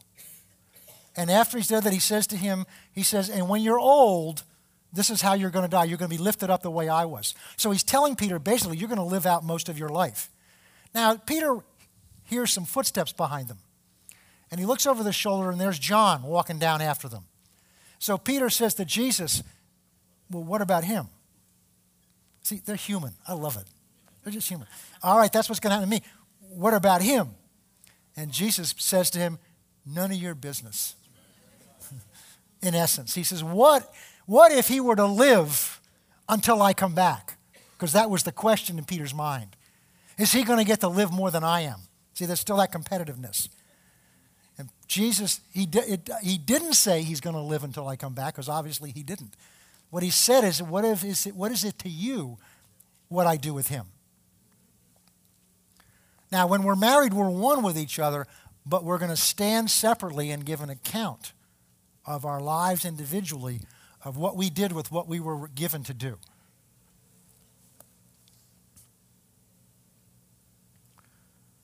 And 1.18 1.30
after 1.30 1.58
he's 1.58 1.66
done 1.66 1.84
that, 1.84 1.92
he 1.92 1.98
says 1.98 2.26
to 2.28 2.36
him, 2.38 2.64
He 2.92 3.02
says, 3.02 3.28
And 3.28 3.46
when 3.46 3.60
you're 3.60 3.78
old, 3.78 4.42
this 4.90 5.10
is 5.10 5.20
how 5.20 5.34
you're 5.34 5.50
going 5.50 5.66
to 5.66 5.70
die. 5.70 5.84
You're 5.84 5.98
going 5.98 6.10
to 6.10 6.16
be 6.16 6.22
lifted 6.22 6.48
up 6.48 6.62
the 6.62 6.70
way 6.70 6.88
I 6.88 7.04
was. 7.04 7.34
So 7.58 7.72
he's 7.72 7.84
telling 7.84 8.16
Peter 8.16 8.38
basically, 8.38 8.78
you're 8.78 8.88
going 8.88 8.96
to 8.96 9.04
live 9.04 9.26
out 9.26 9.44
most 9.44 9.68
of 9.68 9.78
your 9.78 9.90
life. 9.90 10.30
Now, 10.94 11.14
Peter 11.16 11.58
hears 12.24 12.54
some 12.54 12.64
footsteps 12.64 13.12
behind 13.12 13.48
them. 13.48 13.58
And 14.50 14.58
he 14.58 14.64
looks 14.64 14.86
over 14.86 15.02
the 15.02 15.12
shoulder, 15.12 15.50
and 15.50 15.60
there's 15.60 15.78
John 15.78 16.22
walking 16.22 16.58
down 16.58 16.80
after 16.80 17.06
them. 17.06 17.24
So 17.98 18.16
Peter 18.16 18.48
says 18.48 18.72
to 18.76 18.86
Jesus, 18.86 19.42
Well, 20.30 20.42
what 20.42 20.62
about 20.62 20.84
him? 20.84 21.08
See, 22.48 22.62
they're 22.64 22.76
human. 22.76 23.12
I 23.26 23.34
love 23.34 23.58
it. 23.58 23.64
They're 24.24 24.32
just 24.32 24.48
human. 24.48 24.66
All 25.02 25.18
right, 25.18 25.30
that's 25.30 25.50
what's 25.50 25.60
going 25.60 25.68
to 25.68 25.74
happen 25.74 25.90
to 25.90 25.96
me. 25.96 26.02
What 26.48 26.72
about 26.72 27.02
him? 27.02 27.28
And 28.16 28.32
Jesus 28.32 28.74
says 28.78 29.10
to 29.10 29.18
him, 29.18 29.38
None 29.84 30.12
of 30.12 30.16
your 30.16 30.34
business. 30.34 30.96
In 32.62 32.74
essence, 32.74 33.14
he 33.14 33.22
says, 33.22 33.44
What 33.44 33.92
what 34.24 34.50
if 34.50 34.68
he 34.68 34.80
were 34.80 34.96
to 34.96 35.04
live 35.04 35.78
until 36.26 36.62
I 36.62 36.72
come 36.72 36.94
back? 36.94 37.36
Because 37.76 37.92
that 37.92 38.08
was 38.08 38.22
the 38.22 38.32
question 38.32 38.78
in 38.78 38.84
Peter's 38.84 39.14
mind. 39.14 39.54
Is 40.16 40.32
he 40.32 40.42
going 40.42 40.58
to 40.58 40.64
get 40.64 40.80
to 40.80 40.88
live 40.88 41.12
more 41.12 41.30
than 41.30 41.44
I 41.44 41.62
am? 41.62 41.80
See, 42.14 42.24
there's 42.24 42.40
still 42.40 42.56
that 42.56 42.72
competitiveness. 42.72 43.50
And 44.56 44.70
Jesus, 44.86 45.40
he, 45.52 45.68
it, 45.70 46.08
he 46.22 46.38
didn't 46.38 46.74
say 46.74 47.02
he's 47.02 47.20
going 47.20 47.36
to 47.36 47.42
live 47.42 47.62
until 47.62 47.86
I 47.88 47.96
come 47.96 48.14
back, 48.14 48.34
because 48.34 48.48
obviously 48.48 48.90
he 48.90 49.02
didn't. 49.02 49.34
What 49.90 50.02
he 50.02 50.10
said 50.10 50.44
is, 50.44 50.62
what, 50.62 50.84
if, 50.84 51.04
is 51.04 51.26
it, 51.26 51.34
what 51.34 51.50
is 51.50 51.64
it 51.64 51.78
to 51.80 51.88
you 51.88 52.38
what 53.08 53.26
I 53.26 53.36
do 53.36 53.54
with 53.54 53.68
him? 53.68 53.86
Now, 56.30 56.46
when 56.46 56.62
we're 56.62 56.76
married, 56.76 57.14
we're 57.14 57.30
one 57.30 57.62
with 57.62 57.78
each 57.78 57.98
other, 57.98 58.26
but 58.66 58.84
we're 58.84 58.98
going 58.98 59.10
to 59.10 59.16
stand 59.16 59.70
separately 59.70 60.30
and 60.30 60.44
give 60.44 60.60
an 60.60 60.68
account 60.68 61.32
of 62.04 62.24
our 62.26 62.40
lives 62.40 62.84
individually 62.84 63.60
of 64.04 64.16
what 64.16 64.36
we 64.36 64.50
did 64.50 64.72
with 64.72 64.92
what 64.92 65.08
we 65.08 65.20
were 65.20 65.48
given 65.48 65.82
to 65.84 65.94
do. 65.94 66.18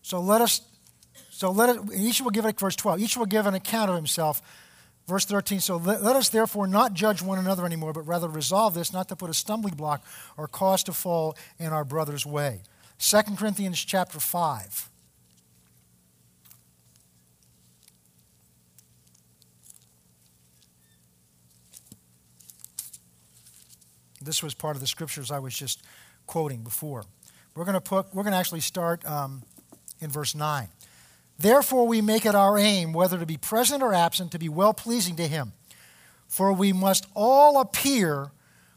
So 0.02 0.20
let 0.20 0.40
us, 0.40 0.60
so 1.30 1.50
let 1.50 1.78
each 1.94 2.20
will 2.20 2.30
give 2.30 2.44
it, 2.44 2.58
verse 2.58 2.76
12, 2.76 3.00
each 3.00 3.16
will 3.16 3.26
give 3.26 3.46
an 3.46 3.54
account 3.54 3.90
of 3.90 3.96
himself. 3.96 4.42
Verse 5.06 5.26
13, 5.26 5.60
so 5.60 5.76
let, 5.76 6.02
let 6.02 6.16
us 6.16 6.30
therefore 6.30 6.66
not 6.66 6.94
judge 6.94 7.20
one 7.20 7.38
another 7.38 7.66
anymore, 7.66 7.92
but 7.92 8.06
rather 8.06 8.26
resolve 8.26 8.72
this, 8.72 8.92
not 8.92 9.08
to 9.08 9.16
put 9.16 9.28
a 9.28 9.34
stumbling 9.34 9.74
block 9.74 10.04
or 10.38 10.48
cause 10.48 10.82
to 10.84 10.92
fall 10.94 11.36
in 11.58 11.66
our 11.66 11.84
brother's 11.84 12.24
way. 12.24 12.62
2 12.98 13.20
Corinthians 13.36 13.78
chapter 13.84 14.18
5. 14.18 14.88
This 24.22 24.42
was 24.42 24.54
part 24.54 24.74
of 24.74 24.80
the 24.80 24.86
scriptures 24.86 25.30
I 25.30 25.38
was 25.38 25.54
just 25.54 25.82
quoting 26.26 26.62
before. 26.62 27.04
We're 27.54 27.66
going 27.66 27.74
to 27.74 27.80
put, 27.80 28.14
we're 28.14 28.22
going 28.22 28.32
to 28.32 28.38
actually 28.38 28.60
start 28.60 29.04
um, 29.04 29.42
in 30.00 30.08
verse 30.08 30.34
9. 30.34 30.68
Therefore, 31.38 31.86
we 31.86 32.00
make 32.00 32.24
it 32.24 32.34
our 32.34 32.56
aim, 32.58 32.92
whether 32.92 33.18
to 33.18 33.26
be 33.26 33.36
present 33.36 33.82
or 33.82 33.92
absent, 33.92 34.32
to 34.32 34.38
be 34.38 34.48
well 34.48 34.72
pleasing 34.72 35.16
to 35.16 35.26
Him. 35.26 35.52
For 36.28 36.52
we 36.52 36.72
must 36.72 37.06
all 37.14 37.60
appear 37.60 38.30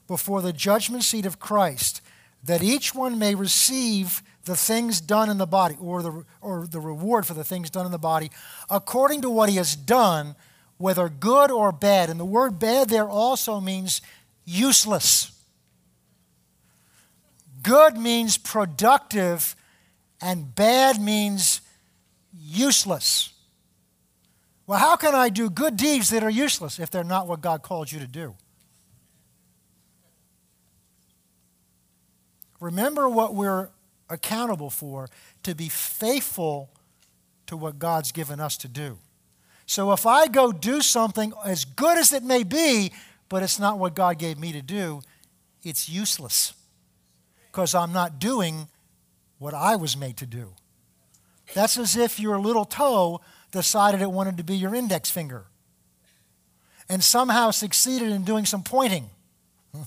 before 0.08 0.42
the 0.42 0.54
judgment 0.54 1.04
seat 1.04 1.26
of 1.26 1.40
Christ, 1.40 2.02
that 2.44 2.64
each 2.64 2.96
one 2.96 3.20
may 3.20 3.36
receive 3.36 4.24
the 4.46 4.56
things 4.56 5.02
done 5.02 5.30
in 5.30 5.38
the 5.38 5.46
body, 5.46 5.76
or 5.80 6.02
the, 6.02 6.24
or 6.42 6.66
the 6.66 6.80
reward 6.80 7.26
for 7.26 7.34
the 7.34 7.44
things 7.44 7.70
done 7.70 7.86
in 7.86 7.92
the 7.92 7.98
body, 7.98 8.32
according 8.70 9.22
to 9.22 9.30
what 9.30 9.50
he 9.50 9.58
has 9.58 9.76
done, 9.76 10.36
whether 10.78 11.10
good 11.10 11.52
or 11.52 11.72
bad. 11.72 12.10
And 12.10 12.20
the 12.20 12.26
word 12.26 12.58
bad 12.58 12.90
there 12.90 13.08
also 13.08 13.60
means 13.60 14.02
useless. 14.46 15.32
Good 17.62 17.98
means 17.98 18.38
productive, 18.38 19.56
and 20.22 20.56
bad 20.56 21.02
means 21.02 21.62
useless. 22.40 23.34
Well, 24.66 24.80
how 24.80 24.96
can 24.96 25.16
I 25.16 25.30
do 25.30 25.50
good 25.50 25.78
deeds 25.78 26.10
that 26.10 26.24
are 26.24 26.30
useless 26.30 26.80
if 26.80 26.90
they're 26.90 27.04
not 27.04 27.28
what 27.28 27.42
God 27.42 27.64
called 27.64 27.92
you 27.92 28.00
to 28.00 28.08
do? 28.08 28.36
Remember 32.60 33.08
what 33.08 33.36
we're 33.36 33.70
accountable 34.10 34.70
for 34.70 35.10
to 35.44 35.56
be 35.56 35.70
faithful 35.70 36.70
to 37.46 37.56
what 37.56 37.80
God's 37.80 38.12
given 38.12 38.40
us 38.40 38.58
to 38.58 38.68
do. 38.68 38.98
So 39.66 39.92
if 39.92 40.06
I 40.06 40.28
go 40.28 40.52
do 40.52 40.82
something 40.82 41.34
as 41.46 41.66
good 41.66 41.98
as 41.98 42.14
it 42.14 42.24
may 42.24 42.44
be, 42.44 42.92
but 43.30 43.44
it's 43.44 43.60
not 43.60 43.80
what 43.80 43.96
God 43.96 44.18
gave 44.18 44.40
me 44.40 44.52
to 44.54 44.62
do, 44.62 45.02
it's 45.64 45.90
useless 45.90 46.54
because 47.52 47.76
I'm 47.76 47.92
not 47.92 48.20
doing 48.20 48.70
what 49.40 49.54
I 49.54 49.76
was 49.76 49.98
made 49.98 50.18
to 50.18 50.26
do. 50.26 50.54
That's 51.54 51.78
as 51.78 51.96
if 51.96 52.20
your 52.20 52.40
little 52.40 52.66
toe 52.66 53.22
decided 53.52 54.02
it 54.02 54.12
wanted 54.12 54.38
to 54.38 54.44
be 54.44 54.56
your 54.56 54.76
index 54.76 55.10
finger 55.10 55.46
and 56.90 57.04
somehow 57.04 57.52
succeeded 57.52 58.12
in 58.12 58.24
doing 58.24 58.46
some 58.46 58.64
pointing. 58.64 59.10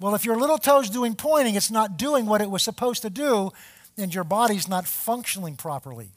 well, 0.00 0.14
if 0.14 0.24
your 0.24 0.36
little 0.36 0.58
toe's 0.58 0.88
doing 0.90 1.14
pointing, 1.14 1.54
it's 1.54 1.70
not 1.70 1.96
doing 1.96 2.26
what 2.26 2.40
it 2.40 2.50
was 2.50 2.62
supposed 2.62 3.02
to 3.02 3.10
do, 3.10 3.50
and 3.98 4.14
your 4.14 4.24
body's 4.24 4.68
not 4.68 4.86
functioning 4.86 5.56
properly. 5.56 6.10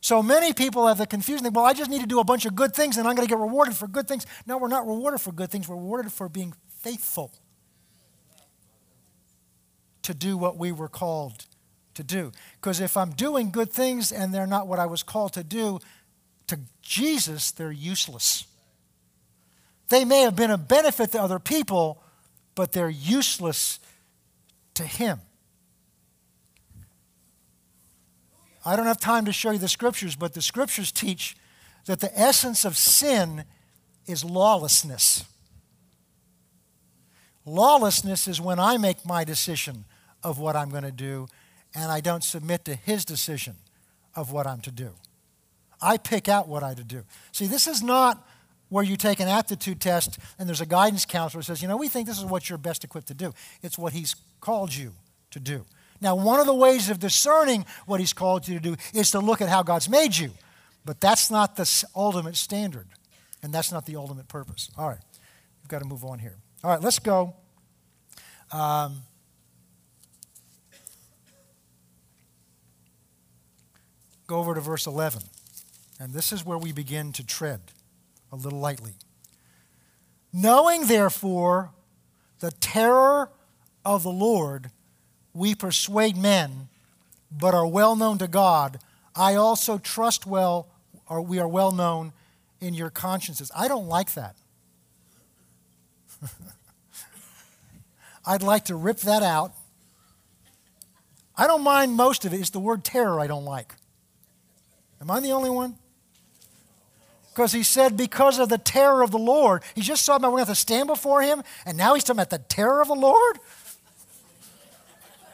So 0.00 0.22
many 0.22 0.52
people 0.52 0.86
have 0.86 0.98
the 0.98 1.06
confusion. 1.06 1.52
Well, 1.52 1.64
I 1.64 1.72
just 1.74 1.90
need 1.90 2.00
to 2.00 2.06
do 2.06 2.20
a 2.20 2.24
bunch 2.24 2.46
of 2.46 2.54
good 2.54 2.72
things 2.72 2.96
and 2.96 3.06
I'm 3.06 3.16
going 3.16 3.26
to 3.26 3.30
get 3.30 3.38
rewarded 3.38 3.74
for 3.74 3.88
good 3.88 4.06
things. 4.06 4.24
No, 4.46 4.56
we're 4.56 4.68
not 4.68 4.86
rewarded 4.86 5.20
for 5.20 5.32
good 5.32 5.50
things. 5.50 5.68
We're 5.68 5.76
rewarded 5.76 6.12
for 6.12 6.28
being 6.28 6.54
faithful 6.68 7.32
to 10.08 10.14
do 10.14 10.38
what 10.38 10.56
we 10.56 10.72
were 10.72 10.88
called 10.88 11.44
to 11.92 12.02
do. 12.02 12.32
Because 12.54 12.80
if 12.80 12.96
I'm 12.96 13.10
doing 13.10 13.50
good 13.50 13.70
things 13.70 14.10
and 14.10 14.32
they're 14.32 14.46
not 14.46 14.66
what 14.66 14.78
I 14.78 14.86
was 14.86 15.02
called 15.02 15.34
to 15.34 15.44
do, 15.44 15.80
to 16.46 16.58
Jesus, 16.80 17.50
they're 17.50 17.70
useless. 17.70 18.46
They 19.90 20.06
may 20.06 20.22
have 20.22 20.34
been 20.34 20.50
a 20.50 20.56
benefit 20.56 21.12
to 21.12 21.20
other 21.20 21.38
people, 21.38 22.02
but 22.54 22.72
they're 22.72 22.88
useless 22.88 23.80
to 24.72 24.84
Him. 24.84 25.20
I 28.64 28.74
don't 28.74 28.86
have 28.86 28.98
time 28.98 29.26
to 29.26 29.32
show 29.32 29.50
you 29.50 29.58
the 29.58 29.68
scriptures, 29.68 30.16
but 30.16 30.32
the 30.32 30.40
scriptures 30.40 30.90
teach 30.90 31.36
that 31.84 32.00
the 32.00 32.18
essence 32.18 32.64
of 32.64 32.78
sin 32.78 33.44
is 34.06 34.24
lawlessness. 34.24 35.26
Lawlessness 37.44 38.26
is 38.26 38.40
when 38.40 38.58
I 38.58 38.78
make 38.78 39.04
my 39.04 39.22
decision 39.22 39.84
of 40.22 40.38
what 40.38 40.56
I'm 40.56 40.70
going 40.70 40.84
to 40.84 40.92
do 40.92 41.28
and 41.74 41.90
I 41.90 42.00
don't 42.00 42.24
submit 42.24 42.64
to 42.64 42.74
his 42.74 43.04
decision 43.04 43.56
of 44.14 44.32
what 44.32 44.46
I'm 44.46 44.60
to 44.62 44.70
do. 44.70 44.90
I 45.80 45.96
pick 45.96 46.28
out 46.28 46.48
what 46.48 46.62
I 46.62 46.74
to 46.74 46.84
do. 46.84 47.04
See, 47.32 47.46
this 47.46 47.66
is 47.66 47.82
not 47.82 48.26
where 48.68 48.84
you 48.84 48.96
take 48.96 49.20
an 49.20 49.28
aptitude 49.28 49.80
test 49.80 50.18
and 50.38 50.48
there's 50.48 50.60
a 50.60 50.66
guidance 50.66 51.04
counselor 51.04 51.40
who 51.40 51.44
says, 51.44 51.62
you 51.62 51.68
know, 51.68 51.76
we 51.76 51.88
think 51.88 52.06
this 52.06 52.18
is 52.18 52.24
what 52.24 52.48
you're 52.48 52.58
best 52.58 52.84
equipped 52.84 53.08
to 53.08 53.14
do. 53.14 53.32
It's 53.62 53.78
what 53.78 53.92
he's 53.92 54.16
called 54.40 54.74
you 54.74 54.92
to 55.30 55.40
do. 55.40 55.64
Now, 56.00 56.14
one 56.14 56.40
of 56.40 56.46
the 56.46 56.54
ways 56.54 56.90
of 56.90 56.98
discerning 56.98 57.66
what 57.86 58.00
he's 58.00 58.12
called 58.12 58.46
you 58.46 58.54
to 58.54 58.60
do 58.60 58.76
is 58.94 59.10
to 59.12 59.20
look 59.20 59.40
at 59.40 59.48
how 59.48 59.62
God's 59.62 59.88
made 59.88 60.16
you. 60.16 60.30
But 60.84 61.00
that's 61.00 61.30
not 61.30 61.56
the 61.56 61.84
ultimate 61.94 62.36
standard, 62.36 62.86
and 63.42 63.52
that's 63.52 63.72
not 63.72 63.84
the 63.84 63.96
ultimate 63.96 64.28
purpose. 64.28 64.70
All 64.78 64.88
right, 64.88 65.00
we've 65.60 65.68
got 65.68 65.80
to 65.80 65.84
move 65.84 66.04
on 66.04 66.18
here. 66.18 66.36
All 66.62 66.70
right, 66.70 66.80
let's 66.80 66.98
go. 66.98 67.34
Um, 68.52 69.02
go 74.28 74.36
over 74.36 74.54
to 74.54 74.60
verse 74.60 74.86
11. 74.86 75.22
And 75.98 76.12
this 76.12 76.32
is 76.32 76.44
where 76.44 76.58
we 76.58 76.70
begin 76.70 77.12
to 77.14 77.26
tread 77.26 77.60
a 78.30 78.36
little 78.36 78.60
lightly. 78.60 78.92
Knowing, 80.32 80.86
therefore, 80.86 81.70
the 82.38 82.52
terror 82.52 83.30
of 83.84 84.02
the 84.04 84.10
Lord, 84.10 84.70
we 85.32 85.54
persuade 85.54 86.16
men, 86.16 86.68
but 87.32 87.54
are 87.54 87.66
well 87.66 87.96
known 87.96 88.18
to 88.18 88.28
God. 88.28 88.78
I 89.16 89.34
also 89.34 89.78
trust 89.78 90.26
well, 90.26 90.68
or 91.08 91.22
we 91.22 91.38
are 91.38 91.48
well 91.48 91.72
known 91.72 92.12
in 92.60 92.74
your 92.74 92.90
consciences. 92.90 93.50
I 93.56 93.66
don't 93.66 93.88
like 93.88 94.12
that. 94.12 94.36
I'd 98.26 98.42
like 98.42 98.66
to 98.66 98.76
rip 98.76 98.98
that 98.98 99.22
out. 99.22 99.54
I 101.34 101.46
don't 101.46 101.62
mind 101.62 101.92
most 101.92 102.26
of 102.26 102.34
it. 102.34 102.40
It's 102.40 102.50
the 102.50 102.60
word 102.60 102.84
terror 102.84 103.18
I 103.18 103.26
don't 103.26 103.46
like. 103.46 103.74
Am 105.00 105.10
I 105.10 105.20
the 105.20 105.30
only 105.30 105.50
one? 105.50 105.76
Because 107.30 107.52
he 107.52 107.62
said, 107.62 107.96
because 107.96 108.38
of 108.38 108.48
the 108.48 108.58
terror 108.58 109.02
of 109.02 109.12
the 109.12 109.18
Lord. 109.18 109.62
He 109.74 109.80
just 109.80 110.04
talking 110.04 110.22
about 110.24 110.32
we're 110.32 110.38
going 110.38 110.46
to 110.46 110.50
have 110.50 110.56
to 110.56 110.60
stand 110.60 110.88
before 110.88 111.22
him, 111.22 111.42
and 111.64 111.78
now 111.78 111.94
he's 111.94 112.02
talking 112.02 112.18
about 112.18 112.30
the 112.30 112.38
terror 112.38 112.80
of 112.80 112.88
the 112.88 112.94
Lord? 112.94 113.38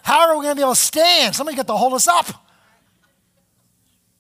How 0.02 0.28
are 0.28 0.36
we 0.36 0.44
going 0.44 0.54
to 0.54 0.60
be 0.60 0.62
able 0.62 0.74
to 0.74 0.80
stand? 0.80 1.34
Somebody's 1.34 1.56
got 1.56 1.66
to 1.68 1.76
hold 1.76 1.94
us 1.94 2.06
up. 2.06 2.26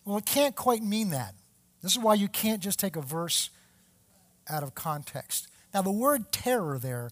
Well, 0.06 0.16
it 0.16 0.24
can't 0.24 0.56
quite 0.56 0.82
mean 0.82 1.10
that. 1.10 1.34
This 1.82 1.92
is 1.92 1.98
why 1.98 2.14
you 2.14 2.28
can't 2.28 2.62
just 2.62 2.80
take 2.80 2.96
a 2.96 3.02
verse 3.02 3.50
out 4.48 4.62
of 4.62 4.74
context. 4.74 5.48
Now, 5.74 5.82
the 5.82 5.92
word 5.92 6.32
terror 6.32 6.78
there 6.78 7.10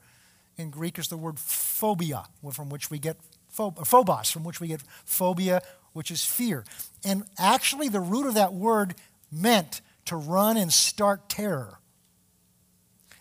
in 0.56 0.70
Greek 0.70 0.98
is 0.98 1.08
the 1.08 1.18
word 1.18 1.38
phobia, 1.38 2.24
from 2.52 2.70
which 2.70 2.90
we 2.90 2.98
get 2.98 3.18
phobos, 3.50 4.30
from 4.30 4.44
which 4.44 4.60
we 4.60 4.68
get 4.68 4.82
phobia, 5.04 5.60
which 5.92 6.10
is 6.10 6.24
fear. 6.24 6.64
And 7.04 7.24
actually, 7.38 7.88
the 7.88 8.00
root 8.00 8.26
of 8.26 8.34
that 8.34 8.52
word 8.52 8.94
meant 9.30 9.80
to 10.06 10.16
run 10.16 10.56
in 10.56 10.70
stark 10.70 11.28
terror. 11.28 11.78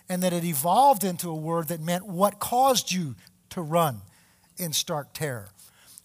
And 0.09 0.21
that 0.23 0.33
it 0.33 0.43
evolved 0.43 1.03
into 1.03 1.29
a 1.29 1.35
word 1.35 1.69
that 1.69 1.79
meant 1.79 2.05
what 2.05 2.39
caused 2.39 2.91
you 2.91 3.15
to 3.51 3.61
run 3.61 4.01
in 4.57 4.73
stark 4.73 5.13
terror. 5.13 5.51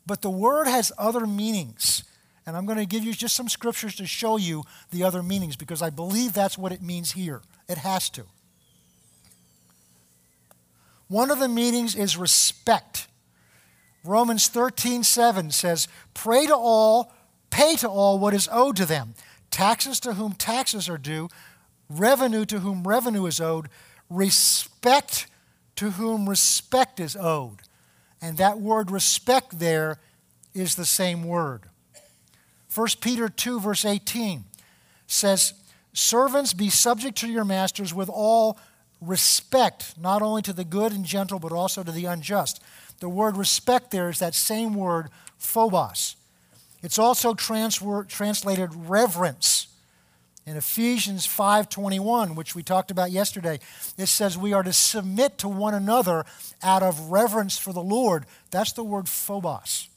But 0.07 0.23
the 0.23 0.31
word 0.31 0.69
has 0.69 0.93
other 0.97 1.27
meanings. 1.27 2.05
And 2.47 2.57
I'm 2.57 2.65
going 2.65 2.79
to 2.79 2.87
give 2.87 3.03
you 3.03 3.13
just 3.13 3.35
some 3.35 3.49
scriptures 3.49 3.97
to 3.97 4.07
show 4.07 4.37
you 4.37 4.63
the 4.93 5.03
other 5.03 5.23
meanings 5.23 5.57
because 5.57 5.83
I 5.83 5.91
believe 5.91 6.33
that's 6.33 6.57
what 6.57 6.71
it 6.71 6.81
means 6.81 7.13
here. 7.13 7.43
It 7.69 7.79
has 7.79 8.09
to. 8.11 8.25
One 11.09 11.31
of 11.31 11.41
the 11.41 11.49
meanings 11.49 11.97
is 11.97 12.17
respect. 12.17 13.09
Romans 14.07 14.49
13, 14.49 15.03
7 15.03 15.51
says, 15.51 15.89
Pray 16.15 16.47
to 16.47 16.55
all, 16.55 17.13
pay 17.51 17.77
to 17.77 17.89
all 17.89 18.19
what 18.19 18.35
is 18.35 18.49
owed 18.53 18.77
to 18.77 18.87
them. 18.87 19.15
Taxes 19.51 20.01
to 20.01 20.15
whom 20.15 20.33
taxes 20.33 20.89
are 20.89 20.99
due, 20.99 21.29
revenue 21.89 22.45
to 22.47 22.61
whom 22.61 22.87
revenue 22.87 23.27
is 23.27 23.41
owed, 23.41 23.69
respect 24.11 25.27
to 25.77 25.93
whom 25.93 26.29
respect 26.29 27.01
is 27.01 27.17
owed. 27.17 27.63
And 28.21 28.39
that 28.39 28.61
word 28.61 28.91
respect 28.91 29.59
there 29.59 29.99
is 30.55 30.75
the 30.75 30.87
same 30.87 31.25
word. 31.25 31.63
1 32.75 32.89
Peter 33.01 33.29
2, 33.29 33.61
verse 33.61 33.85
18 33.85 34.45
says, 35.07 35.55
Servants, 35.93 36.53
be 36.53 36.69
subject 36.69 37.17
to 37.19 37.29
your 37.29 37.45
masters 37.45 37.95
with 37.95 38.11
all 38.11 38.59
respect, 39.01 39.95
not 39.99 40.23
only 40.23 40.43
to 40.43 40.53
the 40.53 40.65
good 40.65 40.93
and 40.93 41.05
gentle, 41.05 41.39
but 41.39 41.53
also 41.53 41.83
to 41.83 41.93
the 41.93 42.07
unjust. 42.07 42.63
The 43.01 43.09
word 43.09 43.37
respect 43.37 43.91
there 43.91 44.09
is 44.09 44.19
that 44.21 44.35
same 44.35 44.75
word, 44.75 45.09
phobos. 45.39 46.17
It's 46.83 46.99
also 46.99 47.35
translated 47.35 48.71
reverence. 48.89 49.69
In 50.47 50.57
Ephesians 50.57 51.27
5:21, 51.27 52.37
which 52.37 52.55
we 52.55 52.63
talked 52.63 52.93
about 52.93 53.11
yesterday, 53.11 53.59
it 53.99 54.07
says 54.07 54.39
we 54.39 54.53
are 54.53 54.63
to 54.63 54.73
submit 54.73 55.39
to 55.39 55.49
one 55.49 55.75
another 55.75 56.25
out 56.63 56.85
of 56.85 57.11
reverence 57.11 57.59
for 57.59 57.73
the 57.73 57.83
Lord. 57.83 58.27
That's 58.53 58.73
the 58.73 58.85
word 58.85 59.09
phobos. 59.09 59.89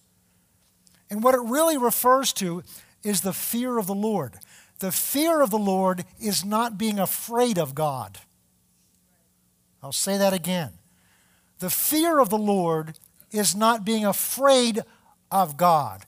And 1.12 1.22
what 1.22 1.36
it 1.36 1.42
really 1.42 1.78
refers 1.78 2.34
to 2.34 2.64
is 3.04 3.22
the 3.22 3.34
fear 3.34 3.78
of 3.78 3.86
the 3.86 3.94
Lord. 3.94 4.40
The 4.80 4.92
fear 4.92 5.42
of 5.42 5.52
the 5.52 5.60
Lord 5.60 6.04
is 6.20 6.44
not 6.44 6.80
being 6.80 6.98
afraid 6.98 7.60
of 7.60 7.76
God. 7.76 8.18
I'll 9.84 9.92
say 9.92 10.18
that 10.18 10.34
again. 10.34 10.79
The 11.60 11.70
fear 11.70 12.20
of 12.20 12.30
the 12.30 12.38
Lord 12.38 12.98
is 13.32 13.56
not 13.56 13.86
being 13.86 14.06
afraid 14.06 14.82
of 15.32 15.58
God. 15.58 16.06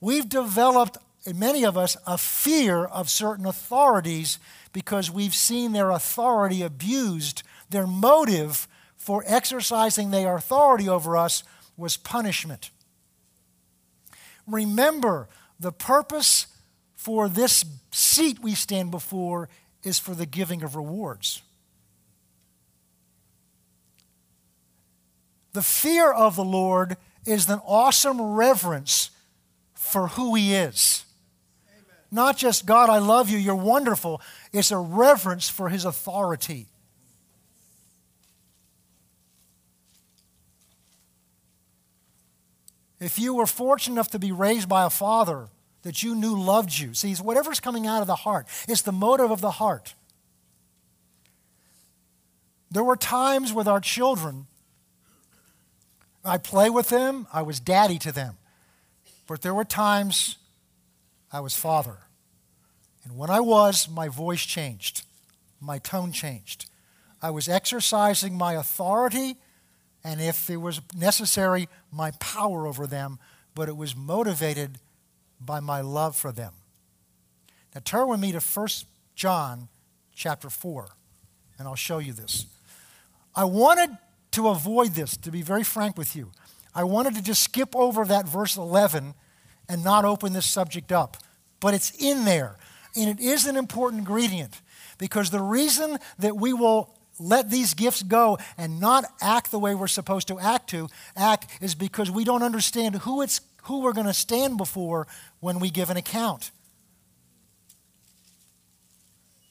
We've 0.00 0.28
developed, 0.28 0.98
in 1.24 1.38
many 1.38 1.64
of 1.64 1.76
us, 1.76 1.96
a 2.06 2.16
fear 2.16 2.84
of 2.84 3.10
certain 3.10 3.46
authorities 3.46 4.38
because 4.72 5.10
we've 5.10 5.34
seen 5.34 5.72
their 5.72 5.90
authority 5.90 6.62
abused. 6.62 7.42
Their 7.70 7.86
motive 7.86 8.68
for 8.96 9.24
exercising 9.26 10.10
their 10.10 10.36
authority 10.36 10.88
over 10.88 11.16
us 11.16 11.42
was 11.76 11.96
punishment. 11.96 12.70
Remember, 14.46 15.28
the 15.58 15.72
purpose 15.72 16.46
for 16.94 17.28
this 17.28 17.64
seat 17.90 18.38
we 18.40 18.54
stand 18.54 18.90
before 18.90 19.48
is 19.82 19.98
for 19.98 20.14
the 20.14 20.26
giving 20.26 20.62
of 20.62 20.76
rewards. 20.76 21.42
The 25.54 25.62
fear 25.62 26.12
of 26.12 26.34
the 26.34 26.44
Lord 26.44 26.96
is 27.24 27.48
an 27.48 27.60
awesome 27.64 28.20
reverence 28.20 29.10
for 29.72 30.08
who 30.08 30.34
He 30.34 30.52
is. 30.52 31.04
Amen. 31.68 31.84
Not 32.10 32.36
just, 32.36 32.66
God, 32.66 32.90
I 32.90 32.98
love 32.98 33.30
you, 33.30 33.38
you're 33.38 33.54
wonderful. 33.54 34.20
It's 34.52 34.72
a 34.72 34.78
reverence 34.78 35.48
for 35.48 35.68
His 35.68 35.84
authority. 35.84 36.66
If 42.98 43.18
you 43.18 43.34
were 43.34 43.46
fortunate 43.46 43.94
enough 43.94 44.10
to 44.10 44.18
be 44.18 44.32
raised 44.32 44.68
by 44.68 44.84
a 44.84 44.90
father 44.90 45.48
that 45.82 46.02
you 46.02 46.16
knew 46.16 46.36
loved 46.36 46.76
you, 46.76 46.94
see, 46.94 47.14
whatever's 47.14 47.60
coming 47.60 47.86
out 47.86 48.00
of 48.00 48.08
the 48.08 48.16
heart, 48.16 48.48
it's 48.66 48.82
the 48.82 48.92
motive 48.92 49.30
of 49.30 49.40
the 49.40 49.52
heart. 49.52 49.94
There 52.72 52.82
were 52.82 52.96
times 52.96 53.52
with 53.52 53.68
our 53.68 53.78
children 53.78 54.48
I 56.24 56.38
play 56.38 56.70
with 56.70 56.88
them. 56.88 57.26
I 57.32 57.42
was 57.42 57.60
daddy 57.60 57.98
to 57.98 58.12
them. 58.12 58.36
But 59.26 59.42
there 59.42 59.54
were 59.54 59.64
times 59.64 60.38
I 61.32 61.40
was 61.40 61.54
father. 61.54 61.98
And 63.04 63.16
when 63.16 63.30
I 63.30 63.40
was, 63.40 63.88
my 63.88 64.08
voice 64.08 64.44
changed, 64.44 65.02
my 65.60 65.78
tone 65.78 66.12
changed. 66.12 66.66
I 67.20 67.30
was 67.30 67.48
exercising 67.48 68.36
my 68.36 68.54
authority 68.54 69.36
and, 70.06 70.20
if 70.20 70.50
it 70.50 70.58
was 70.58 70.82
necessary, 70.94 71.68
my 71.90 72.10
power 72.20 72.66
over 72.66 72.86
them, 72.86 73.18
but 73.54 73.68
it 73.68 73.76
was 73.76 73.96
motivated 73.96 74.78
by 75.40 75.60
my 75.60 75.80
love 75.80 76.14
for 76.14 76.30
them. 76.30 76.52
Now 77.74 77.80
turn 77.82 78.08
with 78.08 78.20
me 78.20 78.32
to 78.32 78.40
1 78.40 78.68
John 79.14 79.68
chapter 80.14 80.50
4, 80.50 80.88
and 81.58 81.66
I'll 81.66 81.74
show 81.74 81.98
you 81.98 82.12
this. 82.12 82.46
I 83.34 83.44
wanted 83.44 83.96
to 84.34 84.48
avoid 84.48 84.94
this, 84.94 85.16
to 85.18 85.30
be 85.30 85.42
very 85.42 85.64
frank 85.64 85.96
with 85.96 86.14
you. 86.14 86.30
I 86.74 86.84
wanted 86.84 87.14
to 87.14 87.22
just 87.22 87.42
skip 87.42 87.74
over 87.74 88.04
that 88.04 88.28
verse 88.28 88.56
11 88.56 89.14
and 89.68 89.84
not 89.84 90.04
open 90.04 90.32
this 90.32 90.46
subject 90.46 90.92
up. 90.92 91.16
But 91.60 91.74
it's 91.74 91.92
in 91.98 92.24
there, 92.24 92.56
and 92.96 93.08
it 93.08 93.24
is 93.24 93.46
an 93.46 93.56
important 93.56 94.00
ingredient 94.00 94.60
because 94.98 95.30
the 95.30 95.40
reason 95.40 95.98
that 96.18 96.36
we 96.36 96.52
will 96.52 96.94
let 97.18 97.48
these 97.48 97.74
gifts 97.74 98.02
go 98.02 98.38
and 98.58 98.80
not 98.80 99.04
act 99.20 99.50
the 99.50 99.58
way 99.58 99.74
we're 99.74 99.86
supposed 99.86 100.28
to 100.28 100.38
act 100.38 100.70
to 100.70 100.88
act 101.16 101.46
is 101.60 101.74
because 101.74 102.10
we 102.10 102.24
don't 102.24 102.42
understand 102.42 102.96
who 102.96 103.22
it's 103.22 103.40
who 103.64 103.80
we're 103.80 103.92
going 103.92 104.06
to 104.06 104.12
stand 104.12 104.58
before 104.58 105.06
when 105.40 105.58
we 105.58 105.70
give 105.70 105.88
an 105.88 105.96
account. 105.96 106.50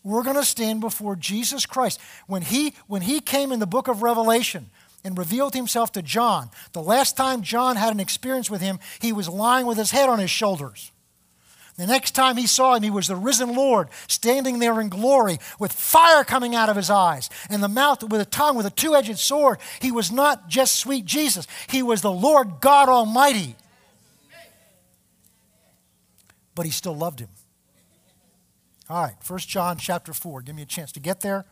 We're 0.04 0.24
going 0.24 0.36
to 0.36 0.44
stand 0.44 0.82
before 0.82 1.16
Jesus 1.16 1.66
Christ. 1.66 2.00
When 2.28 2.42
he, 2.42 2.74
when 2.88 3.02
he 3.02 3.20
came 3.22 3.52
in 3.52 3.60
the 3.60 3.68
book 3.68 3.88
of 3.88 4.04
Revelation 4.04 4.70
and 5.04 5.18
revealed 5.18 5.54
himself 5.54 5.94
to 5.94 6.02
John, 6.02 6.50
the 6.74 6.82
last 6.82 7.16
time 7.16 7.42
John 7.42 7.78
had 7.78 7.94
an 7.94 8.02
experience 8.02 8.50
with 8.50 8.62
him, 8.62 8.80
he 9.00 9.14
was 9.14 9.30
lying 9.30 9.66
with 9.66 9.78
his 9.78 9.92
head 9.92 10.10
on 10.10 10.20
his 10.20 10.30
shoulders. 10.30 10.92
The 11.78 11.88
next 11.88 12.12
time 12.12 12.38
he 12.38 12.46
saw 12.46 12.76
him, 12.76 12.84
he 12.84 12.92
was 12.92 13.08
the 13.08 13.16
risen 13.16 13.56
Lord 13.56 13.90
standing 14.08 14.60
there 14.60 14.80
in 14.80 14.90
glory 14.90 15.40
with 15.58 15.72
fire 15.72 16.24
coming 16.24 16.54
out 16.54 16.70
of 16.70 16.76
his 16.76 16.92
eyes 16.92 17.30
and 17.50 17.64
the 17.64 17.68
mouth 17.68 18.04
with 18.04 18.22
a 18.22 18.26
tongue 18.26 18.56
with 18.56 18.68
a 18.68 18.72
two 18.72 18.96
edged 18.96 19.18
sword. 19.18 19.58
He 19.82 19.92
was 19.92 20.12
not 20.12 20.48
just 20.48 20.76
sweet 20.76 21.06
Jesus, 21.06 21.48
he 21.68 21.82
was 21.82 22.02
the 22.02 22.12
Lord 22.12 22.60
God 22.62 22.90
Almighty. 22.90 23.56
But 26.56 26.66
he 26.66 26.72
still 26.72 26.96
loved 26.96 27.20
him. 27.20 27.30
All 28.90 29.02
right, 29.02 29.16
1 29.26 29.40
John 29.40 29.78
chapter 29.78 30.14
4. 30.14 30.42
Give 30.42 30.56
me 30.56 30.62
a 30.62 30.66
chance 30.66 30.92
to 30.92 31.00
get 31.00 31.22
there. 31.22 31.46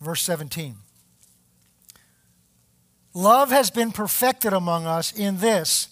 Verse 0.00 0.22
17. 0.22 0.76
Love 3.14 3.50
has 3.50 3.70
been 3.70 3.90
perfected 3.90 4.52
among 4.52 4.86
us 4.86 5.12
in 5.12 5.38
this, 5.38 5.88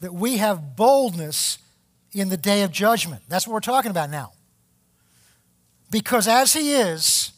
that 0.00 0.12
we 0.12 0.38
have 0.38 0.76
boldness 0.76 1.58
in 2.12 2.28
the 2.28 2.36
day 2.36 2.62
of 2.62 2.72
judgment. 2.72 3.22
That's 3.28 3.46
what 3.46 3.54
we're 3.54 3.60
talking 3.60 3.90
about 3.90 4.10
now. 4.10 4.32
Because 5.90 6.26
as 6.26 6.52
He 6.52 6.72
is, 6.72 7.32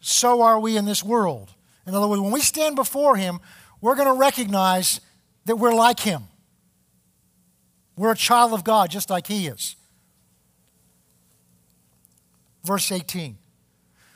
so 0.00 0.42
are 0.42 0.60
we 0.60 0.76
in 0.76 0.84
this 0.84 1.02
world. 1.02 1.54
In 1.88 1.94
other 1.94 2.06
words, 2.06 2.20
when 2.20 2.32
we 2.32 2.42
stand 2.42 2.76
before 2.76 3.16
Him, 3.16 3.40
we're 3.80 3.94
going 3.96 4.08
to 4.08 4.20
recognize 4.20 5.00
that 5.46 5.56
we're 5.56 5.74
like 5.74 6.00
Him. 6.00 6.24
We're 7.96 8.12
a 8.12 8.16
child 8.16 8.52
of 8.52 8.62
God 8.62 8.90
just 8.90 9.08
like 9.08 9.26
He 9.26 9.46
is. 9.46 9.74
Verse 12.62 12.92
18 12.92 13.38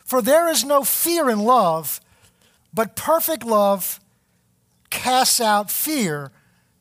For 0.05 0.20
there 0.20 0.49
is 0.49 0.64
no 0.64 0.85
fear 0.85 1.31
in 1.31 1.41
love, 1.41 2.01
but 2.75 2.95
perfect 2.95 3.43
love 3.43 3.99
casts 4.91 5.41
out 5.41 5.70
fear, 5.70 6.31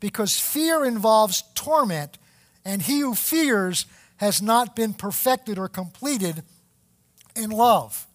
because 0.01 0.37
fear 0.37 0.83
involves 0.83 1.45
torment, 1.55 2.17
and 2.65 2.81
he 2.81 2.99
who 2.99 3.15
fears 3.15 3.85
has 4.17 4.41
not 4.41 4.75
been 4.75 4.93
perfected 4.93 5.57
or 5.57 5.69
completed 5.69 6.43
in 7.33 7.49
love. 7.49 8.05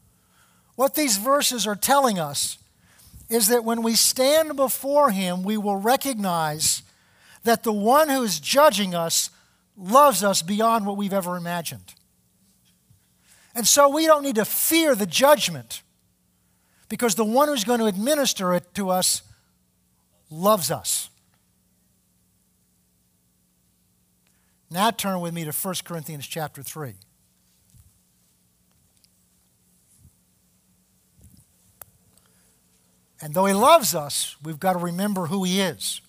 What 0.75 0.95
these 0.95 1.17
verses 1.17 1.67
are 1.67 1.75
telling 1.75 2.19
us 2.19 2.59
is 3.29 3.49
that 3.49 3.65
when 3.65 3.83
we 3.83 3.95
stand 3.95 4.57
before 4.57 5.11
Him, 5.11 5.43
we 5.43 5.57
will 5.57 5.77
recognize 5.77 6.83
that 7.45 7.63
the 7.63 7.73
one 7.73 8.09
who 8.09 8.23
is 8.23 8.41
judging 8.41 8.95
us 8.95 9.31
loves 9.77 10.23
us 10.23 10.43
beyond 10.43 10.87
what 10.87 10.97
we've 10.97 11.13
ever 11.13 11.37
imagined. 11.37 11.95
And 13.55 13.67
so 13.67 13.89
we 13.89 14.07
don't 14.07 14.23
need 14.23 14.37
to 14.37 14.45
fear 14.45 14.95
the 14.95 15.07
judgment 15.07 15.83
because 16.89 17.15
the 17.15 17.25
one 17.25 17.49
who's 17.49 17.65
going 17.65 17.81
to 17.81 17.87
administer 17.87 18.55
it 18.55 18.75
to 18.75 18.91
us 18.91 19.23
loves 20.31 20.71
us. 20.71 21.09
Now 24.71 24.91
turn 24.91 25.21
with 25.21 25.33
me 25.33 25.45
to 25.45 25.53
1 25.53 25.75
Corinthians 25.85 26.27
chapter 26.27 26.63
3. 26.63 26.95
And 33.21 33.35
though 33.35 33.47
He 33.47 33.55
loves 33.55 33.95
us, 33.95 34.37
we've 34.43 34.61
got 34.61 34.75
to 34.75 34.79
remember 34.79 35.27
who 35.27 35.45
He 35.45 35.61
is. 35.61 36.01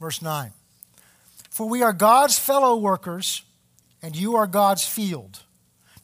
Verse 0.00 0.22
9 0.22 0.52
For 1.50 1.68
we 1.68 1.82
are 1.82 1.92
God's 1.92 2.38
fellow 2.38 2.76
workers, 2.76 3.42
and 4.02 4.16
you 4.16 4.36
are 4.36 4.46
God's 4.46 4.86
field. 4.86 5.42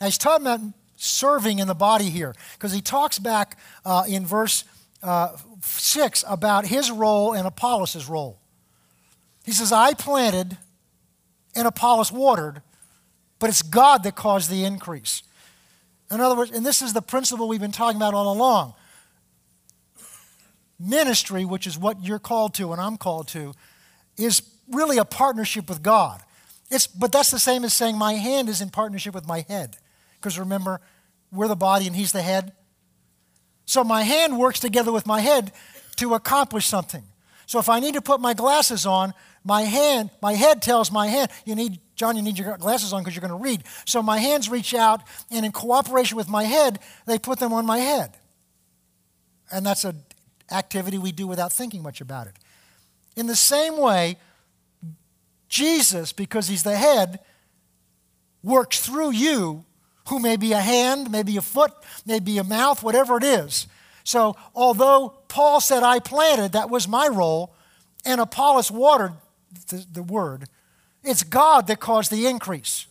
Now, 0.01 0.07
he's 0.07 0.19
talking 0.19 0.47
about 0.47 0.61
serving 0.97 1.59
in 1.59 1.69
the 1.69 1.75
body 1.75 2.11
here, 2.11 2.35
because 2.55 2.73
he 2.73 2.81
talks 2.81 3.19
back 3.19 3.59
uh, 3.85 4.05
in 4.09 4.27
verse 4.27 4.65
uh, 5.03 5.37
6 5.95 6.25
about 6.29 6.67
his 6.67 6.91
role 6.91 7.33
and 7.33 7.47
Apollos' 7.47 8.09
role. 8.09 8.39
He 9.45 9.53
says, 9.53 9.73
I 9.73 9.95
planted 9.95 10.59
and 11.55 11.67
Apollos 11.67 12.13
watered, 12.13 12.63
but 13.39 13.49
it's 13.49 13.63
God 13.63 14.03
that 14.03 14.15
caused 14.15 14.51
the 14.51 14.65
increase. 14.65 15.23
In 16.11 16.21
other 16.21 16.37
words, 16.37 16.51
and 16.51 16.67
this 16.67 16.83
is 16.83 16.93
the 16.93 17.03
principle 17.03 17.49
we've 17.49 17.61
been 17.61 17.73
talking 17.73 17.97
about 17.97 18.15
all 18.15 18.33
along 18.33 18.75
ministry, 20.79 21.45
which 21.45 21.67
is 21.67 21.79
what 21.79 22.05
you're 22.05 22.19
called 22.19 22.55
to 22.55 22.73
and 22.73 22.81
I'm 22.81 22.97
called 22.97 23.29
to, 23.29 23.55
is 24.17 24.43
really 24.71 24.99
a 24.99 25.05
partnership 25.05 25.69
with 25.69 25.83
God. 25.83 26.21
It's, 26.71 26.87
but 26.87 27.13
that's 27.13 27.31
the 27.31 27.39
same 27.39 27.65
as 27.65 27.73
saying 27.73 27.97
my 27.97 28.15
hand 28.15 28.49
is 28.49 28.61
in 28.61 28.71
partnership 28.71 29.15
with 29.15 29.27
my 29.27 29.45
head. 29.49 29.77
Because 30.17 30.39
remember, 30.39 30.81
we're 31.31 31.49
the 31.49 31.57
body 31.57 31.87
and 31.87 31.95
he's 31.95 32.13
the 32.13 32.23
head. 32.23 32.53
So 33.67 33.85
my 33.85 34.03
hand 34.03 34.39
works 34.39 34.61
together 34.61 34.93
with 34.93 35.07
my 35.07 35.21
head 35.21 35.53
to 35.97 36.15
accomplish 36.15 36.67
something. 36.67 37.03
So 37.47 37.59
if 37.59 37.69
I 37.69 37.81
need 37.81 37.95
to 37.95 38.01
put 38.01 38.21
my 38.21 38.35
glasses 38.35 38.87
on, 38.87 39.15
my 39.45 39.63
hand, 39.63 40.11
my 40.23 40.33
head 40.33 40.63
tells 40.63 40.91
my 40.91 41.07
hand, 41.07 41.31
you 41.45 41.55
need, 41.55 41.79
John, 41.97 42.17
you 42.17 42.23
need 42.23 42.39
your 42.39 42.57
glasses 42.57 42.93
on 42.93 43.03
because 43.03 43.15
you're 43.15 43.27
going 43.27 43.39
to 43.39 43.45
read. 43.45 43.63
So 43.85 44.03
my 44.03 44.19
hands 44.19 44.49
reach 44.49 44.75
out, 44.75 45.03
and 45.31 45.45
in 45.45 45.53
cooperation 45.53 46.17
with 46.17 46.29
my 46.29 46.45
head, 46.45 46.79
they 47.07 47.19
put 47.19 47.39
them 47.39 47.53
on 47.53 47.67
my 47.67 47.79
head. 47.79 48.17
And 49.53 49.67
that's 49.67 49.85
an 49.85 50.03
activity 50.51 50.97
we 50.97 51.13
do 51.13 51.27
without 51.27 51.53
thinking 51.53 51.83
much 51.83 52.01
about 52.01 52.27
it. 52.27 52.35
In 53.17 53.27
the 53.27 53.37
same 53.37 53.77
way, 53.77 54.17
Jesus, 55.49 56.13
because 56.13 56.49
he's 56.49 56.63
the 56.63 56.77
head, 56.77 57.21
works 58.43 58.81
through 58.81 59.13
you 59.13 59.65
who 60.09 60.19
may 60.19 60.37
be 60.37 60.53
a 60.53 60.61
hand, 60.61 61.11
maybe 61.11 61.37
a 61.37 61.43
foot, 61.43 61.73
maybe 62.07 62.39
a 62.39 62.45
mouth, 62.45 62.83
whatever 62.83 63.17
it 63.17 63.25
is. 63.25 63.67
So, 64.05 64.37
although 64.55 65.15
Paul 65.35 65.61
said, 65.61 65.83
I 65.83 65.99
planted, 65.99 66.53
that 66.53 66.71
was 66.71 66.87
my 66.87 67.09
role, 67.09 67.53
and 68.05 68.21
Apollos 68.21 68.71
watered 68.71 69.15
the, 69.69 69.85
the 69.93 70.03
word, 70.05 70.45
it's 71.03 71.25
God 71.25 71.67
that 71.67 71.81
caused 71.81 72.13
the 72.13 72.29
increase. 72.29 72.87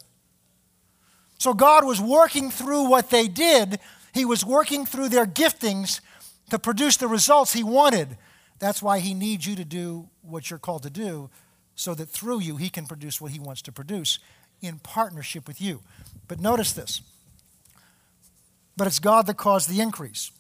So, 1.38 1.54
God 1.54 1.86
was 1.86 2.02
working 2.02 2.52
through 2.52 2.90
what 2.90 3.10
they 3.10 3.30
did, 3.30 3.80
He 4.14 4.26
was 4.26 4.44
working 4.44 4.86
through 4.86 5.08
their 5.08 5.26
giftings 5.26 6.02
to 6.50 6.60
produce 6.60 6.98
the 6.98 7.08
results 7.08 7.54
He 7.54 7.64
wanted. 7.64 8.18
That's 8.60 8.84
why 8.84 9.00
He 9.00 9.14
needs 9.14 9.48
you 9.48 9.56
to 9.56 9.64
do 9.64 10.10
what 10.22 10.50
you're 10.50 10.60
called 10.60 10.84
to 10.84 10.90
do, 10.90 11.30
so 11.76 11.96
that 11.96 12.10
through 12.10 12.42
you, 12.42 12.58
He 12.58 12.70
can 12.70 12.88
produce 12.88 13.22
what 13.22 13.32
He 13.32 13.40
wants 13.40 13.62
to 13.62 13.72
produce 13.72 14.20
in 14.62 14.80
partnership 14.80 15.48
with 15.48 15.62
you. 15.62 15.80
But 16.28 16.42
notice 16.42 16.74
this. 16.74 17.04
But 18.76 18.88
it's 18.88 19.00
God 19.00 19.28
that 19.28 19.38
caused 19.38 19.70
the 19.70 19.80
increase. 19.80 20.34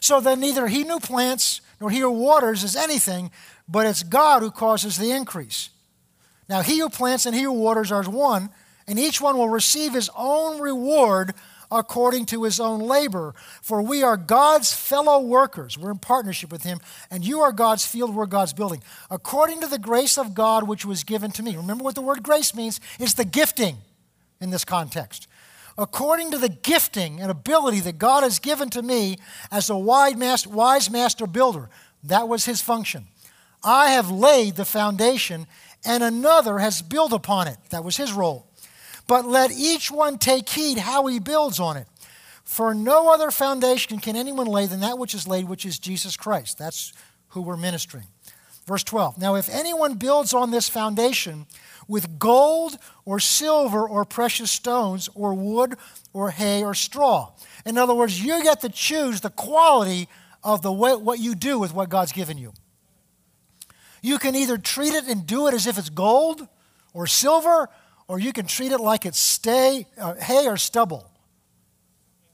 So 0.00 0.20
then 0.20 0.40
neither 0.40 0.66
he 0.66 0.84
who 0.84 0.98
plants 0.98 1.60
nor 1.80 1.90
he 1.90 2.00
who 2.00 2.10
waters 2.10 2.64
is 2.64 2.76
anything, 2.76 3.30
but 3.68 3.86
it's 3.86 4.02
God 4.02 4.42
who 4.42 4.50
causes 4.50 4.98
the 4.98 5.10
increase. 5.10 5.70
Now 6.48 6.62
he 6.62 6.78
who 6.80 6.88
plants 6.88 7.26
and 7.26 7.34
he 7.34 7.42
who 7.42 7.52
waters 7.52 7.92
are 7.92 8.02
one, 8.02 8.50
and 8.86 8.98
each 8.98 9.20
one 9.20 9.38
will 9.38 9.48
receive 9.48 9.94
his 9.94 10.10
own 10.16 10.60
reward 10.60 11.34
according 11.70 12.26
to 12.26 12.42
his 12.42 12.58
own 12.58 12.80
labor. 12.80 13.34
For 13.62 13.80
we 13.80 14.02
are 14.02 14.16
God's 14.16 14.72
fellow 14.72 15.20
workers. 15.20 15.78
We're 15.78 15.92
in 15.92 15.98
partnership 15.98 16.50
with 16.50 16.64
him, 16.64 16.80
and 17.10 17.24
you 17.24 17.40
are 17.40 17.52
God's 17.52 17.86
field, 17.86 18.14
we're 18.14 18.26
God's 18.26 18.52
building. 18.52 18.82
According 19.10 19.60
to 19.60 19.68
the 19.68 19.78
grace 19.78 20.18
of 20.18 20.34
God 20.34 20.66
which 20.66 20.84
was 20.84 21.04
given 21.04 21.30
to 21.32 21.42
me. 21.42 21.56
Remember 21.56 21.84
what 21.84 21.94
the 21.94 22.00
word 22.00 22.22
grace 22.22 22.54
means? 22.54 22.80
It's 22.98 23.14
the 23.14 23.24
gifting 23.24 23.76
in 24.40 24.50
this 24.50 24.64
context. 24.64 25.28
According 25.78 26.30
to 26.32 26.38
the 26.38 26.48
gifting 26.48 27.20
and 27.20 27.30
ability 27.30 27.80
that 27.80 27.98
God 27.98 28.22
has 28.22 28.38
given 28.38 28.70
to 28.70 28.82
me 28.82 29.16
as 29.50 29.70
a 29.70 29.78
wise 29.78 30.90
master 30.90 31.26
builder. 31.26 31.70
That 32.04 32.28
was 32.28 32.44
his 32.44 32.60
function. 32.60 33.06
I 33.62 33.90
have 33.90 34.10
laid 34.10 34.56
the 34.56 34.64
foundation, 34.64 35.46
and 35.84 36.02
another 36.02 36.58
has 36.58 36.82
built 36.82 37.12
upon 37.12 37.48
it. 37.48 37.58
That 37.70 37.84
was 37.84 37.96
his 37.96 38.12
role. 38.12 38.46
But 39.06 39.26
let 39.26 39.50
each 39.52 39.90
one 39.90 40.18
take 40.18 40.48
heed 40.48 40.78
how 40.78 41.06
he 41.06 41.18
builds 41.18 41.60
on 41.60 41.76
it. 41.76 41.86
For 42.44 42.74
no 42.74 43.12
other 43.12 43.30
foundation 43.30 43.98
can 43.98 44.16
anyone 44.16 44.46
lay 44.46 44.66
than 44.66 44.80
that 44.80 44.98
which 44.98 45.14
is 45.14 45.28
laid, 45.28 45.48
which 45.48 45.64
is 45.64 45.78
Jesus 45.78 46.16
Christ. 46.16 46.58
That's 46.58 46.92
who 47.28 47.42
we're 47.42 47.56
ministering. 47.56 48.06
Verse 48.66 48.84
12. 48.84 49.18
Now, 49.18 49.34
if 49.36 49.48
anyone 49.48 49.94
builds 49.94 50.32
on 50.32 50.50
this 50.50 50.68
foundation 50.68 51.46
with 51.90 52.18
gold 52.18 52.78
or 53.04 53.18
silver 53.18 53.86
or 53.86 54.04
precious 54.04 54.50
stones 54.50 55.08
or 55.14 55.34
wood 55.34 55.74
or 56.12 56.30
hay 56.30 56.62
or 56.62 56.72
straw, 56.72 57.32
in 57.66 57.76
other 57.76 57.94
words, 57.94 58.24
you 58.24 58.42
get 58.42 58.60
to 58.62 58.68
choose 58.68 59.20
the 59.20 59.30
quality 59.30 60.08
of 60.42 60.62
the 60.62 60.72
way, 60.72 60.94
what 60.94 61.18
you 61.18 61.34
do 61.34 61.58
with 61.58 61.74
what 61.74 61.88
God's 61.88 62.12
given 62.12 62.38
you. 62.38 62.52
You 64.02 64.18
can 64.18 64.34
either 64.34 64.56
treat 64.56 64.94
it 64.94 65.04
and 65.06 65.26
do 65.26 65.46
it 65.46 65.54
as 65.54 65.66
if 65.66 65.76
it's 65.76 65.90
gold 65.90 66.46
or 66.94 67.06
silver, 67.06 67.68
or 68.08 68.18
you 68.18 68.32
can 68.32 68.46
treat 68.46 68.72
it 68.72 68.80
like 68.80 69.04
it's 69.04 69.18
stay, 69.18 69.86
uh, 69.98 70.14
hay 70.14 70.46
or 70.46 70.56
stubble. 70.56 71.10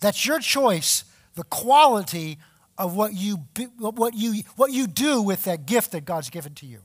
That's 0.01 0.25
your 0.25 0.39
choice, 0.39 1.05
the 1.35 1.45
quality 1.45 2.39
of 2.79 2.95
what 2.95 3.15
you, 3.15 3.39
what, 3.79 4.15
you, 4.15 4.43
what 4.57 4.73
you 4.73 4.87
do 4.87 5.23
with 5.23 5.45
that 5.45 5.67
gift 5.67 5.93
that 5.93 6.05
God's 6.05 6.31
given 6.31 6.55
to 6.55 6.67
you. 6.67 6.81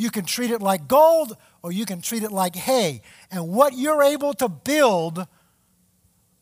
You 0.00 0.10
can 0.10 0.24
treat 0.24 0.50
it 0.50 0.62
like 0.62 0.88
gold, 0.88 1.36
or 1.62 1.72
you 1.72 1.84
can 1.84 2.00
treat 2.00 2.22
it 2.22 2.32
like 2.32 2.56
hay. 2.56 3.02
And 3.30 3.50
what 3.50 3.74
you're 3.74 4.02
able 4.02 4.32
to 4.32 4.48
build 4.48 5.26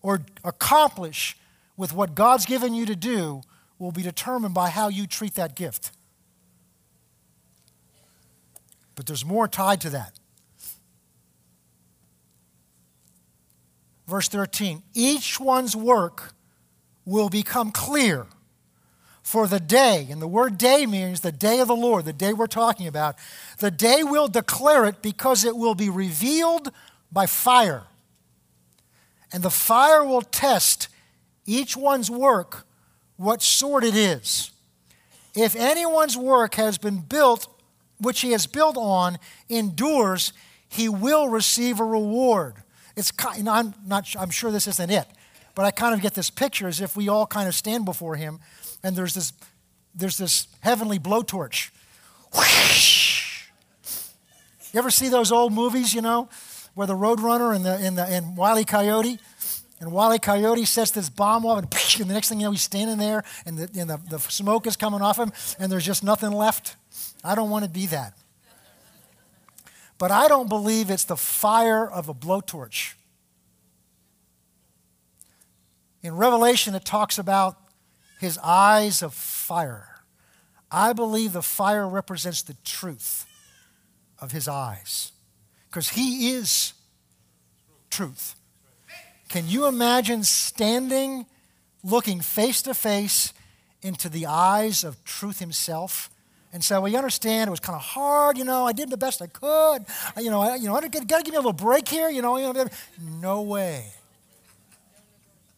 or 0.01 0.25
accomplish 0.45 1.37
with 1.77 1.93
what 1.93 2.15
God's 2.15 2.47
given 2.47 2.73
you 2.73 2.87
to 2.87 2.95
do 2.95 3.41
will 3.77 3.91
be 3.91 4.01
determined 4.01 4.55
by 4.55 4.71
how 4.71 4.87
you 4.87 5.09
treat 5.09 5.35
that 5.35 5.57
gift. 5.57 5.91
But 8.95 9.07
there's 9.07 9.25
more 9.25 9.49
tied 9.49 9.81
to 9.81 9.91
that. 9.91 10.21
Verse 14.07 14.29
13 14.29 14.85
each 14.95 15.41
one's 15.41 15.75
work 15.75 16.33
will 17.05 17.29
become 17.29 17.73
clear 17.73 18.29
for 19.29 19.47
the 19.47 19.61
day, 19.61 20.07
and 20.09 20.23
the 20.23 20.27
word 20.27 20.57
day 20.57 20.87
means 20.87 21.21
the 21.21 21.31
day 21.31 21.61
of 21.61 21.69
the 21.69 21.77
Lord, 21.77 22.07
the 22.07 22.15
day 22.15 22.33
we're 22.33 22.47
talking 22.47 22.87
about. 22.87 23.15
The 23.59 23.71
day 23.71 24.03
will 24.03 24.27
declare 24.27 24.87
it 24.87 25.03
because 25.03 25.45
it 25.45 25.55
will 25.55 25.75
be 25.75 25.91
revealed 25.91 26.73
by 27.13 27.27
fire. 27.27 27.83
And 29.31 29.43
the 29.43 29.51
fire 29.51 30.03
will 30.03 30.23
test 30.23 30.89
each 31.45 31.77
one's 31.77 32.11
work, 32.11 32.67
what 33.19 33.43
sort 33.43 33.85
it 33.85 33.95
is. 33.95 34.51
If 35.35 35.55
anyone's 35.55 36.17
work 36.17 36.55
has 36.55 36.79
been 36.79 37.01
built 37.01 37.49
which 38.01 38.23
he 38.23 38.33
has 38.33 38.47
built 38.47 38.79
on 38.79 39.19
endures, 39.51 40.33
he 40.71 40.89
will 40.89 41.29
receive 41.29 41.81
a 41.81 41.85
reward. 41.85 42.55
It's 42.97 43.13
I'm 43.23 43.75
not. 43.87 44.09
I'm 44.19 44.31
sure 44.31 44.51
this 44.51 44.67
isn't 44.67 44.91
it, 44.91 45.07
but 45.55 45.67
I 45.67 45.71
kind 45.71 45.93
of 45.95 46.01
get 46.01 46.15
this 46.15 46.31
picture 46.31 46.67
as 46.67 46.81
if 46.81 46.97
we 46.97 47.11
all 47.11 47.27
kind 47.27 47.47
of 47.47 47.55
stand 47.55 47.85
before 47.85 48.17
him, 48.17 48.41
and 48.83 48.97
there's 48.97 49.15
this, 49.15 49.33
there's 49.95 50.19
this 50.19 50.49
heavenly 50.61 50.99
blowtorch. 50.99 51.71
Whoosh. 52.35 53.47
You 54.73 54.79
ever 54.79 54.91
see 54.91 55.09
those 55.09 55.33
old 55.33 55.53
movies? 55.53 55.95
You 55.95 56.03
know, 56.03 56.29
where 56.75 56.87
the 56.87 56.95
Roadrunner 56.95 57.55
and 57.55 57.65
the 57.65 57.75
and 57.75 57.97
the 57.97 58.05
and 58.05 58.37
Wile 58.37 58.63
Coyote. 58.65 59.19
And 59.81 59.93
Wile 59.93 60.19
Coyote 60.19 60.65
sets 60.65 60.91
this 60.91 61.09
bomb 61.09 61.47
off, 61.47 61.59
and, 61.59 61.67
and 62.01 62.11
the 62.11 62.15
next 62.15 62.29
thing 62.29 62.41
you 62.41 62.47
know, 62.47 62.51
he's 62.51 62.63
standing 62.63 62.99
there, 62.99 63.23
and, 63.47 63.57
the, 63.57 63.81
and 63.81 63.89
the, 63.89 64.01
the 64.11 64.19
smoke 64.19 64.67
is 64.67 64.77
coming 64.77 65.03
off 65.03 65.19
him, 65.19 65.33
and 65.61 65.71
there's 65.71 65.87
just 65.87 66.03
nothing 66.03 66.33
left. 66.33 66.75
I 67.23 67.37
don't 67.37 67.49
want 67.49 67.65
to 67.65 67.71
be 67.71 67.87
that. 67.87 68.15
But 69.99 70.11
I 70.11 70.27
don't 70.29 70.49
believe 70.49 70.91
it's 70.91 71.05
the 71.05 71.17
fire 71.17 71.89
of 71.89 72.09
a 72.09 72.15
blowtorch. 72.15 72.95
In 76.03 76.17
Revelation, 76.17 76.75
it 76.75 76.85
talks 76.85 77.19
about 77.19 77.57
his 78.19 78.39
eyes 78.43 79.03
of 79.03 79.15
fire. 79.15 80.03
I 80.71 80.93
believe 80.93 81.33
the 81.33 81.43
fire 81.43 81.89
represents 81.89 82.43
the 82.43 82.57
truth 82.65 83.27
of 84.21 84.33
his 84.33 84.49
eyes 84.49 85.13
because 85.71 85.91
he 85.91 86.31
is 86.31 86.75
truth. 87.91 88.35
Can 89.29 89.49
you 89.49 89.67
imagine 89.67 90.25
standing, 90.25 91.27
looking 91.85 92.21
face 92.21 92.63
to 92.63 92.75
face 92.75 93.33
into 93.83 94.09
the 94.09 94.27
eyes 94.27 94.85
of 94.85 95.03
truth 95.05 95.39
himself? 95.39 96.11
And 96.53 96.65
so 96.65 96.81
we 96.81 96.97
understand 96.97 97.49
it 97.49 97.51
was 97.51 97.61
kind 97.61 97.77
of 97.77 97.83
hard, 97.83 98.39
you 98.39 98.45
know, 98.45 98.67
I 98.67 98.73
did 98.73 98.91
the 98.91 98.97
best 98.97 99.21
I 99.21 99.27
could. 99.27 99.85
You 100.17 100.31
know, 100.31 100.41
I, 100.41 100.57
you 100.57 100.67
know, 100.67 100.75
I 100.75 100.89
got 100.89 100.93
to 101.05 101.23
give 101.23 101.29
me 101.29 101.37
a 101.37 101.41
little 101.41 101.53
break 101.53 101.87
here, 101.87 102.09
you 102.09 102.23
know. 102.23 102.39
you 102.39 102.53
know. 102.53 102.67
No 103.21 103.43
way. 103.43 103.93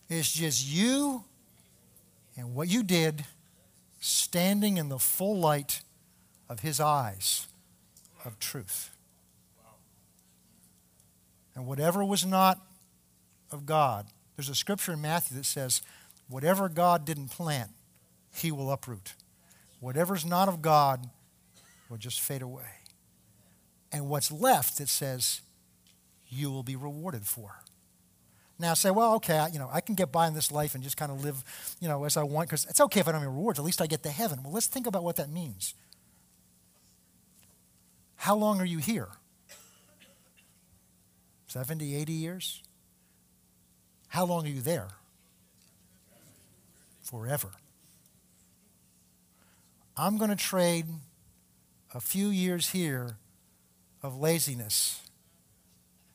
It's 0.08 0.30
just 0.32 0.66
you 0.66 1.24
and 2.40 2.54
what 2.54 2.68
you 2.68 2.82
did 2.82 3.26
standing 4.00 4.78
in 4.78 4.88
the 4.88 4.98
full 4.98 5.38
light 5.38 5.82
of 6.48 6.60
his 6.60 6.80
eyes 6.80 7.46
of 8.24 8.38
truth. 8.38 8.96
And 11.54 11.66
whatever 11.66 12.02
was 12.02 12.24
not 12.24 12.58
of 13.52 13.66
God, 13.66 14.06
there's 14.36 14.48
a 14.48 14.54
scripture 14.54 14.94
in 14.94 15.02
Matthew 15.02 15.36
that 15.36 15.44
says, 15.44 15.82
whatever 16.30 16.70
God 16.70 17.04
didn't 17.04 17.28
plant, 17.28 17.72
he 18.34 18.50
will 18.50 18.72
uproot. 18.72 19.12
Whatever's 19.80 20.24
not 20.24 20.48
of 20.48 20.62
God 20.62 21.10
will 21.90 21.98
just 21.98 22.22
fade 22.22 22.40
away. 22.40 22.70
And 23.92 24.08
what's 24.08 24.32
left, 24.32 24.80
it 24.80 24.88
says, 24.88 25.42
you 26.26 26.50
will 26.50 26.62
be 26.62 26.76
rewarded 26.76 27.26
for. 27.26 27.56
Now 28.60 28.74
say, 28.74 28.90
well, 28.90 29.14
okay, 29.14 29.38
I, 29.38 29.48
you 29.48 29.58
know, 29.58 29.70
I 29.72 29.80
can 29.80 29.94
get 29.94 30.12
by 30.12 30.28
in 30.28 30.34
this 30.34 30.52
life 30.52 30.74
and 30.74 30.84
just 30.84 30.96
kind 30.96 31.10
of 31.10 31.24
live, 31.24 31.42
you 31.80 31.88
know, 31.88 32.04
as 32.04 32.16
I 32.16 32.22
want, 32.22 32.48
because 32.48 32.66
it's 32.66 32.80
okay 32.80 33.00
if 33.00 33.08
I 33.08 33.12
don't 33.12 33.22
have 33.22 33.30
rewards. 33.30 33.58
At 33.58 33.64
least 33.64 33.80
I 33.80 33.86
get 33.86 34.02
to 34.02 34.10
heaven. 34.10 34.40
Well, 34.42 34.52
let's 34.52 34.66
think 34.66 34.86
about 34.86 35.02
what 35.02 35.16
that 35.16 35.30
means. 35.30 35.74
How 38.16 38.36
long 38.36 38.60
are 38.60 38.66
you 38.66 38.78
here? 38.78 39.08
70, 41.46 41.96
80 41.96 42.12
years? 42.12 42.62
How 44.08 44.26
long 44.26 44.44
are 44.44 44.50
you 44.50 44.60
there? 44.60 44.88
Forever. 47.02 47.48
I'm 49.96 50.18
going 50.18 50.30
to 50.30 50.36
trade 50.36 50.86
a 51.94 52.00
few 52.00 52.28
years 52.28 52.70
here 52.70 53.16
of 54.02 54.20
laziness. 54.20 55.00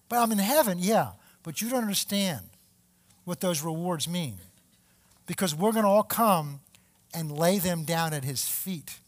But 0.10 0.20
I'm 0.20 0.32
in 0.32 0.38
heaven, 0.38 0.78
yeah, 0.80 1.12
but 1.46 1.62
you 1.62 1.70
don't 1.70 1.84
understand 1.84 2.42
what 3.24 3.40
those 3.40 3.62
rewards 3.62 4.10
mean. 4.10 4.40
Because 5.28 5.54
we're 5.54 5.72
going 5.72 5.84
to 5.84 5.90
all 5.90 6.04
come 6.04 6.60
and 7.14 7.32
lay 7.32 7.60
them 7.60 7.84
down 7.84 8.14
at 8.14 8.24
his 8.24 8.48
feet 8.48 9.00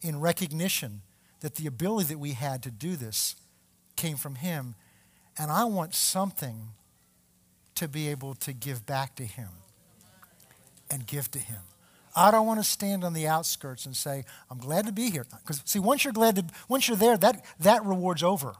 in 0.00 0.18
recognition 0.18 1.02
that 1.40 1.56
the 1.56 1.66
ability 1.66 2.08
that 2.08 2.18
we 2.18 2.32
had 2.32 2.62
to 2.62 2.70
do 2.70 2.96
this 2.96 3.36
came 3.96 4.16
from 4.16 4.36
him. 4.36 4.74
And 5.38 5.50
I 5.50 5.64
want 5.64 5.94
something 5.94 6.68
to 7.74 7.86
be 7.86 8.08
able 8.08 8.34
to 8.36 8.54
give 8.54 8.86
back 8.86 9.14
to 9.16 9.24
him 9.24 9.48
and 10.90 11.06
give 11.06 11.30
to 11.32 11.38
him. 11.38 11.60
I 12.16 12.30
don't 12.30 12.46
want 12.46 12.60
to 12.60 12.64
stand 12.64 13.04
on 13.04 13.12
the 13.12 13.26
outskirts 13.26 13.84
and 13.84 13.94
say, 13.94 14.24
I'm 14.50 14.58
glad 14.58 14.86
to 14.86 14.92
be 14.92 15.10
here. 15.10 15.26
Because, 15.42 15.60
see, 15.66 15.80
once 15.80 16.04
you're 16.04 16.14
glad 16.14 16.36
to, 16.36 16.44
once 16.66 16.88
you're 16.88 16.96
there, 16.96 17.18
that, 17.18 17.44
that 17.60 17.84
reward's 17.84 18.22
over. 18.22 18.54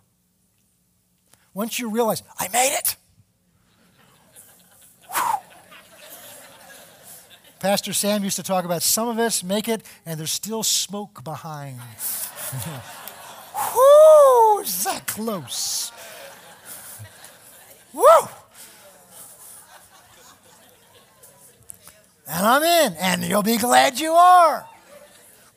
Once 1.54 1.78
you 1.78 1.88
realize, 1.88 2.22
I 2.38 2.48
made 2.48 2.76
it. 2.76 2.96
Pastor 7.64 7.94
Sam 7.94 8.22
used 8.22 8.36
to 8.36 8.42
talk 8.42 8.66
about 8.66 8.82
some 8.82 9.08
of 9.08 9.18
us 9.18 9.42
make 9.42 9.70
it 9.70 9.80
and 10.04 10.20
there's 10.20 10.30
still 10.30 10.62
smoke 10.62 11.24
behind. 11.24 11.78
Whoo, 13.74 14.58
is 14.60 14.84
that 14.84 15.06
close? 15.06 15.90
Woo! 17.94 18.04
And 22.28 22.44
I'm 22.46 22.62
in, 22.62 22.98
and 22.98 23.24
you'll 23.24 23.42
be 23.42 23.56
glad 23.56 23.98
you 23.98 24.12
are. 24.12 24.68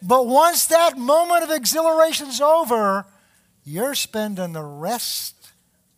But 0.02 0.28
once 0.28 0.66
that 0.68 0.98
moment 0.98 1.44
of 1.44 1.52
exhilaration's 1.52 2.40
over, 2.40 3.06
you're 3.66 3.96
spending 3.96 4.54
the 4.54 4.64
rest 4.64 5.52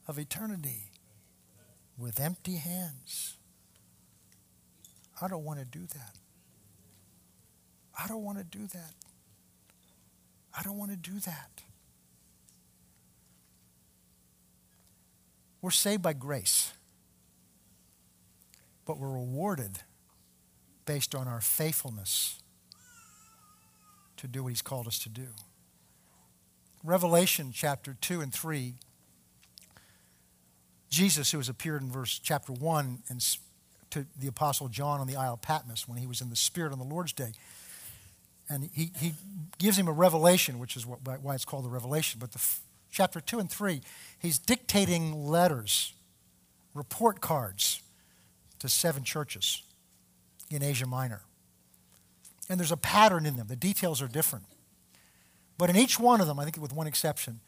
of 0.08 0.18
eternity 0.18 0.90
with 2.00 2.20
empty 2.20 2.56
hands. 2.56 3.29
I 5.22 5.28
don't 5.28 5.44
want 5.44 5.60
to 5.60 5.66
do 5.66 5.86
that. 5.86 6.16
I 8.02 8.08
don't 8.08 8.24
want 8.24 8.38
to 8.38 8.44
do 8.44 8.68
that. 8.68 8.94
I 10.58 10.64
don't 10.64 10.78
want 10.78 10.92
to 10.92 10.98
do 10.98 11.20
that. 11.20 11.64
We're 15.62 15.72
saved 15.72 16.02
by 16.02 16.14
grace, 16.14 16.72
but 18.86 18.98
we're 18.98 19.12
rewarded 19.12 19.80
based 20.86 21.14
on 21.14 21.28
our 21.28 21.42
faithfulness 21.42 22.42
to 24.18 24.28
do 24.28 24.44
what 24.44 24.50
He's 24.50 24.62
called 24.62 24.88
us 24.88 25.00
to 25.00 25.10
do. 25.10 25.28
Revelation 26.84 27.52
chapter 27.54 27.98
2 28.00 28.22
and 28.22 28.34
3, 28.34 28.76
Jesus, 30.90 31.32
who 31.32 31.38
has 31.38 31.50
appeared 31.50 31.82
in 31.82 31.92
verse 31.92 32.20
chapter 32.20 32.54
1 32.54 33.04
and 33.10 33.22
to 33.92 34.06
the 34.20 34.28
Apostle 34.28 34.68
John 34.68 35.00
on 35.00 35.08
the 35.08 35.16
Isle 35.16 35.34
of 35.34 35.42
Patmos 35.42 35.88
when 35.88 35.98
he 35.98 36.08
was 36.08 36.22
in 36.22 36.30
the 36.30 36.36
Spirit 36.36 36.72
on 36.72 36.80
the 36.80 36.86
Lord's 36.86 37.14
Day, 37.14 37.32
and 38.50 38.70
he, 38.74 38.92
he 39.00 39.14
gives 39.58 39.78
him 39.78 39.88
a 39.88 39.92
revelation, 39.92 40.58
which 40.60 40.76
is 40.76 40.86
what, 40.86 41.00
why 41.22 41.36
it's 41.36 41.46
called 41.46 41.66
the 41.66 41.70
revelation. 41.70 42.20
But 42.20 42.32
the 42.32 42.44
chapter 42.92 43.22
2 43.22 43.40
and 43.40 43.50
3, 43.50 43.82
he's 44.18 44.40
dictating 44.40 45.26
letters, 45.26 45.94
report 46.74 47.22
cards 47.22 47.82
to 48.60 48.68
seven 48.68 49.04
churches 49.04 49.62
in 50.50 50.64
Asia 50.64 50.88
Minor. 50.88 51.22
And 52.50 52.60
there's 52.60 52.72
a 52.72 52.78
pattern 52.78 53.26
in 53.26 53.38
them, 53.38 53.48
the 53.48 53.56
details 53.56 54.02
are 54.02 54.08
different. 54.08 54.46
But 55.58 55.70
in 55.70 55.76
each 55.76 56.00
one 56.00 56.22
of 56.22 56.28
them, 56.28 56.40
I 56.40 56.46
think 56.46 56.58
with 56.58 56.74
one 56.74 56.88
exception, 56.88 57.42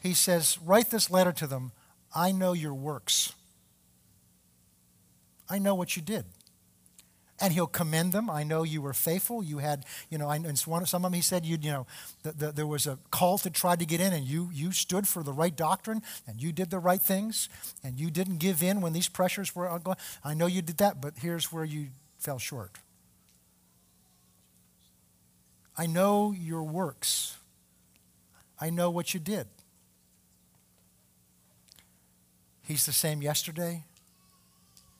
he 0.00 0.14
says, 0.14 0.58
Write 0.64 0.90
this 0.90 1.10
letter 1.10 1.32
to 1.32 1.46
them 1.46 1.72
I 2.14 2.32
know 2.32 2.52
your 2.52 2.72
works. 2.72 3.32
I 5.48 5.58
know 5.58 5.74
what 5.74 5.96
you 5.96 6.02
did 6.02 6.24
and 7.40 7.52
he'll 7.52 7.66
commend 7.66 8.12
them. 8.12 8.30
I 8.30 8.42
know 8.42 8.62
you 8.62 8.80
were 8.80 8.92
faithful. 8.92 9.42
You 9.42 9.58
had, 9.58 9.84
you 10.10 10.18
know, 10.18 10.30
and 10.30 10.58
some 10.58 10.82
of 10.82 10.90
them 10.90 11.12
he 11.12 11.20
said, 11.20 11.44
you, 11.44 11.58
you 11.60 11.70
know, 11.70 11.86
the, 12.22 12.32
the, 12.32 12.52
there 12.52 12.66
was 12.66 12.86
a 12.86 12.98
cult 13.10 13.42
that 13.42 13.54
tried 13.54 13.80
to 13.80 13.86
get 13.86 14.00
in, 14.00 14.12
and 14.12 14.24
you 14.24 14.50
you 14.52 14.72
stood 14.72 15.06
for 15.06 15.22
the 15.22 15.32
right 15.32 15.54
doctrine, 15.54 16.02
and 16.26 16.40
you 16.40 16.52
did 16.52 16.70
the 16.70 16.78
right 16.78 17.00
things, 17.00 17.48
and 17.84 17.98
you 17.98 18.10
didn't 18.10 18.38
give 18.38 18.62
in 18.62 18.80
when 18.80 18.92
these 18.92 19.08
pressures 19.08 19.54
were 19.54 19.66
going. 19.78 19.96
I 20.24 20.34
know 20.34 20.46
you 20.46 20.62
did 20.62 20.78
that, 20.78 21.00
but 21.00 21.14
here's 21.18 21.52
where 21.52 21.64
you 21.64 21.88
fell 22.18 22.38
short. 22.38 22.78
I 25.76 25.86
know 25.86 26.32
your 26.32 26.62
works. 26.62 27.36
I 28.58 28.70
know 28.70 28.88
what 28.88 29.12
you 29.12 29.20
did. 29.20 29.46
He's 32.62 32.86
the 32.86 32.92
same 32.92 33.20
yesterday, 33.20 33.84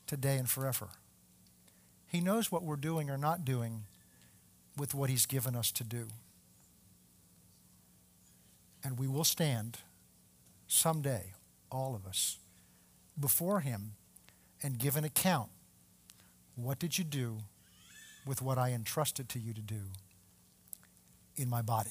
today, 0.07 0.37
and 0.37 0.49
forever. 0.49 0.89
He 2.07 2.21
knows 2.21 2.53
what 2.53 2.63
we're 2.63 2.77
doing 2.77 3.11
or 3.11 3.19
not 3.19 3.45
doing 3.45 3.83
with 4.77 4.95
what 4.95 5.11
He's 5.11 5.27
given 5.27 5.57
us 5.57 5.73
to 5.73 5.85
do. 5.85 6.09
And 8.85 8.99
we 8.99 9.09
will 9.09 9.25
stand 9.25 9.79
someday, 10.69 11.33
all 11.71 11.95
of 11.95 12.07
us, 12.07 12.39
before 13.19 13.61
Him 13.61 13.93
and 14.63 14.79
give 14.79 14.97
an 14.97 15.05
account. 15.05 15.49
What 16.55 16.79
did 16.79 16.99
you 16.99 17.05
do 17.05 17.39
with 18.25 18.41
what 18.41 18.59
I 18.59 18.71
entrusted 18.71 19.29
to 19.31 19.39
you 19.39 19.53
to 19.53 19.61
do 19.61 19.81
in 21.37 21.49
my 21.49 21.63
body? 21.63 21.91